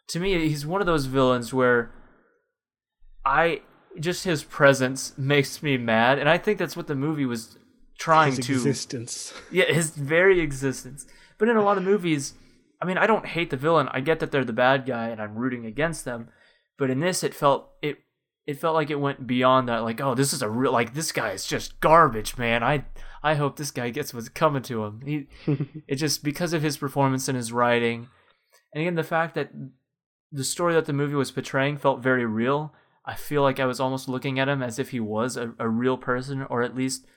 to 0.07 0.19
me 0.19 0.47
he's 0.49 0.65
one 0.65 0.81
of 0.81 0.87
those 0.87 1.05
villains 1.05 1.53
where 1.53 1.91
I 3.25 3.61
just 3.99 4.23
his 4.23 4.43
presence 4.43 5.13
makes 5.17 5.61
me 5.61 5.77
mad, 5.77 6.17
and 6.17 6.27
I 6.27 6.37
think 6.39 6.57
that's 6.57 6.75
what 6.75 6.87
the 6.87 6.95
movie 6.95 7.25
was 7.25 7.57
trying 7.99 8.35
His 8.35 8.45
to 8.47 8.53
existence. 8.53 9.33
yeah, 9.51 9.65
his 9.65 9.91
very 9.91 10.39
existence. 10.39 11.05
But 11.41 11.49
in 11.49 11.57
a 11.57 11.63
lot 11.63 11.79
of 11.79 11.83
movies, 11.83 12.35
I 12.79 12.85
mean, 12.85 12.99
I 12.99 13.07
don't 13.07 13.25
hate 13.25 13.49
the 13.49 13.57
villain. 13.57 13.89
I 13.89 13.99
get 13.99 14.19
that 14.19 14.29
they're 14.29 14.45
the 14.45 14.53
bad 14.53 14.85
guy 14.85 15.07
and 15.07 15.19
I'm 15.19 15.33
rooting 15.33 15.65
against 15.65 16.05
them. 16.05 16.29
But 16.77 16.91
in 16.91 16.99
this 16.99 17.23
it 17.23 17.33
felt 17.33 17.71
it 17.81 17.97
it 18.45 18.59
felt 18.59 18.75
like 18.75 18.91
it 18.91 18.99
went 18.99 19.25
beyond 19.25 19.67
that 19.67 19.79
like, 19.79 19.99
oh, 19.99 20.13
this 20.13 20.33
is 20.33 20.43
a 20.43 20.49
real 20.49 20.71
like 20.71 20.93
this 20.93 21.11
guy 21.11 21.31
is 21.31 21.47
just 21.47 21.79
garbage, 21.79 22.37
man. 22.37 22.61
I 22.63 22.85
I 23.23 23.33
hope 23.33 23.55
this 23.55 23.71
guy 23.71 23.89
gets 23.89 24.13
what's 24.13 24.29
coming 24.29 24.61
to 24.61 24.85
him. 24.85 25.01
He 25.03 25.27
it 25.87 25.95
just 25.95 26.23
because 26.23 26.53
of 26.53 26.61
his 26.61 26.77
performance 26.77 27.27
and 27.27 27.35
his 27.35 27.51
writing. 27.51 28.07
And 28.71 28.83
again 28.83 28.93
the 28.93 29.03
fact 29.03 29.33
that 29.33 29.49
the 30.31 30.43
story 30.43 30.75
that 30.75 30.85
the 30.85 30.93
movie 30.93 31.15
was 31.15 31.31
portraying 31.31 31.77
felt 31.77 32.03
very 32.03 32.23
real. 32.23 32.71
I 33.03 33.15
feel 33.15 33.41
like 33.41 33.59
I 33.59 33.65
was 33.65 33.79
almost 33.79 34.07
looking 34.07 34.37
at 34.37 34.47
him 34.47 34.61
as 34.61 34.77
if 34.77 34.91
he 34.91 34.99
was 34.99 35.37
a, 35.37 35.55
a 35.57 35.67
real 35.67 35.97
person 35.97 36.43
or 36.43 36.61
at 36.61 36.75
least 36.75 37.07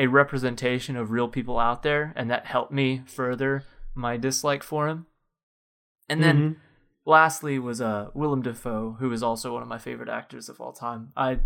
a 0.00 0.06
representation 0.06 0.96
of 0.96 1.10
real 1.10 1.28
people 1.28 1.58
out 1.58 1.82
there, 1.82 2.14
and 2.16 2.30
that 2.30 2.46
helped 2.46 2.72
me 2.72 3.02
further 3.06 3.64
my 3.94 4.16
dislike 4.16 4.62
for 4.62 4.88
him. 4.88 5.06
And 6.08 6.22
then, 6.22 6.36
Mhm. 6.38 6.56
lastly, 7.04 7.58
was 7.58 7.82
uh, 7.82 8.10
Willem 8.14 8.40
Dafoe, 8.40 8.96
who 8.98 9.12
is 9.12 9.22
also 9.22 9.52
one 9.52 9.62
of 9.62 9.68
my 9.68 9.76
favorite 9.78 10.08
actors 10.08 10.48
of 10.48 10.58
all 10.60 10.72
time. 10.72 11.12
I 11.16 11.40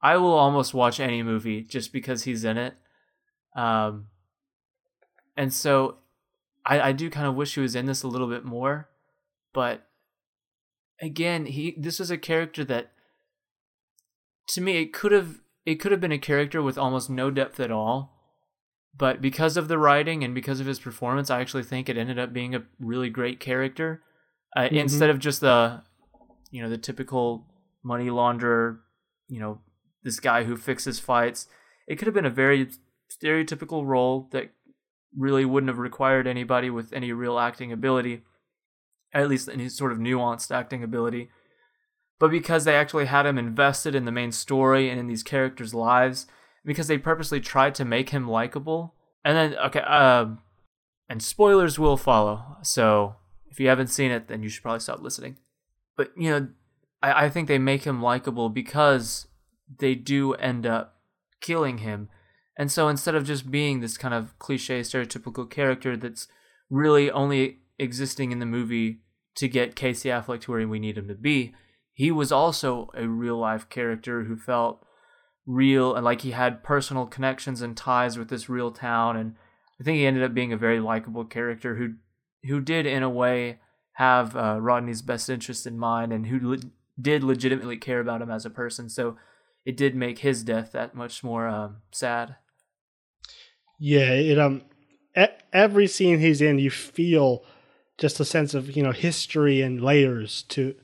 I 0.00 0.16
will 0.16 0.32
almost 0.32 0.72
watch 0.72 0.98
any 0.98 1.22
movie 1.22 1.60
just 1.62 1.92
because 1.92 2.22
he's 2.22 2.44
in 2.44 2.56
it. 2.56 2.74
Um, 3.54 4.08
and 5.36 5.52
so 5.52 5.98
I, 6.64 6.80
I 6.80 6.92
do 6.92 7.10
kind 7.10 7.26
of 7.26 7.34
wish 7.34 7.54
he 7.54 7.60
was 7.60 7.74
in 7.74 7.86
this 7.86 8.02
a 8.02 8.08
little 8.08 8.28
bit 8.28 8.44
more, 8.44 8.88
but 9.52 9.90
again, 11.02 11.46
he 11.46 11.74
this 11.76 11.98
was 11.98 12.10
a 12.10 12.16
character 12.18 12.64
that 12.64 12.92
to 14.48 14.60
me 14.60 14.78
it 14.80 14.92
could 14.92 15.12
have 15.12 15.40
it 15.68 15.80
could 15.80 15.92
have 15.92 16.00
been 16.00 16.12
a 16.12 16.18
character 16.18 16.62
with 16.62 16.78
almost 16.78 17.10
no 17.10 17.30
depth 17.30 17.60
at 17.60 17.70
all. 17.70 18.14
But 18.96 19.20
because 19.20 19.58
of 19.58 19.68
the 19.68 19.76
writing 19.76 20.24
and 20.24 20.34
because 20.34 20.60
of 20.60 20.66
his 20.66 20.80
performance, 20.80 21.28
I 21.28 21.42
actually 21.42 21.62
think 21.62 21.88
it 21.88 21.98
ended 21.98 22.18
up 22.18 22.32
being 22.32 22.54
a 22.54 22.64
really 22.80 23.10
great 23.10 23.38
character. 23.38 24.02
Uh, 24.56 24.62
Mhm. 24.62 24.80
Instead 24.80 25.10
of 25.10 25.18
just 25.18 25.42
the, 25.42 25.82
you 26.50 26.62
know, 26.62 26.70
the 26.70 26.78
typical 26.78 27.46
money 27.82 28.06
launderer, 28.08 28.80
you 29.28 29.38
know, 29.38 29.60
this 30.04 30.20
guy 30.20 30.44
who 30.44 30.56
fixes 30.56 30.98
fights, 30.98 31.48
it 31.86 31.96
could 31.96 32.06
have 32.06 32.14
been 32.14 32.24
a 32.24 32.30
very 32.30 32.70
stereotypical 33.12 33.84
role 33.84 34.30
that 34.32 34.54
really 35.14 35.44
wouldn't 35.44 35.68
have 35.68 35.78
required 35.78 36.26
anybody 36.26 36.70
with 36.70 36.94
any 36.94 37.12
real 37.12 37.38
acting 37.38 37.72
ability, 37.72 38.24
at 39.12 39.28
least 39.28 39.50
any 39.50 39.68
sort 39.68 39.92
of 39.92 39.98
nuanced 39.98 40.50
acting 40.50 40.82
ability. 40.82 41.30
But 42.18 42.30
because 42.30 42.64
they 42.64 42.74
actually 42.74 43.06
had 43.06 43.26
him 43.26 43.38
invested 43.38 43.94
in 43.94 44.04
the 44.04 44.12
main 44.12 44.32
story 44.32 44.90
and 44.90 44.98
in 44.98 45.06
these 45.06 45.22
characters' 45.22 45.74
lives, 45.74 46.26
because 46.64 46.88
they 46.88 46.98
purposely 46.98 47.40
tried 47.40 47.74
to 47.76 47.84
make 47.84 48.10
him 48.10 48.28
likable. 48.28 48.94
And 49.24 49.36
then, 49.36 49.58
okay, 49.58 49.80
um, 49.80 50.40
and 51.08 51.22
spoilers 51.22 51.78
will 51.78 51.96
follow. 51.96 52.56
So 52.62 53.16
if 53.50 53.58
you 53.60 53.68
haven't 53.68 53.88
seen 53.88 54.10
it, 54.10 54.28
then 54.28 54.42
you 54.42 54.48
should 54.48 54.62
probably 54.62 54.80
stop 54.80 55.00
listening. 55.00 55.36
But 55.96 56.12
you 56.16 56.30
know, 56.30 56.48
I, 57.02 57.24
I 57.24 57.28
think 57.30 57.48
they 57.48 57.58
make 57.58 57.84
him 57.84 58.02
likable 58.02 58.48
because 58.48 59.26
they 59.78 59.94
do 59.94 60.34
end 60.34 60.66
up 60.66 60.96
killing 61.40 61.78
him. 61.78 62.08
And 62.56 62.72
so 62.72 62.88
instead 62.88 63.14
of 63.14 63.24
just 63.24 63.50
being 63.50 63.80
this 63.80 63.96
kind 63.96 64.14
of 64.14 64.38
cliche, 64.38 64.80
stereotypical 64.80 65.48
character 65.48 65.96
that's 65.96 66.28
really 66.68 67.10
only 67.10 67.58
existing 67.78 68.32
in 68.32 68.40
the 68.40 68.46
movie 68.46 69.00
to 69.36 69.48
get 69.48 69.76
Casey 69.76 70.08
Affleck 70.08 70.40
to 70.42 70.50
where 70.50 70.66
we 70.66 70.80
need 70.80 70.98
him 70.98 71.08
to 71.08 71.14
be, 71.14 71.54
he 71.98 72.12
was 72.12 72.30
also 72.30 72.92
a 72.94 73.08
real 73.08 73.36
life 73.36 73.68
character 73.68 74.22
who 74.22 74.36
felt 74.36 74.86
real 75.44 75.96
and 75.96 76.04
like 76.04 76.20
he 76.20 76.30
had 76.30 76.62
personal 76.62 77.06
connections 77.06 77.60
and 77.60 77.76
ties 77.76 78.16
with 78.16 78.28
this 78.28 78.48
real 78.48 78.70
town 78.70 79.16
and 79.16 79.34
I 79.80 79.82
think 79.82 79.96
he 79.96 80.06
ended 80.06 80.22
up 80.22 80.32
being 80.32 80.52
a 80.52 80.56
very 80.56 80.78
likable 80.78 81.24
character 81.24 81.74
who 81.74 81.94
who 82.44 82.60
did 82.60 82.86
in 82.86 83.02
a 83.02 83.10
way 83.10 83.58
have 83.94 84.36
uh, 84.36 84.60
Rodney's 84.60 85.02
best 85.02 85.28
interest 85.28 85.66
in 85.66 85.76
mind 85.76 86.12
and 86.12 86.28
who 86.28 86.50
le- 86.50 86.70
did 87.00 87.24
legitimately 87.24 87.78
care 87.78 87.98
about 87.98 88.22
him 88.22 88.30
as 88.30 88.46
a 88.46 88.50
person 88.50 88.88
so 88.88 89.16
it 89.64 89.76
did 89.76 89.96
make 89.96 90.20
his 90.20 90.44
death 90.44 90.70
that 90.72 90.94
much 90.94 91.24
more 91.24 91.48
um, 91.48 91.78
sad. 91.90 92.36
Yeah, 93.80 94.12
it 94.12 94.38
um 94.38 94.62
every 95.52 95.88
scene 95.88 96.20
he's 96.20 96.40
in, 96.40 96.60
you 96.60 96.70
feel 96.70 97.44
just 97.98 98.20
a 98.20 98.24
sense 98.24 98.54
of 98.54 98.76
you 98.76 98.84
know 98.84 98.92
history 98.92 99.60
and 99.62 99.82
layers 99.82 100.42
to 100.42 100.76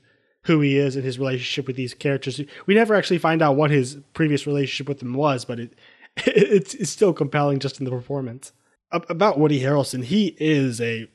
who 0.45 0.61
he 0.61 0.77
is 0.77 0.95
and 0.95 1.03
his 1.03 1.19
relationship 1.19 1.67
with 1.67 1.75
these 1.75 1.93
characters. 1.93 2.39
We 2.65 2.75
never 2.75 2.95
actually 2.95 3.17
find 3.17 3.41
out 3.41 3.55
what 3.55 3.71
his 3.71 3.97
previous 4.13 4.45
relationship 4.45 4.87
with 4.87 4.99
them 4.99 5.13
was, 5.13 5.43
but 5.43 5.59
it, 5.59 5.73
it's, 6.17 6.73
it's 6.75 6.91
still 6.91 7.13
compelling 7.13 7.59
just 7.59 7.79
in 7.79 7.85
the 7.85 7.91
performance. 7.91 8.51
About 8.91 9.39
Woody 9.39 9.59
Harrelson, 9.59 10.03
he 10.03 10.35
is 10.39 10.79
a 10.79 11.09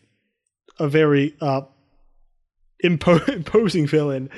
a 0.79 0.89
very 0.89 1.37
uh, 1.41 1.63
impo- 2.85 3.29
imposing 3.35 3.87
villain. 3.87 4.29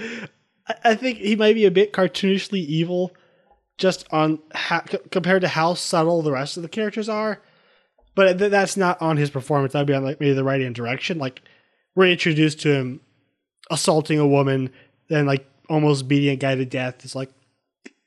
I, 0.68 0.74
I 0.84 0.94
think 0.94 1.18
he 1.18 1.34
might 1.34 1.54
be 1.54 1.64
a 1.64 1.70
bit 1.70 1.92
cartoonishly 1.92 2.58
evil, 2.58 3.12
just 3.78 4.06
on 4.12 4.38
ha- 4.54 4.84
compared 5.10 5.42
to 5.42 5.48
how 5.48 5.74
subtle 5.74 6.22
the 6.22 6.32
rest 6.32 6.56
of 6.56 6.62
the 6.62 6.68
characters 6.68 7.08
are. 7.08 7.40
But 8.14 8.38
th- 8.38 8.50
that's 8.50 8.76
not 8.76 9.00
on 9.00 9.16
his 9.16 9.30
performance. 9.30 9.72
That'd 9.72 9.88
be 9.88 9.94
on 9.94 10.04
like 10.04 10.20
maybe 10.20 10.34
the 10.34 10.44
writing 10.44 10.66
and 10.66 10.76
direction. 10.76 11.18
Like 11.18 11.40
we're 11.96 12.10
introduced 12.10 12.60
to 12.60 12.74
him 12.74 13.00
assaulting 13.70 14.18
a 14.18 14.26
woman, 14.26 14.70
then 15.08 15.26
like 15.26 15.46
almost 15.68 16.08
beating 16.08 16.30
a 16.30 16.36
guy 16.36 16.54
to 16.54 16.64
death. 16.64 17.04
It's 17.04 17.14
like, 17.14 17.30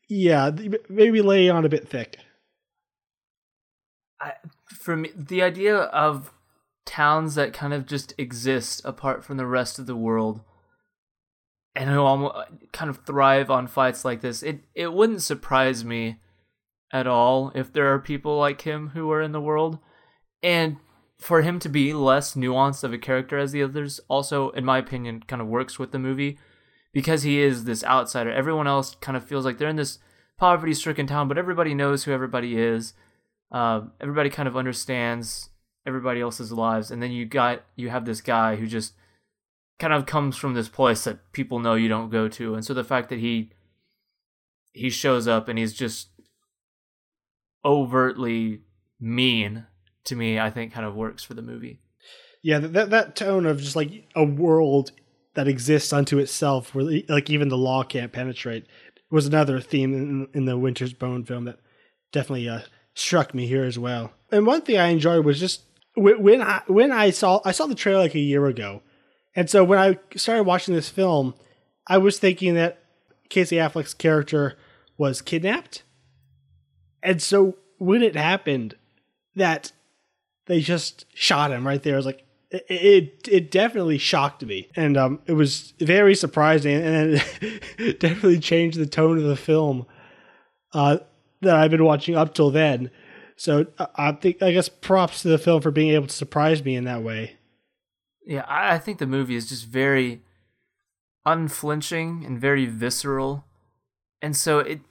yeah, 0.08 0.52
maybe 0.90 1.22
lay 1.22 1.50
on 1.50 1.66
a 1.66 1.70
bit 1.70 1.88
thick. 1.88 2.18
I, 4.22 4.34
for 4.68 4.96
me, 4.96 5.12
the 5.16 5.42
idea 5.42 5.78
of 5.78 6.32
towns 6.86 7.36
that 7.36 7.54
kind 7.54 7.74
of 7.74 7.86
just 7.86 8.14
exist 8.18 8.82
apart 8.86 9.24
from 9.26 9.38
the 9.38 9.48
rest 9.48 9.80
of 9.80 9.88
the 9.88 9.96
world 9.96 10.42
and 11.76 11.90
who 11.90 12.00
almost 12.00 12.36
kind 12.72 12.90
of 12.90 13.06
thrive 13.06 13.50
on 13.50 13.68
fights 13.68 14.06
like 14.06 14.22
this, 14.22 14.44
it 14.44 14.62
it 14.74 14.94
wouldn't 14.94 15.22
surprise 15.22 15.84
me 15.84 16.20
at 16.94 17.08
all 17.08 17.52
if 17.56 17.74
there 17.74 17.94
are 17.94 18.00
people 18.00 18.38
like 18.38 18.62
him 18.62 18.90
who 18.90 19.12
are 19.12 19.22
in 19.22 19.32
the 19.34 19.42
world. 19.42 19.80
And 20.42 20.78
for 21.20 21.42
him 21.42 21.60
to 21.60 21.70
be 21.70 21.94
less 21.94 22.36
nuanced 22.36 22.84
of 22.84 22.94
a 22.94 22.98
character 22.98 23.38
as 23.38 23.52
the 23.52 23.64
others 23.64 24.00
also 24.08 24.50
in 24.52 24.66
my 24.66 24.78
opinion 24.78 25.24
kind 25.28 25.42
of 25.42 25.48
works 25.48 25.80
with 25.80 25.92
the 25.92 26.00
movie 26.00 26.38
because 26.94 27.24
he 27.24 27.40
is 27.40 27.64
this 27.64 27.84
outsider. 27.84 28.32
Everyone 28.32 28.68
else 28.68 28.96
kind 28.96 29.16
of 29.16 29.24
feels 29.24 29.46
like 29.46 29.58
they're 29.58 29.70
in 29.70 29.76
this 29.76 30.00
poverty 30.38 30.74
stricken 30.74 31.08
town 31.08 31.28
but 31.28 31.38
everybody 31.38 31.74
knows 31.74 32.04
who 32.04 32.12
everybody 32.12 32.58
is. 32.58 32.94
Uh, 33.52 33.82
everybody 34.02 34.30
kind 34.30 34.48
of 34.48 34.58
understands 34.58 35.50
everybody 35.86 36.20
else's 36.20 36.52
lives 36.52 36.92
and 36.92 37.02
then 37.02 37.12
you 37.12 37.26
got 37.26 37.64
you 37.76 37.90
have 37.90 38.06
this 38.06 38.22
guy 38.22 38.56
who 38.56 38.68
just 38.68 38.94
kind 39.80 39.94
of 39.94 40.06
comes 40.06 40.36
from 40.36 40.54
this 40.54 40.70
place 40.70 41.04
that 41.04 41.32
people 41.32 41.60
know 41.60 41.76
you 41.76 41.88
don't 41.88 42.10
go 42.10 42.28
to 42.28 42.56
and 42.56 42.66
so 42.66 42.74
the 42.74 42.84
fact 42.84 43.10
that 43.10 43.20
he 43.20 43.52
he 44.74 44.90
shows 44.90 45.28
up 45.28 45.48
and 45.48 45.60
he's 45.60 45.74
just 45.74 46.10
overtly 47.64 48.62
mean 49.00 49.66
to 50.06 50.16
me, 50.16 50.40
I 50.40 50.50
think 50.50 50.74
kind 50.74 50.86
of 50.86 50.96
works 50.96 51.24
for 51.24 51.34
the 51.34 51.42
movie. 51.42 51.80
Yeah, 52.42 52.60
that 52.60 52.92
that 52.92 53.16
tone 53.16 53.46
of 53.46 53.60
just 53.60 53.76
like 53.76 54.08
a 54.16 54.24
world 54.24 54.92
that 55.34 55.48
exists 55.48 55.92
unto 55.92 56.18
itself, 56.20 56.74
where 56.74 57.02
like 57.10 57.30
even 57.30 57.50
the 57.50 57.58
law 57.58 57.84
can't 57.84 58.12
penetrate, 58.12 58.66
was 59.10 59.26
another 59.26 59.60
theme 59.60 59.94
in, 59.94 60.28
in 60.34 60.46
the 60.46 60.58
Winter's 60.58 60.94
Bone 60.94 61.24
film 61.24 61.46
that 61.46 61.60
definitely 62.12 62.48
uh, 62.48 62.62
struck 62.94 63.34
me 63.34 63.48
here 63.48 63.64
as 63.64 63.78
well. 63.78 64.12
And 64.32 64.46
one 64.46 64.62
thing 64.62 64.78
I 64.78 64.88
enjoyed 64.88 65.26
was 65.26 65.40
just 65.40 65.62
when 65.96 66.42
I 66.42 66.62
when 66.68 66.92
I 66.92 67.10
saw 67.10 67.42
I 67.46 67.52
saw 67.52 67.66
the 67.66 67.76
trailer 67.76 68.00
like 68.00 68.16
a 68.16 68.20
year 68.20 68.46
ago, 68.46 68.82
and 69.36 69.50
so 69.50 69.64
when 69.64 69.80
I 69.80 69.98
started 70.16 70.44
watching 70.44 70.76
this 70.76 70.90
film, 70.90 71.34
I 71.88 71.98
was 71.98 72.20
thinking 72.20 72.56
that 72.56 72.84
Casey 73.30 73.56
Affleck's 73.56 73.94
character 73.94 74.58
was 74.98 75.22
kidnapped, 75.22 75.84
and 77.02 77.22
so 77.22 77.58
when 77.78 78.04
it 78.04 78.16
happened, 78.16 78.76
that 79.36 79.72
they 80.46 80.62
just 80.62 81.06
shot 81.14 81.52
him 81.52 81.66
right 81.66 81.82
there. 81.82 81.96
I 81.96 81.98
was 81.98 82.06
like, 82.06 82.26
it, 82.52 82.66
it, 82.70 83.28
it 83.28 83.52
definitely 83.52 83.98
shocked 83.98 84.46
me, 84.46 84.70
and 84.76 84.98
um, 84.98 85.20
it 85.26 85.34
was 85.34 85.74
very 85.80 86.16
surprising, 86.16 86.76
and 86.76 87.24
it 87.78 88.00
definitely 88.00 88.40
changed 88.40 88.78
the 88.78 88.86
tone 88.86 89.18
of 89.18 89.24
the 89.24 89.36
film 89.36 89.86
uh, 90.74 90.98
that 91.42 91.56
I've 91.56 91.72
been 91.72 91.84
watching 91.84 92.16
up 92.16 92.34
till 92.34 92.52
then. 92.52 92.92
So 93.36 93.66
I 93.96 94.14
think 94.14 94.42
I 94.42 94.52
guess 94.52 94.70
props 94.70 95.22
to 95.24 95.28
the 95.28 95.38
film 95.38 95.62
for 95.62 95.72
being 95.72 95.92
able 95.92 96.08
to 96.08 96.14
surprise 96.14 96.64
me 96.64 96.76
in 96.76 96.86
that 96.86 97.04
way. 97.04 97.38
Yeah, 98.26 98.46
I 98.48 98.78
think 98.78 99.00
the 99.00 99.06
movie 99.06 99.36
is 99.36 99.50
just 99.50 99.66
very 99.66 100.22
unflinching 101.26 102.24
and 102.26 102.40
very 102.40 102.66
visceral, 102.66 103.46
and 104.22 104.36
so 104.36 104.60
it. 104.60 104.82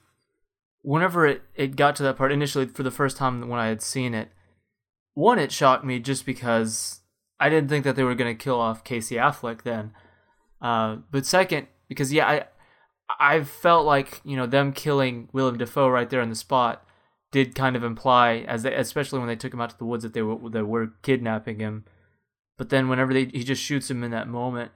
Whenever 0.82 1.26
it, 1.26 1.40
it 1.54 1.76
got 1.76 1.96
to 1.96 2.02
that 2.02 2.18
part 2.18 2.30
initially 2.30 2.66
for 2.66 2.82
the 2.82 2.90
first 2.90 3.16
time 3.16 3.48
when 3.48 3.58
I 3.58 3.68
had 3.68 3.80
seen 3.80 4.12
it, 4.12 4.28
one, 5.14 5.38
it 5.38 5.52
shocked 5.52 5.84
me 5.84 5.98
just 6.00 6.26
because 6.26 7.00
I 7.40 7.48
didn't 7.48 7.68
think 7.68 7.84
that 7.84 7.96
they 7.96 8.04
were 8.04 8.14
going 8.14 8.36
to 8.36 8.42
kill 8.42 8.60
off 8.60 8.84
Casey 8.84 9.16
Affleck 9.16 9.62
then. 9.62 9.92
Uh, 10.60 10.96
but 11.10 11.26
second, 11.26 11.68
because 11.88 12.12
yeah, 12.12 12.26
I 12.28 12.44
I 13.18 13.42
felt 13.44 13.86
like 13.86 14.20
you 14.24 14.36
know 14.36 14.46
them 14.46 14.72
killing 14.72 15.28
Willem 15.32 15.58
Dafoe 15.58 15.88
right 15.88 16.08
there 16.08 16.22
on 16.22 16.30
the 16.30 16.34
spot 16.34 16.86
did 17.30 17.54
kind 17.54 17.74
of 17.74 17.82
imply, 17.82 18.44
as 18.46 18.62
they, 18.62 18.72
especially 18.74 19.18
when 19.18 19.28
they 19.28 19.36
took 19.36 19.52
him 19.52 19.60
out 19.60 19.70
to 19.70 19.78
the 19.78 19.84
woods, 19.84 20.04
that 20.04 20.14
they 20.14 20.22
were 20.22 20.48
they 20.50 20.62
were 20.62 20.92
kidnapping 21.02 21.58
him. 21.58 21.84
But 22.56 22.68
then 22.68 22.88
whenever 22.88 23.12
they 23.12 23.24
he 23.26 23.44
just 23.44 23.62
shoots 23.62 23.90
him 23.90 24.04
in 24.04 24.10
that 24.12 24.28
moment, 24.28 24.72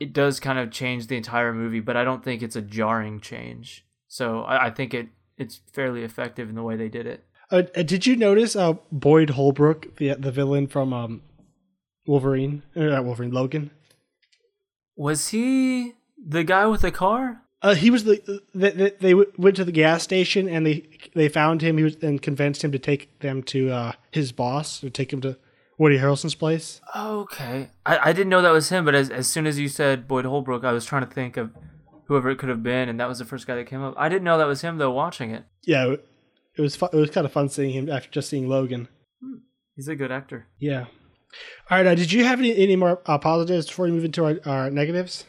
it 0.00 0.12
does 0.12 0.40
kind 0.40 0.58
of 0.58 0.70
change 0.70 1.06
the 1.06 1.16
entire 1.16 1.52
movie. 1.52 1.80
But 1.80 1.96
I 1.96 2.04
don't 2.04 2.24
think 2.24 2.42
it's 2.42 2.56
a 2.56 2.62
jarring 2.62 3.20
change. 3.20 3.84
So 4.08 4.42
I, 4.42 4.66
I 4.66 4.70
think 4.70 4.94
it 4.94 5.08
it's 5.36 5.60
fairly 5.72 6.02
effective 6.02 6.48
in 6.48 6.54
the 6.54 6.62
way 6.62 6.76
they 6.76 6.88
did 6.88 7.06
it. 7.06 7.24
Uh, 7.50 7.62
uh, 7.76 7.82
did 7.82 8.06
you 8.06 8.16
notice 8.16 8.56
uh, 8.56 8.74
Boyd 8.90 9.30
Holbrook, 9.30 9.96
the 9.96 10.14
the 10.14 10.30
villain 10.30 10.66
from 10.66 10.92
um, 10.92 11.22
Wolverine, 12.06 12.62
uh, 12.76 12.84
not 12.84 13.04
Wolverine, 13.04 13.32
Logan? 13.32 13.70
Was 14.96 15.28
he 15.28 15.94
the 16.16 16.44
guy 16.44 16.66
with 16.66 16.82
the 16.82 16.92
car? 16.92 17.42
Uh, 17.62 17.74
he 17.74 17.90
was 17.90 18.04
the 18.04 18.42
they, 18.54 18.90
they 19.00 19.14
went 19.14 19.56
to 19.56 19.64
the 19.64 19.72
gas 19.72 20.02
station 20.02 20.48
and 20.48 20.66
they 20.66 20.86
they 21.14 21.28
found 21.28 21.62
him. 21.62 21.78
He 21.78 21.84
was 21.84 21.96
and 22.02 22.20
convinced 22.20 22.62
him 22.62 22.72
to 22.72 22.78
take 22.78 23.18
them 23.20 23.42
to 23.44 23.70
uh, 23.70 23.92
his 24.10 24.32
boss 24.32 24.84
or 24.84 24.90
take 24.90 25.12
him 25.12 25.20
to 25.22 25.38
Woody 25.78 25.98
Harrelson's 25.98 26.34
place. 26.34 26.80
Okay, 26.94 27.70
I, 27.86 28.10
I 28.10 28.12
didn't 28.12 28.28
know 28.28 28.42
that 28.42 28.50
was 28.50 28.68
him, 28.68 28.84
but 28.84 28.94
as 28.94 29.08
as 29.08 29.26
soon 29.26 29.46
as 29.46 29.58
you 29.58 29.68
said 29.68 30.06
Boyd 30.06 30.26
Holbrook, 30.26 30.62
I 30.62 30.72
was 30.72 30.84
trying 30.84 31.06
to 31.06 31.12
think 31.12 31.36
of 31.36 31.52
whoever 32.06 32.28
it 32.28 32.36
could 32.36 32.50
have 32.50 32.62
been, 32.62 32.88
and 32.90 33.00
that 33.00 33.08
was 33.08 33.18
the 33.18 33.24
first 33.24 33.46
guy 33.46 33.54
that 33.54 33.66
came 33.66 33.82
up. 33.82 33.94
I 33.96 34.10
didn't 34.10 34.24
know 34.24 34.36
that 34.36 34.46
was 34.46 34.60
him 34.60 34.76
though. 34.76 34.90
Watching 34.90 35.30
it, 35.30 35.44
yeah, 35.62 35.96
it 36.56 36.62
was 36.62 36.76
fun, 36.76 36.90
it 36.92 36.96
was 36.96 37.10
kind 37.10 37.26
of 37.26 37.32
fun 37.32 37.48
seeing 37.48 37.72
him 37.72 37.90
after 37.90 38.10
just 38.10 38.28
seeing 38.28 38.48
Logan. 38.48 38.88
Hmm. 39.22 39.38
He's 39.74 39.88
a 39.88 39.96
good 39.96 40.12
actor. 40.12 40.46
Yeah. 40.58 40.86
All 41.70 41.78
right. 41.78 41.86
Uh, 41.86 41.94
did 41.94 42.12
you 42.12 42.24
have 42.24 42.38
any 42.38 42.56
any 42.56 42.76
more 42.76 43.00
uh, 43.06 43.18
positives 43.18 43.66
before 43.66 43.86
we 43.86 43.92
move 43.92 44.04
into 44.04 44.24
our, 44.24 44.38
our 44.46 44.70
negatives? 44.70 45.24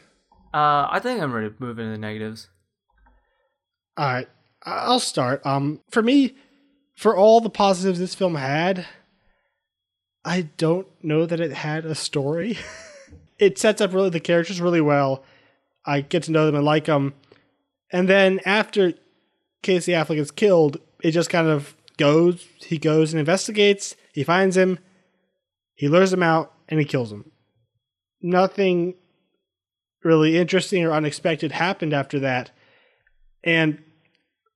Uh, 0.54 0.88
I 0.90 1.00
think 1.02 1.20
I'm 1.20 1.32
ready 1.32 1.50
to 1.50 1.54
move 1.58 1.78
into 1.78 1.92
the 1.92 1.98
negatives. 1.98 2.48
All 3.96 4.06
right. 4.06 4.28
I'll 4.64 5.00
start. 5.00 5.44
Um, 5.44 5.80
for 5.90 6.02
me, 6.02 6.34
for 6.96 7.16
all 7.16 7.40
the 7.40 7.50
positives 7.50 7.98
this 7.98 8.14
film 8.14 8.36
had, 8.36 8.86
I 10.24 10.42
don't 10.56 10.86
know 11.04 11.26
that 11.26 11.40
it 11.40 11.52
had 11.52 11.84
a 11.84 11.94
story. 11.94 12.58
it 13.38 13.58
sets 13.58 13.80
up 13.80 13.92
really 13.92 14.10
the 14.10 14.20
characters 14.20 14.60
really 14.60 14.80
well. 14.80 15.24
I 15.84 16.00
get 16.00 16.24
to 16.24 16.32
know 16.32 16.46
them 16.46 16.56
and 16.56 16.64
like 16.64 16.86
them, 16.86 17.14
and 17.92 18.08
then 18.08 18.40
after 18.44 18.94
Casey 19.62 19.92
Affleck 19.92 20.18
is 20.18 20.32
killed, 20.32 20.80
it 21.06 21.12
just 21.12 21.30
kind 21.30 21.46
of 21.46 21.76
goes. 21.98 22.44
He 22.58 22.78
goes 22.78 23.12
and 23.12 23.20
investigates. 23.20 23.94
He 24.12 24.24
finds 24.24 24.56
him. 24.56 24.80
He 25.76 25.86
lures 25.86 26.12
him 26.12 26.22
out 26.22 26.52
and 26.68 26.80
he 26.80 26.84
kills 26.84 27.12
him. 27.12 27.30
Nothing 28.20 28.94
really 30.02 30.36
interesting 30.36 30.84
or 30.84 30.90
unexpected 30.90 31.52
happened 31.52 31.92
after 31.92 32.18
that. 32.18 32.50
And 33.44 33.84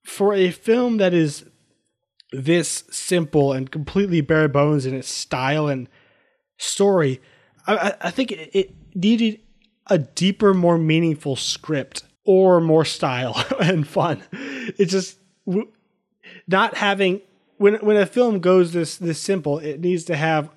for 0.04 0.34
a 0.34 0.50
film 0.50 0.96
that 0.96 1.14
is 1.14 1.44
this 2.32 2.82
simple 2.90 3.52
and 3.52 3.70
completely 3.70 4.20
bare 4.20 4.48
bones 4.48 4.86
in 4.86 4.94
its 4.94 5.08
style 5.08 5.68
and 5.68 5.88
story, 6.58 7.20
I, 7.68 7.94
I 8.00 8.10
think 8.10 8.32
it, 8.32 8.50
it 8.52 8.74
needed 8.96 9.38
a 9.86 9.98
deeper, 9.98 10.52
more 10.52 10.78
meaningful 10.78 11.36
script 11.36 12.02
or 12.24 12.60
more 12.60 12.84
style 12.84 13.44
and 13.60 13.86
fun. 13.86 14.24
It 14.32 14.86
just 14.86 15.16
not 16.50 16.76
having 16.76 17.20
when 17.58 17.74
when 17.76 17.96
a 17.96 18.06
film 18.06 18.40
goes 18.40 18.72
this 18.72 18.96
this 18.96 19.18
simple, 19.18 19.58
it 19.58 19.80
needs 19.80 20.04
to 20.04 20.16
have 20.16 20.50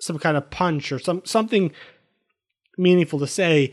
some 0.00 0.18
kind 0.18 0.36
of 0.36 0.50
punch 0.50 0.92
or 0.92 0.98
some 0.98 1.22
something 1.24 1.72
meaningful 2.78 3.18
to 3.18 3.26
say, 3.26 3.72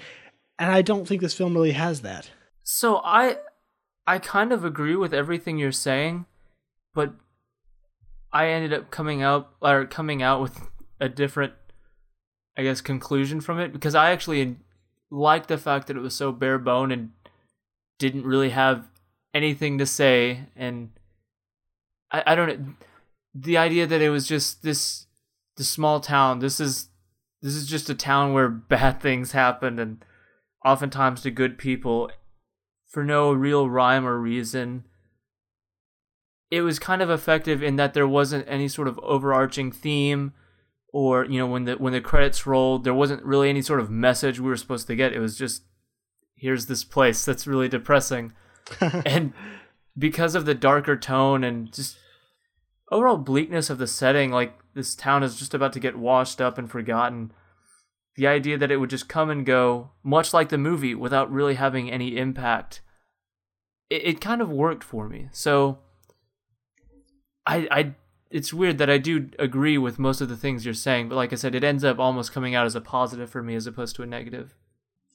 and 0.58 0.72
I 0.72 0.82
don't 0.82 1.08
think 1.08 1.22
this 1.22 1.34
film 1.34 1.54
really 1.54 1.72
has 1.72 2.02
that. 2.02 2.32
So 2.64 3.02
I 3.04 3.38
I 4.08 4.20
kind 4.20 4.52
of 4.52 4.66
agree 4.66 4.96
with 4.96 5.14
everything 5.14 5.58
you're 5.58 5.72
saying, 5.72 6.26
but 6.94 7.14
I 8.32 8.48
ended 8.48 8.74
up 8.74 8.92
coming 8.92 9.22
out 9.22 9.52
or 9.62 9.86
coming 9.86 10.22
out 10.22 10.42
with 10.42 10.70
a 11.00 11.10
different 11.10 11.54
I 12.58 12.64
guess 12.64 12.82
conclusion 12.82 13.40
from 13.42 13.60
it. 13.60 13.72
Because 13.72 13.96
I 13.96 14.12
actually 14.12 14.58
liked 15.10 15.48
the 15.48 15.58
fact 15.58 15.88
that 15.88 15.98
it 15.98 16.02
was 16.02 16.14
so 16.14 16.32
bare 16.32 16.60
bone 16.60 16.92
and 16.92 17.12
didn't 17.98 18.26
really 18.26 18.50
have 18.50 18.88
anything 19.34 19.78
to 19.78 19.86
say. 19.86 20.48
And 20.56 20.92
I, 22.12 22.24
I 22.28 22.36
don't 22.36 22.48
know. 22.48 22.74
The 23.36 23.58
idea 23.58 23.86
that 23.88 24.02
it 24.02 24.10
was 24.10 24.28
just 24.28 24.64
this 24.64 25.06
this 25.58 25.70
small 25.70 26.00
town 26.00 26.40
this 26.40 26.60
is 26.60 26.90
this 27.42 27.54
is 27.54 27.68
just 27.68 27.90
a 27.90 27.96
town 27.96 28.34
where 28.34 28.50
bad 28.50 29.02
things 29.02 29.32
happen 29.32 29.80
and 29.80 30.04
oftentimes 30.66 31.22
to 31.22 31.32
good 31.32 31.58
people 31.58 32.12
for 32.88 33.04
no 33.04 33.32
real 33.32 33.70
rhyme 33.70 34.06
or 34.06 34.20
reason. 34.20 34.84
It 36.52 36.62
was 36.62 36.80
kind 36.80 37.02
of 37.02 37.12
effective 37.12 37.62
in 37.62 37.76
that 37.76 37.94
there 37.94 38.08
wasn't 38.08 38.46
any 38.48 38.68
sort 38.68 38.88
of 38.88 39.00
overarching 39.00 39.72
theme 39.72 40.34
or 40.92 41.24
you 41.26 41.38
know 41.38 41.46
when 41.46 41.66
the 41.66 41.74
when 41.74 41.94
the 41.94 42.02
credits 42.02 42.48
rolled 42.48 42.84
there 42.84 42.96
wasn't 42.96 43.24
really 43.24 43.48
any 43.48 43.62
sort 43.62 43.80
of 43.80 43.92
message 43.92 44.40
we 44.40 44.50
were 44.50 44.58
supposed 44.58 44.88
to 44.88 44.96
get. 44.96 45.14
It 45.14 45.20
was 45.20 45.38
just 45.38 45.64
here's 46.36 46.66
this 46.66 46.84
place. 46.84 47.24
That's 47.24 47.48
really 47.48 47.70
depressing. 47.70 48.34
And 49.06 49.34
because 50.00 50.34
of 50.34 50.46
the 50.46 50.56
darker 50.56 50.96
tone 50.96 51.44
and 51.44 51.72
just 51.72 51.98
overall 52.92 53.18
bleakness 53.18 53.70
of 53.70 53.78
the 53.78 53.86
setting 53.86 54.32
like 54.32 54.58
this 54.74 54.96
town 54.96 55.22
is 55.22 55.38
just 55.38 55.54
about 55.54 55.74
to 55.74 55.80
get 55.80 55.98
washed 55.98 56.42
up 56.42 56.58
and 56.58 56.72
forgotten 56.72 57.32
the 58.16 58.26
idea 58.26 58.58
that 58.58 58.72
it 58.72 58.78
would 58.78 58.90
just 58.90 59.10
come 59.10 59.30
and 59.30 59.46
go 59.46 59.92
much 60.04 60.34
like 60.34 60.50
the 60.50 60.58
movie 60.58 60.96
without 60.96 61.32
really 61.32 61.56
having 61.56 61.92
any 61.92 62.18
impact 62.18 62.82
it, 63.90 64.06
it 64.06 64.22
kind 64.22 64.42
of 64.42 64.50
worked 64.50 64.84
for 64.84 65.08
me 65.08 65.28
so 65.32 65.78
i 67.46 67.68
i 67.70 67.96
it's 68.32 68.54
weird 68.54 68.78
that 68.78 68.90
I 68.90 68.98
do 68.98 69.30
agree 69.40 69.78
with 69.78 69.98
most 69.98 70.22
of 70.22 70.30
the 70.30 70.38
things 70.38 70.64
you're 70.64 70.74
saying, 70.74 71.10
but 71.10 71.16
like 71.16 71.34
I 71.34 71.36
said, 71.36 71.56
it 71.56 71.64
ends 71.64 71.84
up 71.84 72.00
almost 72.00 72.32
coming 72.32 72.54
out 72.54 72.66
as 72.66 72.76
a 72.76 72.82
positive 72.82 73.30
for 73.30 73.42
me 73.42 73.56
as 73.56 73.66
opposed 73.66 73.96
to 73.96 74.04
a 74.04 74.06
negative. 74.06 74.54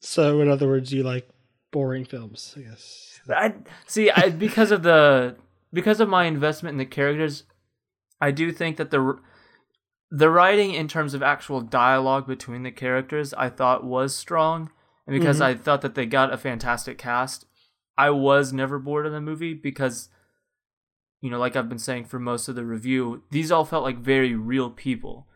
So, 0.00 0.40
in 0.40 0.48
other 0.48 0.66
words, 0.66 0.92
you 0.92 1.02
like 1.02 1.28
boring 1.70 2.04
films, 2.04 2.54
I 2.56 2.62
guess. 2.62 3.13
I 3.28 3.54
see. 3.86 4.10
I 4.10 4.30
because 4.30 4.70
of 4.70 4.82
the 4.82 5.36
because 5.72 6.00
of 6.00 6.08
my 6.08 6.24
investment 6.24 6.74
in 6.74 6.78
the 6.78 6.86
characters, 6.86 7.44
I 8.20 8.30
do 8.30 8.52
think 8.52 8.76
that 8.76 8.90
the 8.90 9.18
the 10.10 10.30
writing 10.30 10.72
in 10.72 10.88
terms 10.88 11.14
of 11.14 11.22
actual 11.22 11.60
dialogue 11.60 12.26
between 12.26 12.62
the 12.62 12.70
characters 12.70 13.34
I 13.34 13.48
thought 13.48 13.84
was 13.84 14.14
strong, 14.14 14.70
and 15.06 15.18
because 15.18 15.36
mm-hmm. 15.36 15.58
I 15.58 15.62
thought 15.62 15.82
that 15.82 15.94
they 15.94 16.06
got 16.06 16.32
a 16.32 16.38
fantastic 16.38 16.98
cast, 16.98 17.46
I 17.96 18.10
was 18.10 18.52
never 18.52 18.78
bored 18.78 19.06
in 19.06 19.12
the 19.12 19.20
movie 19.20 19.54
because 19.54 20.08
you 21.24 21.30
know, 21.30 21.38
like 21.38 21.56
I've 21.56 21.70
been 21.70 21.78
saying 21.78 22.04
for 22.04 22.18
most 22.18 22.48
of 22.48 22.54
the 22.54 22.66
review, 22.66 23.22
these 23.30 23.50
all 23.50 23.64
felt 23.64 23.82
like 23.82 23.96
very 23.96 24.34
real 24.34 24.68
people. 24.68 25.26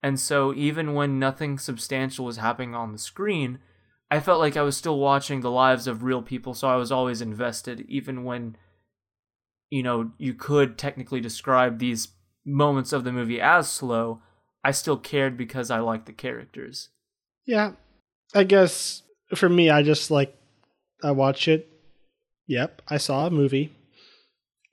And 0.00 0.18
so 0.18 0.54
even 0.54 0.94
when 0.94 1.18
nothing 1.18 1.58
substantial 1.58 2.24
was 2.24 2.36
happening 2.36 2.76
on 2.76 2.92
the 2.92 2.98
screen, 2.98 3.58
I 4.12 4.20
felt 4.20 4.40
like 4.40 4.58
I 4.58 4.62
was 4.62 4.76
still 4.76 4.98
watching 4.98 5.40
the 5.40 5.50
lives 5.50 5.86
of 5.86 6.02
real 6.02 6.20
people, 6.20 6.52
so 6.52 6.68
I 6.68 6.76
was 6.76 6.92
always 6.92 7.22
invested, 7.22 7.86
even 7.88 8.24
when, 8.24 8.58
you 9.70 9.82
know, 9.82 10.10
you 10.18 10.34
could 10.34 10.76
technically 10.76 11.18
describe 11.18 11.78
these 11.78 12.08
moments 12.44 12.92
of 12.92 13.04
the 13.04 13.12
movie 13.12 13.40
as 13.40 13.70
slow. 13.70 14.20
I 14.62 14.72
still 14.72 14.98
cared 14.98 15.38
because 15.38 15.70
I 15.70 15.78
liked 15.78 16.04
the 16.04 16.12
characters. 16.12 16.90
Yeah. 17.46 17.72
I 18.34 18.44
guess 18.44 19.02
for 19.34 19.48
me, 19.48 19.70
I 19.70 19.82
just 19.82 20.10
like, 20.10 20.36
I 21.02 21.12
watch 21.12 21.48
it. 21.48 21.70
Yep, 22.46 22.82
I 22.88 22.98
saw 22.98 23.26
a 23.26 23.30
movie 23.30 23.72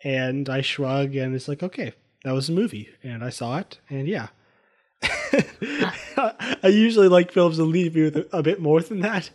and 0.03 0.49
I 0.49 0.59
shrug 0.59 1.15
and 1.15 1.33
it's 1.33 1.47
like, 1.47 1.63
okay, 1.63 1.93
that 2.25 2.33
was 2.33 2.49
a 2.49 2.51
movie, 2.51 2.89
and 3.01 3.23
I 3.23 3.29
saw 3.29 3.59
it, 3.59 3.79
and 3.89 4.05
yeah. 4.05 4.27
I 6.63 6.67
usually 6.67 7.07
like 7.07 7.31
films 7.31 7.57
that 7.57 7.65
leave 7.65 7.95
me 7.95 8.03
with 8.03 8.27
a, 8.31 8.43
bit 8.43 8.61
more 8.61 8.81
than 8.81 9.01
that, 9.01 9.29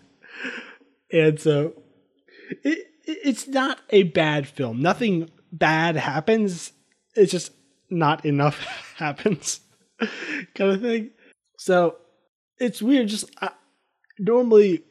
and 1.13 1.39
so 1.41 1.75
it, 2.63 2.87
it's 3.05 3.47
not 3.49 3.81
a 3.91 4.05
bad 4.05 4.47
film. 4.47 4.81
Nothing 4.81 5.31
bad 5.53 5.97
happens. 5.97 6.73
It's 7.15 7.33
just 7.33 7.53
not 7.91 8.25
enough 8.25 8.59
happens, 8.97 9.61
kind 10.55 10.73
of 10.73 10.81
thing. 10.81 11.11
So 11.59 11.97
it's 12.59 12.83
weird. 12.83 13.09
Just 13.09 13.31
I, 13.41 13.51
normally 14.19 14.83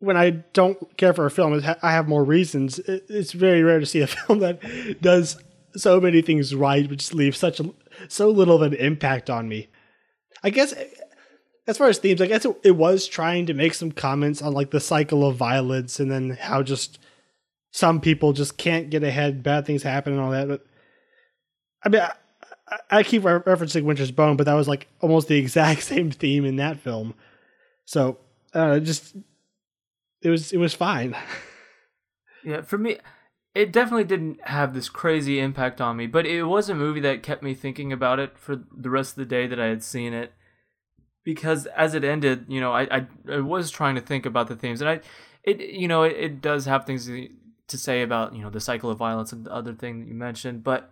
when 0.00 0.16
I 0.16 0.30
don't 0.30 0.96
care 0.96 1.12
for 1.12 1.26
a 1.26 1.30
film, 1.30 1.60
I 1.82 1.92
have 1.92 2.08
more 2.08 2.24
reasons. 2.24 2.78
It's 2.78 3.32
very 3.32 3.62
rare 3.62 3.80
to 3.80 3.86
see 3.86 4.00
a 4.00 4.06
film 4.06 4.40
that 4.40 5.00
does 5.00 5.36
so 5.76 6.00
many 6.00 6.22
things 6.22 6.54
right, 6.54 6.88
just 6.90 7.14
leaves 7.14 7.38
such 7.38 7.60
a, 7.60 7.70
so 8.08 8.30
little 8.30 8.56
of 8.56 8.72
an 8.72 8.74
impact 8.74 9.28
on 9.30 9.48
me. 9.48 9.68
I 10.42 10.50
guess 10.50 10.74
as 11.66 11.76
far 11.76 11.88
as 11.88 11.98
themes, 11.98 12.22
I 12.22 12.26
guess 12.26 12.44
it, 12.44 12.58
it 12.64 12.70
was 12.72 13.06
trying 13.06 13.46
to 13.46 13.54
make 13.54 13.74
some 13.74 13.92
comments 13.92 14.40
on 14.40 14.54
like 14.54 14.70
the 14.70 14.80
cycle 14.80 15.26
of 15.26 15.36
violence 15.36 16.00
and 16.00 16.10
then 16.10 16.30
how 16.30 16.62
just 16.62 16.98
some 17.70 18.00
people 18.00 18.32
just 18.32 18.56
can't 18.56 18.90
get 18.90 19.04
ahead, 19.04 19.42
bad 19.42 19.66
things 19.66 19.82
happen 19.82 20.14
and 20.14 20.22
all 20.22 20.30
that. 20.30 20.48
But 20.48 20.66
I 21.84 21.88
mean, 21.90 22.00
I, 22.00 22.78
I 22.90 23.02
keep 23.02 23.22
referencing 23.22 23.84
Winter's 23.84 24.10
Bone, 24.10 24.36
but 24.36 24.44
that 24.44 24.54
was 24.54 24.66
like 24.66 24.88
almost 25.00 25.28
the 25.28 25.36
exact 25.38 25.82
same 25.82 26.10
theme 26.10 26.44
in 26.44 26.56
that 26.56 26.80
film. 26.80 27.14
So 27.84 28.18
uh, 28.54 28.78
just 28.80 29.14
it 30.22 30.30
was 30.30 30.52
it 30.52 30.58
was 30.58 30.74
fine. 30.74 31.14
yeah, 32.44 32.62
for 32.62 32.78
me, 32.78 32.96
it 33.58 33.72
definitely 33.72 34.04
didn't 34.04 34.40
have 34.46 34.72
this 34.72 34.88
crazy 34.88 35.40
impact 35.40 35.80
on 35.80 35.96
me, 35.96 36.06
but 36.06 36.24
it 36.24 36.44
was 36.44 36.68
a 36.68 36.76
movie 36.76 37.00
that 37.00 37.24
kept 37.24 37.42
me 37.42 37.54
thinking 37.54 37.92
about 37.92 38.20
it 38.20 38.38
for 38.38 38.54
the 38.54 38.88
rest 38.88 39.10
of 39.10 39.16
the 39.16 39.24
day 39.24 39.48
that 39.48 39.58
I 39.58 39.66
had 39.66 39.82
seen 39.82 40.12
it. 40.12 40.32
Because 41.24 41.66
as 41.66 41.92
it 41.92 42.04
ended, 42.04 42.46
you 42.46 42.60
know, 42.60 42.72
I 42.72 42.82
I, 42.82 43.06
I 43.28 43.40
was 43.40 43.72
trying 43.72 43.96
to 43.96 44.00
think 44.00 44.24
about 44.26 44.46
the 44.46 44.54
themes, 44.54 44.80
and 44.80 44.88
I, 44.88 45.00
it 45.42 45.60
you 45.60 45.88
know, 45.88 46.04
it, 46.04 46.16
it 46.16 46.40
does 46.40 46.66
have 46.66 46.86
things 46.86 47.06
to, 47.06 47.28
say 47.76 48.00
about 48.02 48.32
you 48.34 48.42
know 48.42 48.48
the 48.48 48.60
cycle 48.60 48.90
of 48.90 48.96
violence 48.96 49.32
and 49.32 49.44
the 49.44 49.52
other 49.52 49.74
thing 49.74 49.98
that 49.98 50.08
you 50.08 50.14
mentioned, 50.14 50.62
but 50.62 50.90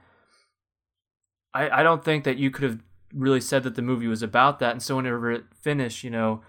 I 1.55 1.71
I 1.71 1.83
don't 1.85 2.05
think 2.05 2.25
that 2.25 2.37
you 2.37 2.51
could 2.51 2.65
have 2.65 2.81
really 3.15 3.41
said 3.41 3.63
that 3.63 3.77
the 3.77 3.83
movie 3.83 4.09
was 4.09 4.23
about 4.23 4.59
that. 4.59 4.73
And 4.73 4.83
so 4.83 4.97
whenever 4.97 5.31
it 5.31 5.45
finished, 5.55 6.03
you 6.03 6.11
know, 6.11 6.43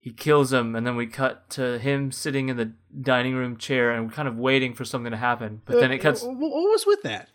he 0.00 0.12
kills 0.12 0.52
him, 0.52 0.76
and 0.76 0.86
then 0.86 0.96
we 0.96 1.06
cut 1.06 1.50
to 1.50 1.78
him 1.78 2.12
sitting 2.12 2.48
in 2.48 2.56
the 2.56 2.72
dining 3.00 3.34
room 3.34 3.56
chair 3.56 3.90
and 3.90 4.12
kind 4.12 4.28
of 4.28 4.36
waiting 4.36 4.74
for 4.74 4.84
something 4.84 5.10
to 5.10 5.16
happen. 5.16 5.62
But 5.64 5.80
then 5.80 5.90
it 5.90 5.98
cuts. 5.98 6.22
What 6.22 6.38
was 6.38 6.86
with 6.86 7.02
that? 7.02 7.30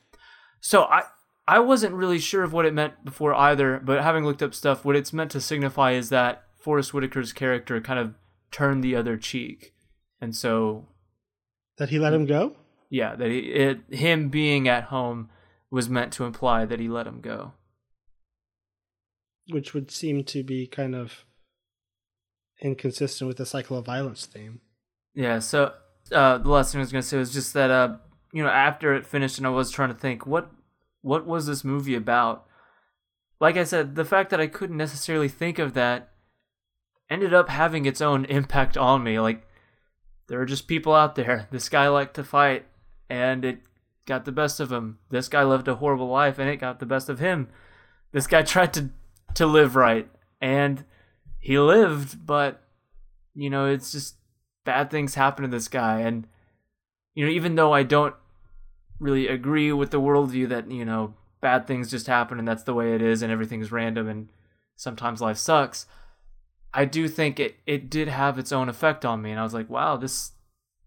So 0.61 0.83
I 0.83 1.03
I 1.47 1.59
wasn't 1.59 1.93
really 1.93 2.19
sure 2.19 2.43
of 2.43 2.53
what 2.53 2.65
it 2.65 2.73
meant 2.73 3.03
before 3.03 3.33
either, 3.33 3.81
but 3.83 4.01
having 4.01 4.23
looked 4.23 4.41
up 4.41 4.53
stuff, 4.53 4.85
what 4.85 4.95
it's 4.95 5.11
meant 5.11 5.31
to 5.31 5.41
signify 5.41 5.91
is 5.91 6.09
that 6.09 6.43
Forest 6.57 6.91
Whitaker's 6.91 7.33
character 7.33 7.81
kind 7.81 7.99
of 7.99 8.13
turned 8.51 8.83
the 8.83 8.95
other 8.95 9.17
cheek, 9.17 9.73
and 10.21 10.33
so 10.33 10.87
that 11.77 11.89
he 11.89 11.99
let 11.99 12.13
him 12.13 12.25
go. 12.25 12.55
Yeah, 12.89 13.15
that 13.15 13.29
he, 13.29 13.39
it, 13.39 13.81
him 13.89 14.29
being 14.29 14.67
at 14.67 14.85
home 14.85 15.29
was 15.69 15.89
meant 15.89 16.13
to 16.13 16.23
imply 16.23 16.63
that 16.65 16.79
he 16.79 16.87
let 16.87 17.07
him 17.07 17.19
go, 17.19 17.53
which 19.49 19.73
would 19.73 19.91
seem 19.91 20.23
to 20.25 20.43
be 20.43 20.65
kind 20.65 20.95
of 20.95 21.25
inconsistent 22.63 23.27
with 23.27 23.37
the 23.37 23.45
cycle 23.45 23.77
of 23.77 23.85
violence 23.85 24.25
theme. 24.25 24.61
Yeah. 25.13 25.39
So 25.39 25.73
uh, 26.11 26.39
the 26.39 26.49
last 26.49 26.71
thing 26.71 26.79
I 26.79 26.83
was 26.83 26.91
gonna 26.91 27.03
say 27.03 27.17
was 27.17 27.33
just 27.33 27.53
that 27.53 27.69
uh, 27.69 27.97
you 28.31 28.41
know 28.41 28.49
after 28.49 28.95
it 28.95 29.05
finished 29.05 29.37
and 29.37 29.45
I 29.45 29.51
was 29.51 29.69
trying 29.69 29.89
to 29.89 29.99
think 29.99 30.25
what 30.25 30.49
what 31.01 31.27
was 31.27 31.45
this 31.45 31.63
movie 31.63 31.95
about. 31.95 32.47
Like 33.39 33.57
I 33.57 33.65
said, 33.65 33.95
the 33.95 34.05
fact 34.05 34.29
that 34.29 34.39
I 34.39 34.47
couldn't 34.47 34.77
necessarily 34.77 35.27
think 35.27 35.59
of 35.59 35.73
that 35.73 36.13
ended 37.09 37.33
up 37.33 37.49
having 37.49 37.85
its 37.85 38.01
own 38.01 38.25
impact 38.25 38.77
on 38.77 39.03
me. 39.03 39.19
Like 39.19 39.45
there 40.27 40.41
are 40.41 40.45
just 40.45 40.67
people 40.67 40.93
out 40.95 41.15
there. 41.15 41.47
This 41.51 41.69
guy 41.69 41.87
liked 41.89 42.15
to 42.15 42.23
fight, 42.23 42.65
and 43.09 43.43
it 43.43 43.59
got 44.05 44.25
the 44.25 44.31
best 44.31 44.59
of 44.59 44.71
him. 44.71 44.99
This 45.09 45.27
guy 45.27 45.43
lived 45.43 45.67
a 45.67 45.75
horrible 45.75 46.07
life, 46.07 46.39
and 46.39 46.49
it 46.49 46.57
got 46.57 46.79
the 46.79 46.85
best 46.85 47.09
of 47.09 47.19
him. 47.19 47.49
This 48.11 48.27
guy 48.27 48.41
tried 48.43 48.73
to 48.73 48.89
to 49.35 49.45
live 49.45 49.75
right, 49.75 50.09
and 50.39 50.85
he 51.43 51.59
lived, 51.59 52.25
but 52.25 52.61
you 53.35 53.49
know, 53.49 53.65
it's 53.65 53.91
just 53.91 54.15
bad 54.63 54.89
things 54.89 55.15
happen 55.15 55.43
to 55.43 55.49
this 55.49 55.67
guy, 55.67 55.99
and 55.99 56.25
you 57.13 57.25
know, 57.25 57.31
even 57.31 57.55
though 57.55 57.73
I 57.73 57.83
don't 57.83 58.15
really 58.97 59.27
agree 59.27 59.73
with 59.73 59.91
the 59.91 59.99
worldview 59.99 60.47
that 60.47 60.71
you 60.71 60.85
know 60.85 61.15
bad 61.41 61.67
things 61.67 61.91
just 61.91 62.07
happen 62.07 62.39
and 62.39 62.47
that's 62.47 62.63
the 62.63 62.73
way 62.73 62.95
it 62.95 63.01
is 63.01 63.21
and 63.21 63.29
everything's 63.29 63.69
random 63.69 64.07
and 64.07 64.29
sometimes 64.77 65.19
life 65.19 65.35
sucks. 65.35 65.85
I 66.73 66.85
do 66.85 67.09
think 67.09 67.41
it 67.41 67.57
it 67.65 67.89
did 67.89 68.07
have 68.07 68.39
its 68.39 68.53
own 68.53 68.69
effect 68.69 69.03
on 69.03 69.21
me, 69.21 69.31
and 69.31 69.39
I 69.39 69.43
was 69.43 69.53
like, 69.53 69.69
wow, 69.69 69.97
this 69.97 70.31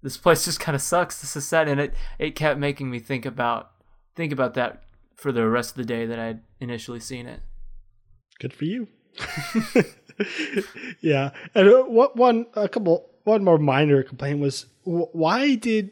this 0.02 0.16
place 0.16 0.44
just 0.46 0.58
kind 0.58 0.74
of 0.74 0.80
sucks. 0.80 1.20
This 1.20 1.36
is 1.36 1.46
sad, 1.46 1.68
and 1.68 1.78
it 1.78 1.94
it 2.18 2.34
kept 2.34 2.58
making 2.58 2.90
me 2.90 2.98
think 2.98 3.26
about 3.26 3.72
think 4.14 4.32
about 4.32 4.54
that 4.54 4.84
for 5.16 5.32
the 5.32 5.46
rest 5.46 5.72
of 5.72 5.76
the 5.76 5.84
day 5.84 6.06
that 6.06 6.18
I'd 6.18 6.40
initially 6.60 7.00
seen 7.00 7.26
it. 7.26 7.40
Good 8.40 8.54
for 8.54 8.64
you. 8.64 8.88
yeah, 11.00 11.30
and 11.54 11.68
uh, 11.68 11.82
what 11.82 12.16
one 12.16 12.46
a 12.54 12.68
couple 12.68 13.08
one 13.24 13.44
more 13.44 13.58
minor 13.58 14.02
complaint 14.02 14.40
was 14.40 14.66
why 14.84 15.54
did 15.56 15.90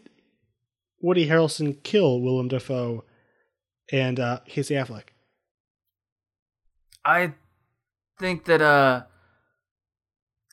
Woody 1.00 1.28
Harrelson 1.28 1.82
kill 1.82 2.20
Willem 2.20 2.48
Dafoe 2.48 3.04
and 3.92 4.20
uh, 4.20 4.40
Casey 4.46 4.74
Affleck? 4.74 5.08
I 7.04 7.34
think 8.18 8.44
that 8.46 8.62
uh 8.62 9.02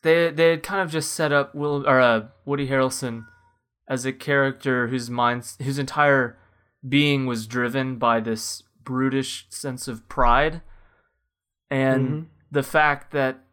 they 0.03 0.31
they 0.31 0.51
had 0.51 0.63
kind 0.63 0.81
of 0.81 0.91
just 0.91 1.11
set 1.11 1.31
up 1.31 1.53
Will 1.55 1.87
or 1.87 1.99
uh, 1.99 2.27
Woody 2.45 2.67
Harrelson 2.67 3.25
as 3.87 4.05
a 4.05 4.13
character 4.13 4.87
whose 4.87 5.09
mind 5.09 5.45
whose 5.61 5.79
entire 5.79 6.37
being 6.87 7.25
was 7.25 7.45
driven 7.45 7.97
by 7.97 8.19
this 8.19 8.63
brutish 8.83 9.45
sense 9.49 9.87
of 9.87 10.07
pride 10.09 10.61
and 11.69 12.07
mm-hmm. 12.07 12.23
the 12.49 12.63
fact 12.63 13.11
that 13.11 13.43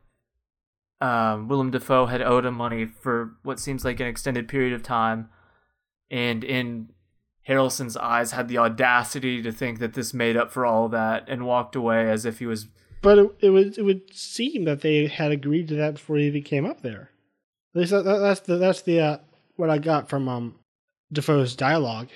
um, 1.01 1.49
Willem 1.49 1.71
Dafoe 1.71 2.07
had 2.07 2.23
owed 2.23 2.45
him 2.45 2.55
money 2.55 2.87
for 2.87 3.37
what 3.43 3.61
seems 3.61 3.85
like 3.85 4.01
an 4.01 4.07
extended 4.07 4.49
period 4.49 4.73
of 4.73 4.83
time, 4.83 5.29
and 6.11 6.43
in 6.43 6.91
Harrelson's 7.49 7.97
eyes 7.97 8.33
had 8.33 8.49
the 8.49 8.59
audacity 8.59 9.41
to 9.43 9.53
think 9.53 9.79
that 9.79 9.95
this 9.95 10.13
made 10.13 10.37
up 10.37 10.51
for 10.51 10.67
all 10.67 10.89
that 10.89 11.25
and 11.29 11.47
walked 11.47 11.75
away 11.75 12.11
as 12.11 12.25
if 12.25 12.41
he 12.41 12.47
was. 12.47 12.67
But 13.01 13.19
it, 13.19 13.31
it 13.41 13.51
would 13.51 13.79
it 13.79 13.83
would 13.83 14.13
seem 14.13 14.65
that 14.65 14.81
they 14.81 15.07
had 15.07 15.31
agreed 15.31 15.69
to 15.69 15.77
that 15.77 15.95
before 15.95 16.19
he 16.19 16.27
even 16.27 16.43
came 16.43 16.67
up 16.67 16.83
there. 16.83 17.11
At 17.75 17.81
least 17.81 17.93
that, 17.93 18.03
that's 18.03 18.41
the 18.41 18.57
that's 18.57 18.83
the 18.83 19.01
uh, 19.01 19.19
what 19.57 19.71
I 19.71 19.79
got 19.79 20.09
from 20.09 20.29
um 20.29 20.57
Dafoe's 21.13 21.55
dialogue. 21.55 22.09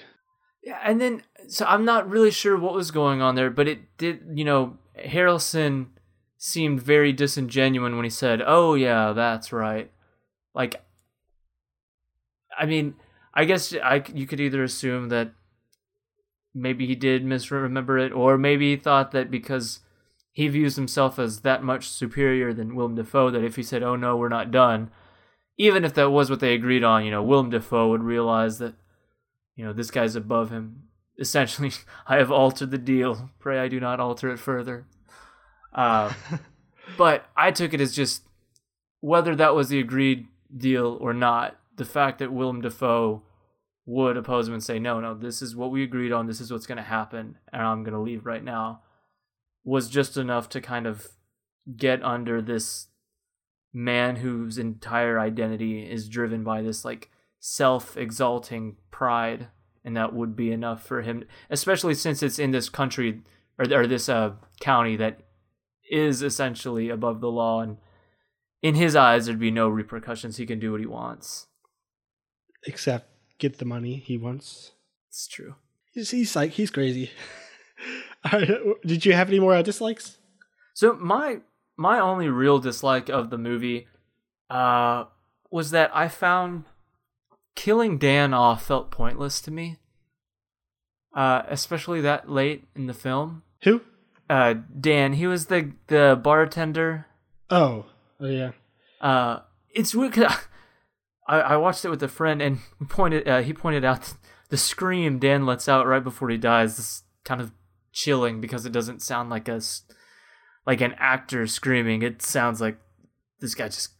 Yeah, 0.62 0.78
and 0.84 1.00
then 1.00 1.22
so 1.48 1.64
I'm 1.66 1.84
not 1.84 2.10
really 2.10 2.30
sure 2.30 2.56
what 2.56 2.74
was 2.74 2.90
going 2.90 3.22
on 3.22 3.34
there, 3.34 3.50
but 3.50 3.68
it 3.68 3.96
did. 3.96 4.22
You 4.34 4.44
know, 4.44 4.78
Harrelson 4.98 5.86
seemed 6.44 6.82
very 6.82 7.12
disingenuous 7.12 7.94
when 7.94 8.02
he 8.02 8.10
said, 8.10 8.42
"Oh 8.44 8.74
yeah, 8.74 9.12
that's 9.12 9.52
right." 9.52 9.92
Like, 10.54 10.82
I 12.58 12.66
mean, 12.66 12.96
I 13.32 13.44
guess 13.44 13.72
I 13.72 14.02
you 14.12 14.26
could 14.26 14.40
either 14.40 14.64
assume 14.64 15.08
that 15.10 15.30
maybe 16.52 16.84
he 16.84 16.96
did 16.96 17.24
misremember 17.24 17.96
it, 17.96 18.12
or 18.12 18.36
maybe 18.36 18.74
he 18.74 18.76
thought 18.76 19.12
that 19.12 19.30
because 19.30 19.80
he 20.32 20.48
views 20.48 20.74
himself 20.74 21.16
as 21.20 21.42
that 21.42 21.62
much 21.62 21.88
superior 21.88 22.52
than 22.52 22.74
Willem 22.74 22.96
Dafoe, 22.96 23.30
that 23.30 23.44
if 23.44 23.54
he 23.54 23.62
said, 23.62 23.84
"Oh 23.84 23.94
no, 23.94 24.16
we're 24.16 24.28
not 24.28 24.50
done," 24.50 24.90
even 25.58 25.84
if 25.84 25.94
that 25.94 26.10
was 26.10 26.28
what 26.28 26.40
they 26.40 26.54
agreed 26.54 26.82
on, 26.82 27.04
you 27.04 27.12
know, 27.12 27.22
Willem 27.22 27.50
Dafoe 27.50 27.90
would 27.90 28.02
realize 28.02 28.58
that, 28.58 28.74
you 29.54 29.64
know, 29.64 29.72
this 29.72 29.92
guy's 29.92 30.16
above 30.16 30.50
him. 30.50 30.88
Essentially, 31.20 31.70
I 32.08 32.16
have 32.16 32.32
altered 32.32 32.72
the 32.72 32.78
deal. 32.78 33.30
Pray 33.38 33.60
I 33.60 33.68
do 33.68 33.78
not 33.78 34.00
alter 34.00 34.28
it 34.30 34.40
further. 34.40 34.86
Uh, 35.72 36.12
but 36.98 37.26
I 37.36 37.50
took 37.50 37.74
it 37.74 37.80
as 37.80 37.94
just 37.94 38.22
whether 39.00 39.34
that 39.36 39.54
was 39.54 39.68
the 39.68 39.80
agreed 39.80 40.28
deal 40.56 40.98
or 41.00 41.12
not 41.12 41.56
the 41.76 41.84
fact 41.84 42.18
that 42.18 42.32
Willem 42.32 42.60
Dafoe 42.60 43.22
would 43.86 44.16
oppose 44.16 44.46
him 44.46 44.54
and 44.54 44.62
say, 44.62 44.78
no, 44.78 45.00
no, 45.00 45.14
this 45.14 45.42
is 45.42 45.56
what 45.56 45.70
we 45.70 45.82
agreed 45.82 46.12
on, 46.12 46.26
this 46.26 46.40
is 46.40 46.52
what's 46.52 46.66
going 46.66 46.76
to 46.76 46.82
happen, 46.82 47.38
and 47.52 47.62
I'm 47.62 47.82
going 47.82 47.94
to 47.94 48.00
leave 48.00 48.26
right 48.26 48.44
now, 48.44 48.82
was 49.64 49.88
just 49.88 50.16
enough 50.16 50.48
to 50.50 50.60
kind 50.60 50.86
of 50.86 51.08
get 51.76 52.02
under 52.02 52.40
this 52.40 52.88
man 53.72 54.16
whose 54.16 54.58
entire 54.58 55.18
identity 55.18 55.90
is 55.90 56.08
driven 56.08 56.44
by 56.44 56.62
this 56.62 56.84
like 56.84 57.10
self 57.40 57.96
exalting 57.96 58.76
pride. 58.90 59.48
And 59.84 59.96
that 59.96 60.14
would 60.14 60.36
be 60.36 60.52
enough 60.52 60.84
for 60.84 61.02
him, 61.02 61.24
especially 61.50 61.94
since 61.94 62.22
it's 62.22 62.38
in 62.38 62.52
this 62.52 62.68
country 62.68 63.22
or, 63.58 63.64
or 63.72 63.86
this 63.88 64.08
uh, 64.08 64.34
county 64.60 64.94
that 64.96 65.22
is 65.92 66.22
essentially 66.22 66.88
above 66.88 67.20
the 67.20 67.30
law. 67.30 67.60
And 67.60 67.76
in 68.62 68.74
his 68.74 68.96
eyes, 68.96 69.26
there'd 69.26 69.38
be 69.38 69.50
no 69.50 69.68
repercussions. 69.68 70.38
He 70.38 70.46
can 70.46 70.58
do 70.58 70.72
what 70.72 70.80
he 70.80 70.86
wants 70.86 71.46
except 72.66 73.08
get 73.38 73.58
the 73.58 73.64
money 73.64 73.96
he 73.96 74.16
wants. 74.16 74.72
It's 75.08 75.26
true. 75.26 75.56
He's, 75.92 76.10
he's 76.10 76.34
like 76.36 76.52
he's 76.52 76.70
crazy. 76.70 77.10
Did 78.86 79.04
you 79.04 79.12
have 79.12 79.28
any 79.28 79.40
more 79.40 79.54
uh, 79.54 79.62
dislikes? 79.62 80.18
So 80.74 80.94
my 80.94 81.38
my 81.76 81.98
only 81.98 82.28
real 82.28 82.58
dislike 82.58 83.08
of 83.08 83.30
the 83.30 83.38
movie 83.38 83.88
uh, 84.48 85.04
was 85.50 85.70
that 85.72 85.90
I 85.94 86.08
found 86.08 86.64
killing 87.54 87.98
Dan 87.98 88.32
off 88.32 88.64
felt 88.64 88.90
pointless 88.90 89.40
to 89.42 89.50
me. 89.50 89.78
Uh, 91.14 91.42
especially 91.48 92.00
that 92.00 92.30
late 92.30 92.64
in 92.74 92.86
the 92.86 92.94
film. 92.94 93.42
Who? 93.64 93.82
Uh, 94.32 94.54
Dan. 94.80 95.12
He 95.12 95.26
was 95.26 95.46
the 95.46 95.72
the 95.88 96.18
bartender. 96.22 97.06
Oh, 97.50 97.84
oh 98.18 98.26
yeah. 98.26 98.52
Uh, 98.98 99.40
it's 99.68 99.94
weird. 99.94 100.14
Cause 100.14 100.32
I, 101.28 101.40
I 101.40 101.56
watched 101.58 101.84
it 101.84 101.90
with 101.90 102.02
a 102.02 102.08
friend, 102.08 102.40
and 102.40 102.60
pointed 102.88 103.28
uh, 103.28 103.42
he 103.42 103.52
pointed 103.52 103.84
out 103.84 104.14
the 104.48 104.56
scream 104.56 105.18
Dan 105.18 105.44
lets 105.44 105.68
out 105.68 105.86
right 105.86 106.02
before 106.02 106.30
he 106.30 106.38
dies 106.38 106.78
is 106.78 107.02
kind 107.24 107.42
of 107.42 107.52
chilling 107.92 108.40
because 108.40 108.64
it 108.64 108.72
doesn't 108.72 109.02
sound 109.02 109.28
like 109.28 109.48
a 109.48 109.60
like 110.66 110.80
an 110.80 110.94
actor 110.96 111.46
screaming. 111.46 112.00
It 112.00 112.22
sounds 112.22 112.58
like 112.58 112.78
this 113.40 113.54
guy 113.54 113.66
just 113.66 113.90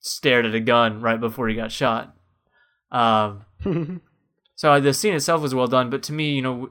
stared 0.00 0.44
at 0.44 0.54
a 0.54 0.60
gun 0.60 1.00
right 1.00 1.18
before 1.18 1.48
he 1.48 1.54
got 1.54 1.72
shot. 1.72 2.14
Um, 2.90 3.46
so 4.54 4.78
the 4.78 4.92
scene 4.92 5.14
itself 5.14 5.40
was 5.40 5.54
well 5.54 5.66
done, 5.66 5.88
but 5.88 6.02
to 6.02 6.12
me, 6.12 6.32
you 6.32 6.42
know, 6.42 6.70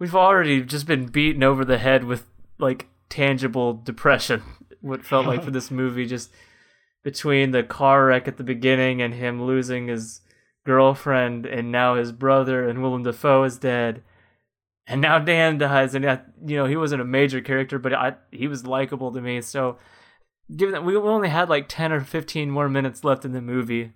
we've 0.00 0.16
already 0.16 0.62
just 0.62 0.86
been 0.86 1.06
beaten 1.06 1.44
over 1.44 1.64
the 1.64 1.78
head 1.78 2.02
with 2.02 2.26
like 2.58 2.88
tangible 3.08 3.74
depression. 3.74 4.42
What 4.82 5.04
felt 5.04 5.26
like 5.26 5.44
for 5.44 5.50
this 5.50 5.70
movie, 5.70 6.06
just 6.06 6.30
between 7.04 7.50
the 7.50 7.62
car 7.62 8.06
wreck 8.06 8.26
at 8.26 8.38
the 8.38 8.42
beginning 8.42 9.02
and 9.02 9.12
him 9.12 9.42
losing 9.42 9.88
his 9.88 10.22
girlfriend 10.64 11.44
and 11.44 11.70
now 11.70 11.96
his 11.96 12.12
brother 12.12 12.66
and 12.66 12.82
Willem 12.82 13.02
Dafoe 13.02 13.44
is 13.44 13.58
dead. 13.58 14.02
And 14.86 15.02
now 15.02 15.18
Dan 15.18 15.58
dies, 15.58 15.94
and 15.94 16.06
uh, 16.06 16.16
you 16.46 16.56
know 16.56 16.64
he 16.64 16.76
wasn't 16.76 17.02
a 17.02 17.04
major 17.04 17.42
character, 17.42 17.78
but 17.78 17.92
I, 17.92 18.14
he 18.32 18.48
was 18.48 18.66
likable 18.66 19.12
to 19.12 19.20
me. 19.20 19.42
So, 19.42 19.76
given 20.56 20.72
that 20.72 20.84
we 20.84 20.96
only 20.96 21.28
had 21.28 21.50
like 21.50 21.68
ten 21.68 21.92
or 21.92 22.00
fifteen 22.00 22.50
more 22.50 22.68
minutes 22.68 23.04
left 23.04 23.26
in 23.26 23.32
the 23.32 23.42
movie, 23.42 23.92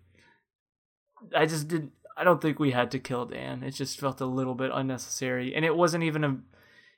I 1.35 1.47
just 1.47 1.67
didn't. 1.69 1.93
I 2.17 2.25
don't 2.25 2.41
think 2.41 2.59
we 2.59 2.71
had 2.71 2.91
to 2.93 2.99
kill 2.99 3.27
Dan. 3.27 3.63
It 3.63 3.73
just 3.73 3.99
felt 3.99 4.21
a 4.21 4.27
little 4.27 4.55
bit 4.55 4.71
unnecessary, 4.73 5.55
and 5.55 5.65
it 5.65 5.77
wasn't 5.77 6.05
even 6.05 6.25
a 6.25 6.37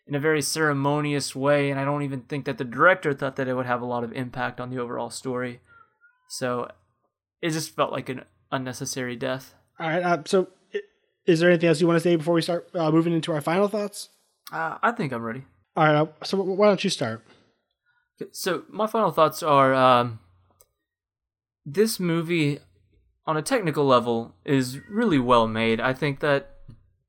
in 0.07 0.15
a 0.15 0.21
very 0.21 0.43
ceremonious 0.43 1.35
way. 1.35 1.71
And 1.71 1.81
I 1.81 1.85
don't 1.85 2.03
even 2.03 2.21
think 2.23 2.45
that 2.45 2.59
the 2.59 2.65
director 2.65 3.13
thought 3.13 3.37
that 3.37 3.49
it 3.49 3.55
would 3.55 3.67
have 3.67 3.83
a 3.83 3.87
lot 3.87 4.05
of 4.05 4.13
impact 4.13 4.61
on 4.61 4.71
the 4.71 4.79
overall 4.79 5.11
story. 5.11 5.61
So 6.29 6.71
it 7.43 7.51
just 7.51 7.75
felt 7.75 7.93
like 7.93 8.09
an 8.09 8.25
unnecessary 8.53 9.17
death. 9.17 9.55
All 9.81 9.89
right. 9.89 10.03
Uh, 10.03 10.23
so 10.25 10.49
is 11.27 11.41
there 11.41 11.51
anything 11.51 11.69
else 11.69 11.81
you 11.81 11.87
want 11.87 11.97
to 11.97 12.09
say 12.09 12.17
before 12.17 12.35
we 12.35 12.43
start 12.43 12.69
uh, 12.75 12.91
moving 12.91 13.13
into 13.13 13.33
our 13.33 13.41
final 13.41 13.69
thoughts? 13.69 14.11
Uh, 14.53 14.79
I 14.83 14.93
think 14.93 15.13
I'm 15.13 15.23
ready. 15.23 15.45
All 15.77 15.85
right. 15.85 15.97
Uh, 15.97 16.07
so 16.25 16.41
why 16.41 16.69
don't 16.69 16.83
you 16.83 16.91
start? 16.91 17.25
So 18.33 18.63
my 18.69 18.87
final 18.87 19.11
thoughts 19.11 19.43
are 19.43 19.75
um, 19.75 20.21
this 21.67 22.01
movie, 22.01 22.61
on 23.27 23.37
a 23.37 23.43
technical 23.43 23.85
level, 23.85 24.35
is 24.45 24.81
really 24.89 25.19
well 25.19 25.49
made. 25.49 25.81
I 25.81 25.93
think 25.93 26.21
that, 26.21 26.51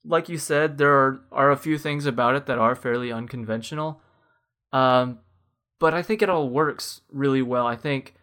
like 0.04 0.30
you 0.30 0.38
said, 0.38 0.78
there 0.78 0.94
are, 0.94 1.22
are 1.32 1.52
a 1.52 1.58
few 1.58 1.78
things 1.78 2.06
about 2.06 2.36
it 2.36 2.46
that 2.48 2.58
are 2.58 2.76
fairly 2.76 3.12
unconventional. 3.12 4.02
Um, 4.74 5.20
but 5.80 5.94
I 5.94 6.02
think 6.02 6.22
it 6.22 6.30
all 6.30 6.50
works 6.50 7.02
really 7.12 7.42
well. 7.42 7.68
I 7.68 7.76
think 7.76 8.16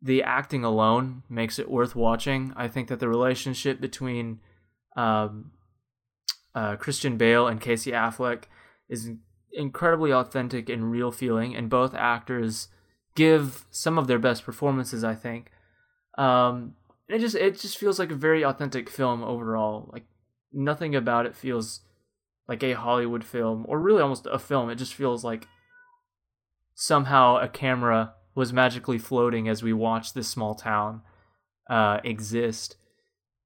the 0.00 0.22
acting 0.22 0.64
alone 0.64 1.22
makes 1.28 1.58
it 1.58 1.70
worth 1.70 1.94
watching. 1.94 2.52
I 2.56 2.68
think 2.68 2.88
that 2.88 3.00
the 3.00 3.08
relationship 3.08 3.80
between 3.80 4.40
um, 4.96 5.52
uh, 6.54 6.76
Christian 6.76 7.16
Bale 7.16 7.46
and 7.46 7.60
Casey 7.60 7.92
Affleck 7.92 8.44
is 8.88 9.10
incredibly 9.52 10.12
authentic 10.12 10.68
and 10.68 10.90
real 10.90 11.12
feeling, 11.12 11.54
and 11.54 11.68
both 11.68 11.94
actors 11.94 12.68
give 13.14 13.66
some 13.70 13.98
of 13.98 14.06
their 14.06 14.18
best 14.18 14.44
performances. 14.44 15.04
I 15.04 15.14
think. 15.14 15.50
Um, 16.16 16.74
it 17.12 17.20
just 17.20 17.34
it 17.34 17.58
just 17.58 17.78
feels 17.78 17.98
like 17.98 18.10
a 18.10 18.16
very 18.16 18.44
authentic 18.44 18.88
film 18.88 19.22
overall. 19.22 19.88
Like 19.92 20.04
nothing 20.52 20.94
about 20.94 21.26
it 21.26 21.36
feels 21.36 21.80
like 22.48 22.62
a 22.62 22.72
Hollywood 22.72 23.24
film, 23.24 23.64
or 23.68 23.78
really 23.78 24.02
almost 24.02 24.26
a 24.26 24.38
film. 24.38 24.70
It 24.70 24.76
just 24.76 24.94
feels 24.94 25.24
like 25.24 25.46
somehow 26.74 27.38
a 27.38 27.48
camera 27.48 28.14
was 28.34 28.52
magically 28.52 28.98
floating 28.98 29.48
as 29.48 29.62
we 29.62 29.72
watched 29.72 30.14
this 30.14 30.28
small 30.28 30.54
town 30.54 31.02
uh, 31.68 32.00
exist. 32.04 32.76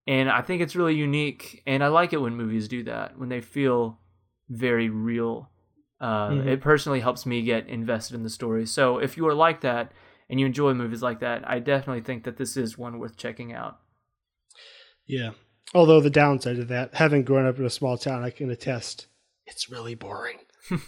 And 0.06 0.28
I 0.30 0.42
think 0.42 0.60
it's 0.60 0.76
really 0.76 0.94
unique, 0.94 1.62
and 1.66 1.82
I 1.82 1.88
like 1.88 2.12
it 2.12 2.20
when 2.20 2.36
movies 2.36 2.68
do 2.68 2.82
that 2.84 3.18
when 3.18 3.28
they 3.28 3.40
feel 3.40 3.98
very 4.48 4.88
real. 4.88 5.50
Uh, 6.00 6.28
mm-hmm. 6.30 6.48
It 6.48 6.60
personally 6.60 7.00
helps 7.00 7.24
me 7.24 7.42
get 7.42 7.66
invested 7.68 8.14
in 8.14 8.22
the 8.22 8.30
story. 8.30 8.66
So 8.66 8.98
if 8.98 9.16
you 9.16 9.26
are 9.26 9.34
like 9.34 9.62
that 9.62 9.92
and 10.28 10.40
you 10.40 10.46
enjoy 10.46 10.74
movies 10.74 11.02
like 11.02 11.20
that, 11.20 11.48
I 11.48 11.58
definitely 11.58 12.02
think 12.02 12.24
that 12.24 12.36
this 12.36 12.56
is 12.56 12.78
one 12.78 12.98
worth 12.98 13.16
checking 13.16 13.52
out. 13.52 13.78
Yeah. 15.06 15.30
Although 15.74 16.00
the 16.00 16.10
downside 16.10 16.58
of 16.58 16.68
that, 16.68 16.94
having 16.94 17.24
grown 17.24 17.46
up 17.46 17.58
in 17.58 17.64
a 17.64 17.70
small 17.70 17.98
town, 17.98 18.22
I 18.22 18.30
can 18.30 18.50
attest 18.50 19.06
it's 19.46 19.70
really 19.70 19.94
boring. 19.94 20.38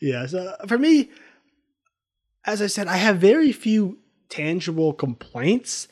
yeah. 0.00 0.26
So 0.26 0.56
for 0.66 0.78
me, 0.78 1.10
as 2.44 2.62
I 2.62 2.66
said, 2.66 2.88
I 2.88 2.96
have 2.96 3.18
very 3.18 3.52
few 3.52 3.98
tangible 4.28 4.92
complaints. 4.92 5.88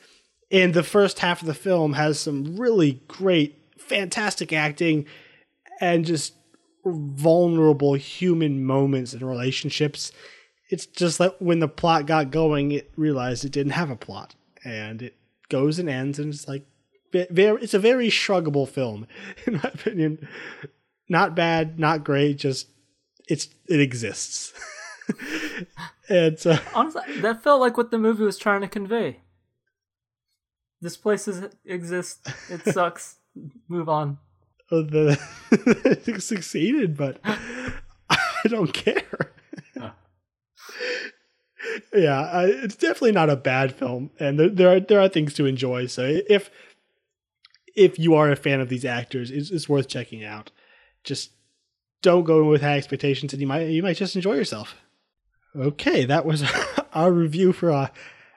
And 0.49 0.73
the 0.73 0.83
first 0.83 1.19
half 1.19 1.41
of 1.41 1.47
the 1.47 1.53
film 1.53 1.93
has 1.93 2.19
some 2.19 2.55
really 2.55 3.03
great, 3.07 3.59
fantastic 3.77 4.53
acting 4.53 5.05
and 5.79 6.05
just 6.05 6.33
vulnerable 6.85 7.95
human 7.95 8.63
moments 8.63 9.13
and 9.13 9.21
relationships. 9.21 10.11
It's 10.69 10.85
just 10.85 11.17
that 11.19 11.41
when 11.41 11.59
the 11.59 11.67
plot 11.67 12.05
got 12.05 12.31
going, 12.31 12.71
it 12.71 12.91
realized 12.95 13.45
it 13.45 13.51
didn't 13.51 13.71
have 13.73 13.89
a 13.89 13.95
plot. 13.95 14.35
And 14.65 15.01
it 15.01 15.15
goes 15.49 15.79
and 15.79 15.89
ends, 15.89 16.19
and 16.19 16.33
it's 16.33 16.47
like, 16.47 16.65
very, 17.11 17.61
it's 17.61 17.73
a 17.73 17.79
very 17.79 18.09
shruggable 18.09 18.67
film, 18.67 19.07
in 19.45 19.53
my 19.55 19.71
opinion. 19.73 20.27
Not 21.09 21.35
bad, 21.35 21.79
not 21.79 22.03
great, 22.03 22.37
just 22.37 22.67
it's 23.27 23.49
it 23.67 23.79
exists. 23.79 24.53
and 26.09 26.37
so 26.37 26.57
Honestly, 26.73 27.21
that 27.21 27.43
felt 27.43 27.61
like 27.61 27.77
what 27.77 27.91
the 27.91 27.97
movie 27.97 28.23
was 28.23 28.37
trying 28.37 28.61
to 28.61 28.67
convey. 28.67 29.21
This 30.81 30.97
place 30.97 31.27
is, 31.27 31.43
exists. 31.65 32.51
It 32.51 32.65
sucks. 32.73 33.17
Move 33.67 33.89
on. 33.89 34.17
the 34.69 35.19
it 35.51 36.21
succeeded, 36.21 36.97
but 36.97 37.19
I 37.23 38.47
don't 38.47 38.73
care. 38.73 39.33
yeah, 41.93 42.41
it's 42.43 42.75
definitely 42.75 43.11
not 43.11 43.29
a 43.29 43.35
bad 43.35 43.73
film, 43.75 44.11
and 44.19 44.39
there, 44.39 44.49
there 44.49 44.75
are 44.75 44.79
there 44.79 44.99
are 44.99 45.09
things 45.09 45.33
to 45.35 45.45
enjoy. 45.45 45.87
So 45.87 46.21
if 46.29 46.49
if 47.75 47.99
you 47.99 48.15
are 48.15 48.31
a 48.31 48.35
fan 48.35 48.59
of 48.59 48.69
these 48.69 48.85
actors, 48.85 49.31
it's, 49.31 49.51
it's 49.51 49.69
worth 49.69 49.87
checking 49.87 50.23
out. 50.23 50.51
Just 51.03 51.31
don't 52.01 52.23
go 52.23 52.41
in 52.41 52.47
with 52.47 52.61
high 52.61 52.77
expectations, 52.77 53.33
and 53.33 53.41
you 53.41 53.47
might 53.47 53.67
you 53.67 53.83
might 53.83 53.97
just 53.97 54.15
enjoy 54.15 54.33
yourself. 54.33 54.75
Okay, 55.55 56.05
that 56.05 56.25
was 56.25 56.43
our 56.93 57.11
review 57.11 57.53
for 57.53 57.71
uh, 57.71 57.87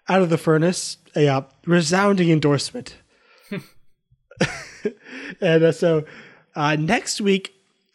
Out 0.08 0.22
of 0.22 0.30
the 0.30 0.38
Furnace, 0.38 0.98
a 1.14 1.28
uh, 1.28 1.42
resounding 1.66 2.30
endorsement. 2.30 2.96
and 5.40 5.64
uh, 5.64 5.72
so 5.72 6.04
uh, 6.54 6.76
next 6.76 7.20
week 7.20 7.54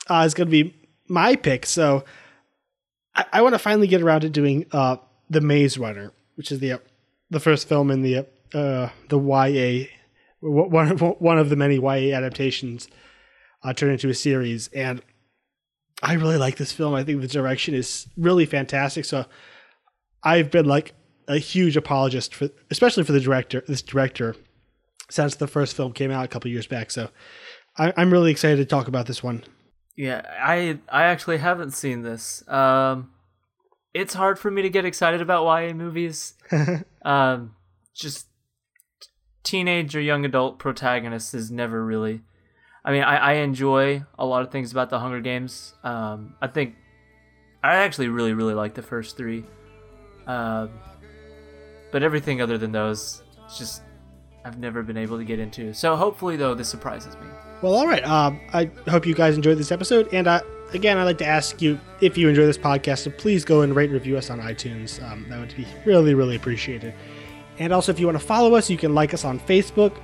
uh, 0.10 0.24
is 0.26 0.34
going 0.34 0.48
to 0.48 0.52
be 0.52 0.76
my 1.08 1.36
pick. 1.36 1.66
So 1.66 2.04
I, 3.16 3.26
I 3.34 3.42
want 3.42 3.56
to 3.56 3.60
finally 3.60 3.88
get 3.88 4.02
around 4.02 4.22
to 4.22 4.30
doing 4.30 4.66
uh, 4.72 4.98
the 5.30 5.42
Maze 5.42 5.78
Runner, 5.78 6.12
which 6.36 6.52
is 6.52 6.60
the 6.60 6.74
uh, 6.74 6.78
the 7.30 7.40
first 7.40 7.68
film 7.68 7.92
in 7.92 8.02
the 8.02 8.26
uh, 8.54 8.90
the 9.10 9.20
YA 9.20 9.88
one 10.42 10.92
of, 10.92 11.02
one 11.02 11.38
of 11.38 11.50
the 11.50 11.56
many 11.56 11.76
YA 11.76 12.16
adaptations 12.16 12.88
uh, 13.64 13.74
turned 13.74 13.94
into 13.94 14.10
a 14.10 14.14
series, 14.14 14.68
and 14.70 15.02
I 16.04 16.14
really 16.14 16.38
like 16.38 16.58
this 16.58 16.72
film. 16.72 16.94
I 16.94 17.04
think 17.04 17.22
the 17.22 17.28
direction 17.28 17.74
is 17.74 18.08
really 18.18 18.46
fantastic. 18.46 19.06
So 19.06 19.26
I've 20.24 20.52
been 20.52 20.66
like 20.66 20.94
a 21.28 21.38
huge 21.38 21.76
apologist 21.76 22.36
for, 22.36 22.50
especially 22.70 23.04
for 23.04 23.12
the 23.12 23.20
director, 23.20 23.64
this 23.68 23.82
director, 23.82 24.36
since 25.10 25.36
the 25.36 25.48
first 25.48 25.76
film 25.76 25.94
came 25.94 26.12
out 26.12 26.26
a 26.26 26.28
couple 26.28 26.52
years 26.52 26.68
back. 26.68 26.92
So 26.92 27.10
I, 27.78 27.94
I'm 27.98 28.12
really 28.12 28.32
excited 28.32 28.58
to 28.58 28.66
talk 28.66 28.88
about 28.88 29.08
this 29.08 29.24
one. 29.24 29.44
Yeah, 29.96 30.22
I 30.42 30.80
I 30.90 31.04
actually 31.04 31.38
haven't 31.38 31.72
seen 31.72 32.02
this. 32.02 32.48
Um, 32.50 33.12
it's 33.94 34.14
hard 34.14 34.38
for 34.38 34.52
me 34.52 34.62
to 34.62 34.70
get 34.70 34.84
excited 34.84 35.22
about 35.22 35.46
YA 35.46 35.74
movies. 35.74 36.34
um, 37.04 37.56
just 37.94 38.28
teenage 39.44 39.96
or 39.96 40.02
young 40.02 40.26
adult 40.26 40.60
protagonists 40.60 41.34
is 41.34 41.50
never 41.50 41.84
really. 41.84 42.22
I 42.84 42.92
mean, 42.92 43.04
I, 43.04 43.18
I 43.18 43.34
enjoy 43.36 44.04
a 44.20 44.26
lot 44.26 44.44
of 44.44 44.52
things 44.52 44.72
about 44.72 44.90
the 44.90 45.00
Hunger 45.00 45.22
Games. 45.22 45.74
Um, 45.84 46.36
I 46.42 46.48
think 46.48 46.76
I 47.64 47.78
actually 47.78 48.10
really 48.10 48.34
really 48.34 48.54
like 48.54 48.74
the 48.74 48.82
first 48.82 49.16
three. 49.16 49.46
Um, 50.28 50.72
but 51.92 52.04
everything 52.04 52.42
other 52.42 52.58
than 52.58 52.74
those, 52.74 53.24
it's 53.46 53.58
just 53.58 53.82
I've 54.44 54.60
never 54.60 54.84
been 54.84 54.98
able 54.98 55.18
to 55.18 55.24
get 55.24 55.40
into. 55.40 55.74
So 55.74 55.96
hopefully, 55.96 56.36
though, 56.36 56.54
this 56.54 56.68
surprises 56.68 57.16
me. 57.16 57.28
Well, 57.66 57.74
all 57.74 57.88
right. 57.88 58.06
Um, 58.06 58.40
I 58.54 58.70
hope 58.88 59.08
you 59.08 59.16
guys 59.16 59.36
enjoyed 59.36 59.58
this 59.58 59.72
episode. 59.72 60.08
And 60.14 60.28
uh, 60.28 60.42
again, 60.74 61.00
I'd 61.00 61.06
like 61.06 61.18
to 61.18 61.26
ask 61.26 61.64
you 61.64 61.80
if 62.00 62.16
you 62.16 62.30
enjoy 62.30 62.46
this 62.46 62.60
podcast, 62.60 63.00
so 63.00 63.10
please 63.10 63.44
go 63.44 63.64
and 63.64 63.76
rate 63.76 63.86
and 63.86 63.96
review 63.96 64.20
us 64.20 64.30
on 64.30 64.40
iTunes. 64.40 65.02
Um, 65.02 65.26
that 65.30 65.40
would 65.40 65.56
be 65.56 65.66
really, 65.84 66.14
really 66.14 66.36
appreciated. 66.36 66.94
And 67.58 67.74
also, 67.74 67.92
if 67.92 68.00
you 68.00 68.06
want 68.06 68.20
to 68.20 68.24
follow 68.24 68.54
us, 68.54 68.70
you 68.70 68.78
can 68.78 68.94
like 68.94 69.16
us 69.16 69.26
on 69.26 69.40
Facebook. 69.40 69.98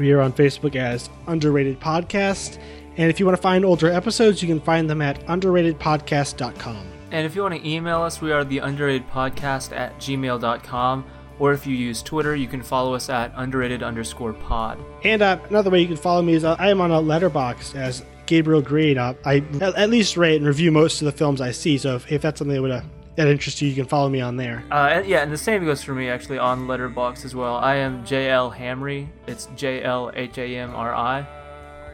We 0.00 0.10
are 0.10 0.20
on 0.20 0.32
Facebook 0.32 0.74
as 0.74 1.08
Underrated 1.28 1.78
Podcast. 1.78 2.58
And 2.96 3.08
if 3.08 3.20
you 3.20 3.26
want 3.26 3.36
to 3.36 3.42
find 3.42 3.64
older 3.64 3.92
episodes, 3.92 4.42
you 4.42 4.48
can 4.48 4.60
find 4.60 4.90
them 4.90 5.00
at 5.00 5.24
underratedpodcast.com. 5.26 6.90
And 7.12 7.24
if 7.24 7.36
you 7.36 7.42
want 7.42 7.54
to 7.54 7.68
email 7.68 8.02
us, 8.02 8.20
we 8.20 8.32
are 8.32 8.42
the 8.42 8.58
underrated 8.58 9.08
podcast 9.10 9.70
at 9.70 9.96
gmail.com. 10.00 11.04
Or 11.38 11.52
if 11.52 11.66
you 11.66 11.74
use 11.74 12.02
Twitter, 12.02 12.34
you 12.34 12.48
can 12.48 12.62
follow 12.62 12.94
us 12.94 13.08
at 13.08 13.32
underrated 13.36 13.82
underscore 13.82 14.32
pod. 14.32 14.78
And 15.04 15.22
uh, 15.22 15.38
another 15.48 15.70
way 15.70 15.80
you 15.80 15.86
can 15.86 15.96
follow 15.96 16.22
me 16.22 16.34
is 16.34 16.44
uh, 16.44 16.56
I 16.58 16.70
am 16.70 16.80
on 16.80 16.90
a 16.90 17.00
Letterboxd 17.00 17.76
as 17.76 18.02
Gabriel 18.26 18.60
Green. 18.60 18.98
Uh, 18.98 19.14
I 19.24 19.42
at, 19.60 19.90
least 19.90 20.16
rate 20.16 20.36
and 20.36 20.46
review 20.46 20.70
most 20.72 21.00
of 21.00 21.06
the 21.06 21.12
films 21.12 21.40
I 21.40 21.52
see. 21.52 21.78
So 21.78 21.96
if, 21.96 22.10
if 22.10 22.22
that's 22.22 22.38
something 22.38 22.54
that 22.54 22.62
would 22.62 22.70
uh, 22.70 22.82
that 23.16 23.26
interests 23.26 23.60
you, 23.60 23.68
you 23.68 23.74
can 23.74 23.86
follow 23.86 24.08
me 24.08 24.20
on 24.20 24.36
there. 24.36 24.64
Uh, 24.70 24.90
and, 24.92 25.06
yeah, 25.06 25.22
and 25.22 25.32
the 25.32 25.38
same 25.38 25.64
goes 25.64 25.82
for 25.82 25.92
me 25.92 26.08
actually 26.08 26.38
on 26.38 26.66
Letterboxd 26.66 27.24
as 27.24 27.34
well. 27.34 27.56
I 27.56 27.76
am 27.76 28.04
JL 28.04 28.54
Hamri. 28.56 29.08
It's 29.26 29.48
J 29.56 29.82
L 29.82 30.12
H 30.14 30.38
A 30.38 30.56
M 30.56 30.74
R 30.74 30.94
I. 30.94 31.20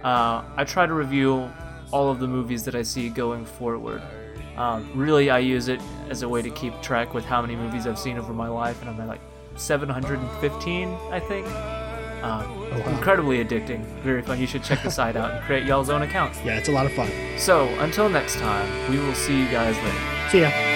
Uh, 0.03 0.45
I 0.57 0.65
try 0.65 0.87
to 0.87 0.93
review 0.93 1.51
all 1.93 2.11
of 2.11 2.19
the 2.19 2.27
movies 2.27 2.65
that 2.65 2.75
I 2.75 2.83
see 2.83 3.09
going 3.09 3.47
forward. 3.47 4.03
Um, 4.57 4.91
really, 4.95 5.31
I 5.31 5.39
use 5.39 5.69
it 5.69 5.81
as 6.11 6.23
a 6.23 6.29
way 6.29 6.43
to 6.43 6.51
keep 6.51 6.81
track 6.83 7.15
with 7.15 7.25
how 7.25 7.41
many 7.41 7.57
movies 7.57 7.87
I've 7.87 7.99
seen 7.99 8.19
over 8.19 8.33
my 8.33 8.49
life, 8.49 8.81
and 8.81 8.91
I'm 8.91 9.09
like 9.09 9.21
715, 9.57 10.89
I 11.11 11.21
think. 11.21 11.47
Um, 12.25 12.65
Incredibly 12.87 13.45
addicting, 13.45 13.85
very 14.03 14.23
fun. 14.23 14.41
You 14.41 14.47
should 14.47 14.65
check 14.65 14.83
the 14.83 14.91
site 14.91 15.15
out 15.15 15.31
and 15.31 15.45
create 15.45 15.65
y'all's 15.67 15.91
own 15.91 16.03
accounts. 16.03 16.39
Yeah, 16.45 16.57
it's 16.57 16.69
a 16.69 16.73
lot 16.73 16.87
of 16.87 16.93
fun. 16.95 17.11
So, 17.37 17.69
until 17.81 18.09
next 18.09 18.37
time, 18.37 18.91
we 18.91 18.99
will 18.99 19.15
see 19.15 19.39
you 19.39 19.49
guys 19.49 19.77
later. 19.77 20.31
See 20.31 20.41
ya. 20.41 20.74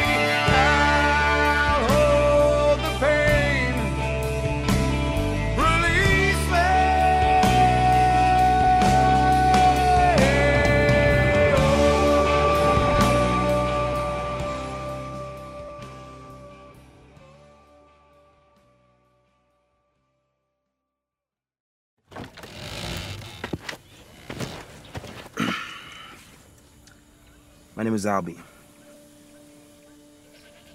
My 27.99 28.01
name 28.01 28.07
is 28.07 28.14
Alby. 28.14 28.38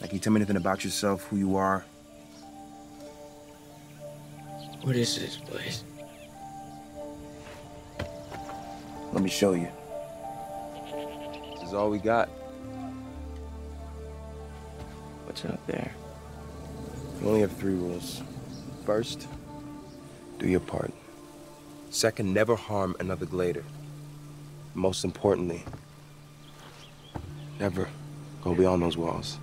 Now, 0.02 0.08
can 0.08 0.16
you 0.16 0.20
tell 0.20 0.34
me 0.34 0.40
anything 0.40 0.58
about 0.58 0.84
yourself, 0.84 1.24
who 1.28 1.38
you 1.38 1.56
are? 1.56 1.86
What 4.82 4.98
is 4.98 5.18
this 5.18 5.38
place? 5.38 5.86
Let 9.14 9.24
me 9.24 9.30
show 9.30 9.54
you. 9.54 9.70
This 11.62 11.70
is 11.70 11.74
all 11.74 11.90
we 11.90 11.98
got. 11.98 12.28
What's 15.24 15.46
up 15.46 15.66
there? 15.66 15.94
We 17.22 17.28
only 17.30 17.40
have 17.40 17.54
three 17.54 17.76
rules. 17.76 18.22
First, 18.86 19.30
do 20.40 20.50
your 20.50 20.60
part. 20.60 20.92
Second, 21.90 22.34
never 22.34 22.58
harm 22.58 22.98
another 23.00 23.26
glader. 23.26 23.64
Most 24.74 25.06
importantly, 25.06 25.64
never 27.60 27.88
go 28.42 28.54
beyond 28.54 28.82
those 28.82 28.98
walls. 28.98 29.40